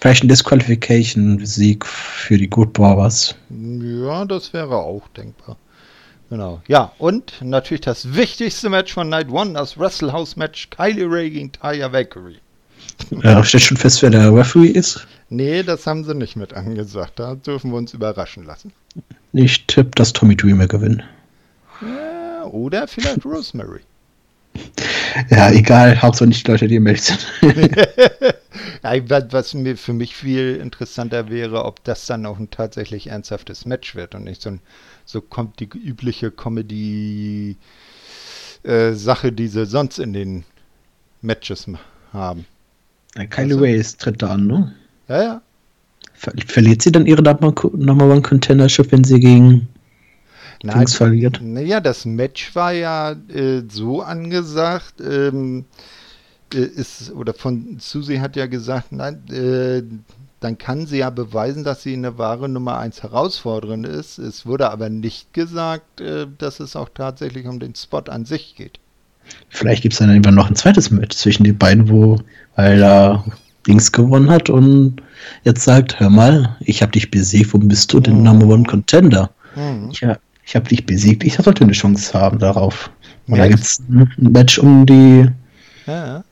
[0.00, 3.36] Vielleicht ein Disqualification-Sieg für die Good Brothers.
[3.50, 5.56] Ja, das wäre auch denkbar.
[6.32, 6.62] Genau.
[6.66, 11.28] Ja, und natürlich das wichtigste Match von Night One, das Wrestle House Match Kylie Ray
[11.28, 12.38] gegen Taya Valkyrie.
[13.22, 15.06] Ja, steht schon fest, wer der Referee ist?
[15.28, 17.18] Nee, das haben sie nicht mit angesagt.
[17.18, 18.72] Da dürfen wir uns überraschen lassen.
[19.34, 21.04] Ich tippe, dass Tommy Dreamer gewinnt.
[21.82, 23.80] Ja, oder vielleicht Rosemary.
[25.28, 27.26] Ja, egal, Hauptsache nicht die Leute, die im Bild sind.
[28.82, 33.66] ja, was mir für mich viel interessanter wäre, ob das dann auch ein tatsächlich ernsthaftes
[33.66, 34.60] Match wird und nicht so, ein,
[35.04, 37.58] so kommt die übliche Comedy-Sache,
[39.28, 40.44] äh, die sie sonst in den
[41.20, 41.66] Matches
[42.12, 42.46] haben.
[43.16, 44.74] Ja, Kylie also, tritt da an, ne?
[45.08, 45.42] Ja, ja.
[46.14, 49.68] Ver verliert sie dann ihre Number One Contendership, wenn sie gegen
[50.62, 51.40] Nein, Dings verliert?
[51.42, 55.64] Naja, das Match war ja äh, so angesagt, ähm,
[56.54, 59.82] äh, ist, oder von Susie hat ja gesagt, nein, äh,
[60.42, 64.18] dann kann sie ja beweisen, dass sie eine wahre Nummer 1 Herausforderin ist.
[64.18, 68.54] Es wurde aber nicht gesagt, äh, dass es auch tatsächlich um den Spot an sich
[68.56, 68.78] geht.
[69.48, 72.18] Vielleicht gibt es dann irgendwann noch ein zweites Match zwischen den beiden, wo
[72.56, 73.22] weil
[73.66, 74.96] Dings gewonnen hat und
[75.44, 78.24] jetzt sagt, hör mal, ich habe dich besiegt, wo bist du denn mhm.
[78.24, 79.30] Number One Contender?
[79.54, 79.90] Mhm.
[79.92, 80.04] Ich,
[80.44, 82.90] ich habe dich besiegt, ich sollte eine Chance haben darauf.
[83.28, 85.28] Und da gibt es ein Match um die
[85.86, 86.24] ja.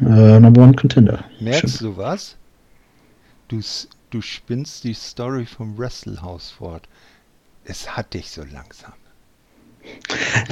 [0.00, 1.24] äh, Number One Contender.
[1.40, 1.80] Merkst Stimmt.
[1.80, 2.36] du was?
[3.48, 3.60] Du,
[4.10, 6.88] du spinnst die Story vom Wrestlehouse fort.
[7.64, 8.94] Es hat dich so langsam.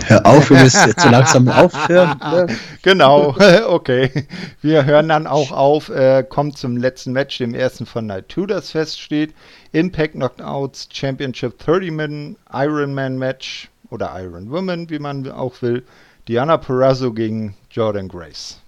[0.07, 2.21] Hör auf, wir müssen jetzt so langsam aufhören.
[2.25, 2.47] Ne?
[2.83, 3.37] Genau,
[3.69, 4.27] okay.
[4.61, 8.47] Wir hören dann auch auf, äh, kommt zum letzten Match, dem ersten von Night 2,
[8.47, 9.35] das feststeht.
[9.73, 15.85] Impact Knockouts Championship 30-Man Ironman Match oder Iron Woman, wie man auch will.
[16.29, 18.61] Diana Perazzo gegen Jordan Grace.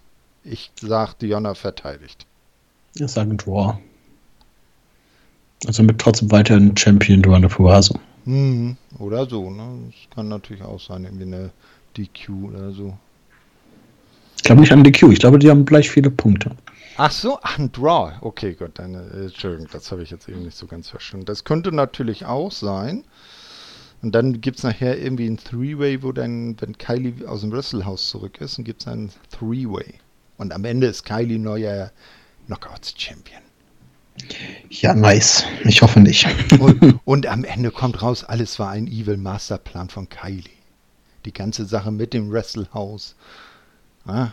[0.45, 2.27] Ich sag, Diana verteidigt.
[2.95, 3.79] Ich sage Draw.
[5.67, 7.99] Also mit trotzdem weiterhin Champion Diana Perazzo.
[8.25, 8.77] Mhm.
[8.99, 9.79] Oder so, ne?
[9.87, 11.51] Das kann natürlich auch sein, irgendwie eine
[11.97, 12.97] DQ oder so.
[14.37, 16.51] Ich glaube nicht an DQ, ich glaube, die haben gleich viele Punkte.
[16.99, 18.13] Ach so, ach, ein Draw.
[18.21, 21.27] Okay, gut, dann, äh, Entschuldigung, das habe ich jetzt eben nicht so ganz verstanden.
[21.27, 23.05] Das könnte natürlich auch sein.
[24.03, 28.09] Und dann gibt es nachher irgendwie ein Three-Way, wo dann, wenn Kylie aus dem Wrestlehouse
[28.09, 29.95] zurück ist, dann gibt es ein Three-Way.
[30.39, 31.91] Und am Ende ist Kylie neuer
[32.47, 33.43] Knockouts-Champion.
[34.71, 35.45] Ja, nice.
[35.65, 36.27] Ich hoffe nicht.
[36.59, 40.45] Und, und, am Ende kommt raus, alles war ein Evil Masterplan von Kylie.
[41.25, 43.15] Die ganze Sache mit dem Wrestlehouse.
[44.07, 44.29] Ah.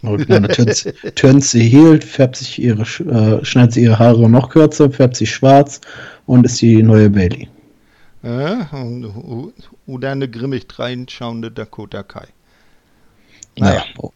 [0.00, 5.16] Und dann sie hielt, färbt sich ihre, äh, schneidet sie ihre Haare noch kürzer, färbt
[5.16, 5.80] sie schwarz
[6.26, 7.48] und ist die neue Bailey.
[8.22, 9.52] Ja, und,
[9.86, 12.26] oder eine grimmig dreinschauende Dakota Kai.
[13.56, 13.84] Naja.
[13.96, 14.10] naja.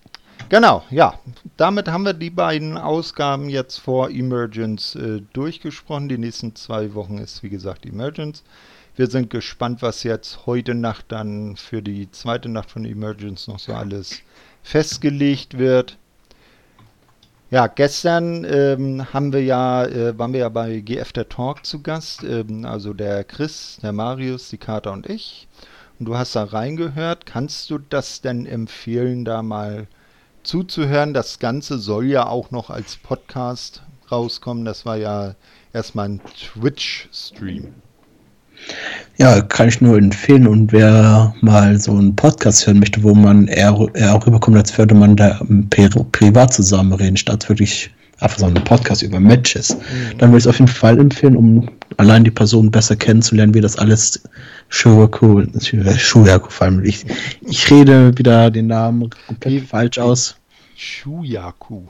[0.48, 1.18] Genau, ja.
[1.56, 6.08] Damit haben wir die beiden Ausgaben jetzt vor Emergence äh, durchgesprochen.
[6.08, 8.44] Die nächsten zwei Wochen ist, wie gesagt, Emergence.
[8.94, 13.58] Wir sind gespannt, was jetzt heute Nacht dann für die zweite Nacht von Emergence noch
[13.58, 14.20] so alles
[14.62, 15.98] festgelegt wird.
[17.50, 21.82] Ja, gestern ähm, haben wir ja, äh, waren wir ja bei GF der Talk zu
[21.82, 22.22] Gast.
[22.22, 25.48] Ähm, also der Chris, der Marius, die Kater und ich.
[25.98, 27.26] Und du hast da reingehört.
[27.26, 29.88] Kannst du das denn empfehlen, da mal
[30.46, 31.12] zuzuhören.
[31.12, 34.64] Das Ganze soll ja auch noch als Podcast rauskommen.
[34.64, 35.34] Das war ja
[35.72, 36.20] erstmal ein
[36.54, 37.74] Twitch-Stream.
[39.18, 40.46] Ja, kann ich nur empfehlen.
[40.46, 44.76] Und wer mal so einen Podcast hören möchte, wo man eher, eher auch rüberkommt, als
[44.78, 45.40] würde man da
[46.12, 47.90] privat zusammenreden, statt wirklich
[48.20, 50.18] einfach so einen Podcast über Matches, mhm.
[50.18, 51.68] dann würde ich es auf jeden Fall empfehlen, um
[51.98, 54.22] allein die Person besser kennenzulernen, wie das alles
[54.68, 56.84] Shuyaku, Shuyaku vor allem.
[56.84, 57.04] Ich,
[57.42, 60.36] ich rede wieder den Namen komplett falsch aus.
[60.76, 61.82] Shuyaku.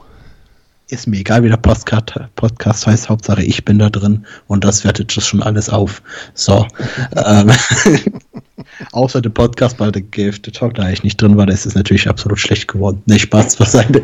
[0.89, 4.85] Ist mir egal, wie der Podcast, Podcast heißt, Hauptsache ich bin da drin und das
[4.85, 6.01] wertet das schon alles auf.
[6.33, 6.65] So.
[7.25, 7.51] ähm,
[8.93, 11.75] außer der Podcast bei der GF Talk, da ich nicht drin war, da ist es
[11.75, 13.01] natürlich absolut schlecht geworden.
[13.05, 14.01] Ne, Spaß beiseite.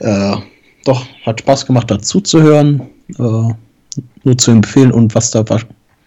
[0.00, 0.36] Äh,
[0.84, 2.80] doch, hat Spaß gemacht, dazu zu hören.
[3.18, 3.54] Äh,
[4.24, 5.44] nur zu empfehlen und was da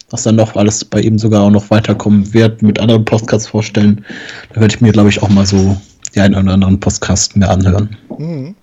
[0.09, 4.05] was dann noch alles bei ihm sogar auch noch weiterkommen wird, mit anderen Podcasts vorstellen.
[4.53, 5.75] Da werde ich mir, glaube ich, auch mal so
[6.15, 7.97] die einen oder anderen Podcast mehr anhören.
[8.17, 8.55] Mhm.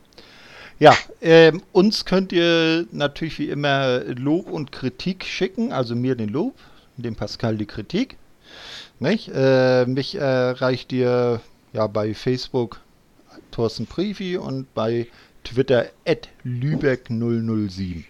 [0.79, 6.31] Ja, äh, uns könnt ihr natürlich wie immer Lob und Kritik schicken, also mir den
[6.31, 6.55] Lob,
[6.97, 8.17] dem Pascal die Kritik.
[8.99, 9.31] Nicht?
[9.35, 11.41] Äh, mich erreicht ihr
[11.73, 12.81] ja bei Facebook
[13.51, 15.07] Thorsten Privi und bei
[15.45, 18.05] Twitter at Lübeck007.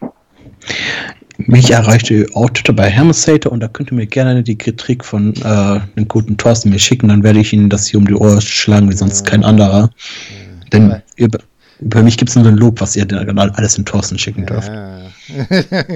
[1.38, 5.34] Mich erreichte auch Twitter bei Hermesater und da könnt ihr mir gerne die Kritik von
[5.34, 8.40] äh, dem guten Thorsten mir schicken, dann werde ich Ihnen das hier um die Ohren
[8.40, 9.90] schlagen, wie sonst kein anderer.
[9.90, 10.68] Ja.
[10.72, 11.40] Denn über,
[11.80, 14.68] über mich gibt es nur den Lob, was ihr dann alles in Thorsten schicken dürft.
[14.68, 15.02] Ja.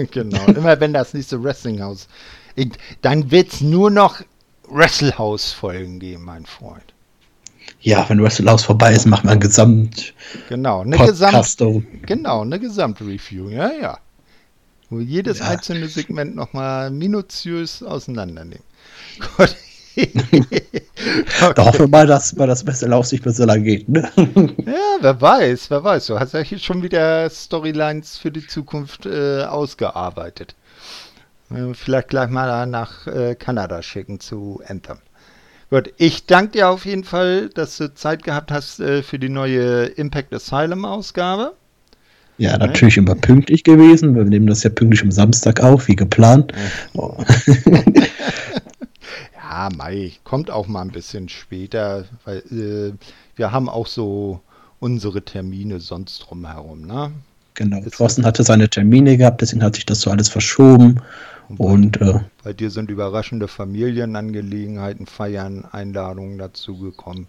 [0.10, 2.08] genau, immer wenn das nächste Wrestlinghaus,
[3.02, 4.20] dann wird es nur noch
[4.68, 6.92] Wrestlehouse-Folgen geben, mein Freund
[7.80, 10.12] ja, wenn Wrestle House vorbei ist, machen wir ein Gesamt.
[10.48, 11.56] Genau, eine Gesamt.
[12.06, 13.98] Genau, eine Gesamtreview, ja, ja.
[14.90, 15.46] Wo jedes ja.
[15.48, 18.64] einzelne Segment nochmal minutiös auseinandernehmen.
[19.36, 19.54] Gut.
[19.96, 21.52] okay.
[21.54, 23.88] Da hoffen wir mal, dass mal das beste Lauf nicht mehr so lange geht.
[23.88, 24.08] Ne?
[24.66, 26.06] Ja, wer weiß, wer weiß.
[26.06, 30.54] Du hast ja hier schon wieder Storylines für die Zukunft äh, ausgearbeitet.
[31.72, 34.98] Vielleicht gleich mal nach äh, Kanada schicken zu Anthem.
[35.70, 39.28] Gut, ich danke dir auf jeden Fall, dass du Zeit gehabt hast äh, für die
[39.28, 41.54] neue Impact Asylum Ausgabe.
[42.38, 44.14] Ja, natürlich immer pünktlich gewesen.
[44.14, 46.52] Wir nehmen das ja pünktlich am Samstag auf, wie geplant.
[46.94, 47.16] Oh.
[49.34, 52.92] ja, Mai, kommt auch mal ein bisschen später, weil äh,
[53.34, 54.40] wir haben auch so
[54.78, 57.10] unsere Termine sonst drumherum, ne?
[57.54, 57.80] Genau.
[57.90, 61.00] Thorsten hatte seine Termine gehabt, deswegen hat sich das so alles verschoben.
[61.48, 67.26] Und, und äh, bei dir sind überraschende Familienangelegenheiten, Feiern, Einladungen dazu gekommen.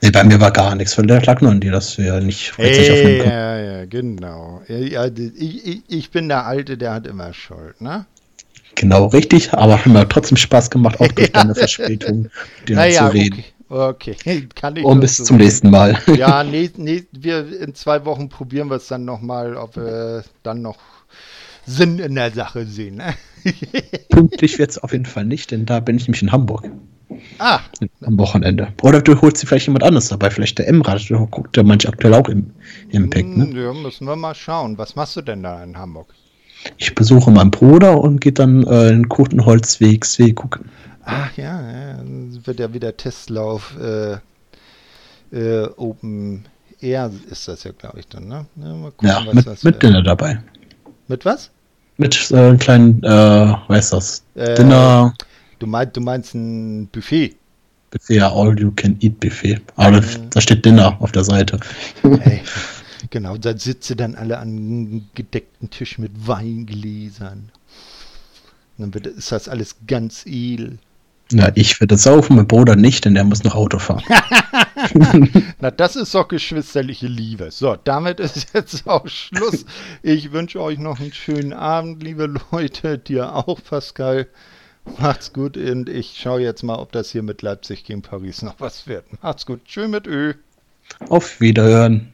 [0.00, 0.94] Nee, bei mir war gar nichts.
[0.94, 4.62] Von der lag nur an dir, dass wir nicht rechtzeitig hey, aufnehmen Ja, ja, genau.
[4.68, 8.06] Ich, ich, ich, bin der Alte, der hat immer Schuld, ne?
[8.76, 12.30] Genau, richtig, aber haben mir trotzdem Spaß gemacht, auch durch deine Verspätung,
[12.68, 13.44] dir naja, zu reden.
[13.68, 14.48] Okay, okay.
[14.54, 14.84] kann ich.
[14.84, 15.98] Und bis so zum nächsten Mal.
[16.16, 20.62] Ja, nee, nee, wir in zwei Wochen probieren wir es dann nochmal, ob wir dann
[20.62, 20.78] noch
[21.66, 22.96] Sinn in der Sache sehen.
[22.96, 23.14] Ne?
[24.10, 26.70] Pünktlich wird es auf jeden Fall nicht, denn da bin ich nämlich in Hamburg.
[27.38, 27.60] Ah.
[28.02, 28.68] Am Wochenende.
[28.82, 31.88] Oder du holst dir vielleicht jemand anderes dabei, vielleicht der Emrad, der guckt ja manch
[31.88, 32.50] aktuell auch im
[32.90, 33.48] Impact, ne?
[33.54, 34.76] Ja, müssen wir mal schauen.
[34.78, 36.14] Was machst du denn da in Hamburg?
[36.76, 40.68] Ich besuche meinen Bruder und gehe dann äh, in Kotenholzweg See gucken.
[41.04, 41.98] Ach ja, ja,
[42.44, 44.18] wird ja wieder Testlauf äh,
[45.32, 46.44] äh, Open
[46.80, 48.46] Air ist das ja, glaube ich, dann, ne?
[48.56, 50.40] Ja, gucken, ja mit, das, mit Dinner dabei.
[51.08, 51.50] Mit was?
[51.96, 55.14] Mit äh, einem kleinen, äh, weiß das, äh, Dinner.
[55.58, 57.36] Du, mein, du meinst ein Buffet?
[57.90, 59.60] Buffet, ja, All-You-Can-Eat-Buffet.
[59.76, 60.30] Aber mhm.
[60.30, 61.58] da steht Dinner auf der Seite.
[62.02, 62.42] Hey,
[63.10, 67.50] genau, da sitze dann alle an einem gedeckten Tisch mit Weingläsern.
[68.76, 70.78] Und dann wird, ist das alles ganz edel.
[71.30, 74.02] Na, ich würde saufen, mein Bruder nicht, denn der muss noch Auto fahren.
[75.60, 77.50] Na, das ist doch geschwisterliche Liebe.
[77.50, 79.66] So, damit ist jetzt auch Schluss.
[80.02, 82.96] Ich wünsche euch noch einen schönen Abend, liebe Leute.
[82.96, 84.26] Dir auch, Pascal.
[84.98, 88.56] Macht's gut und ich schaue jetzt mal, ob das hier mit Leipzig gegen Paris noch
[88.58, 89.04] was wird.
[89.22, 89.64] Macht's gut.
[89.64, 90.34] Tschüss mit Ö.
[91.08, 92.12] Auf Wiederhören.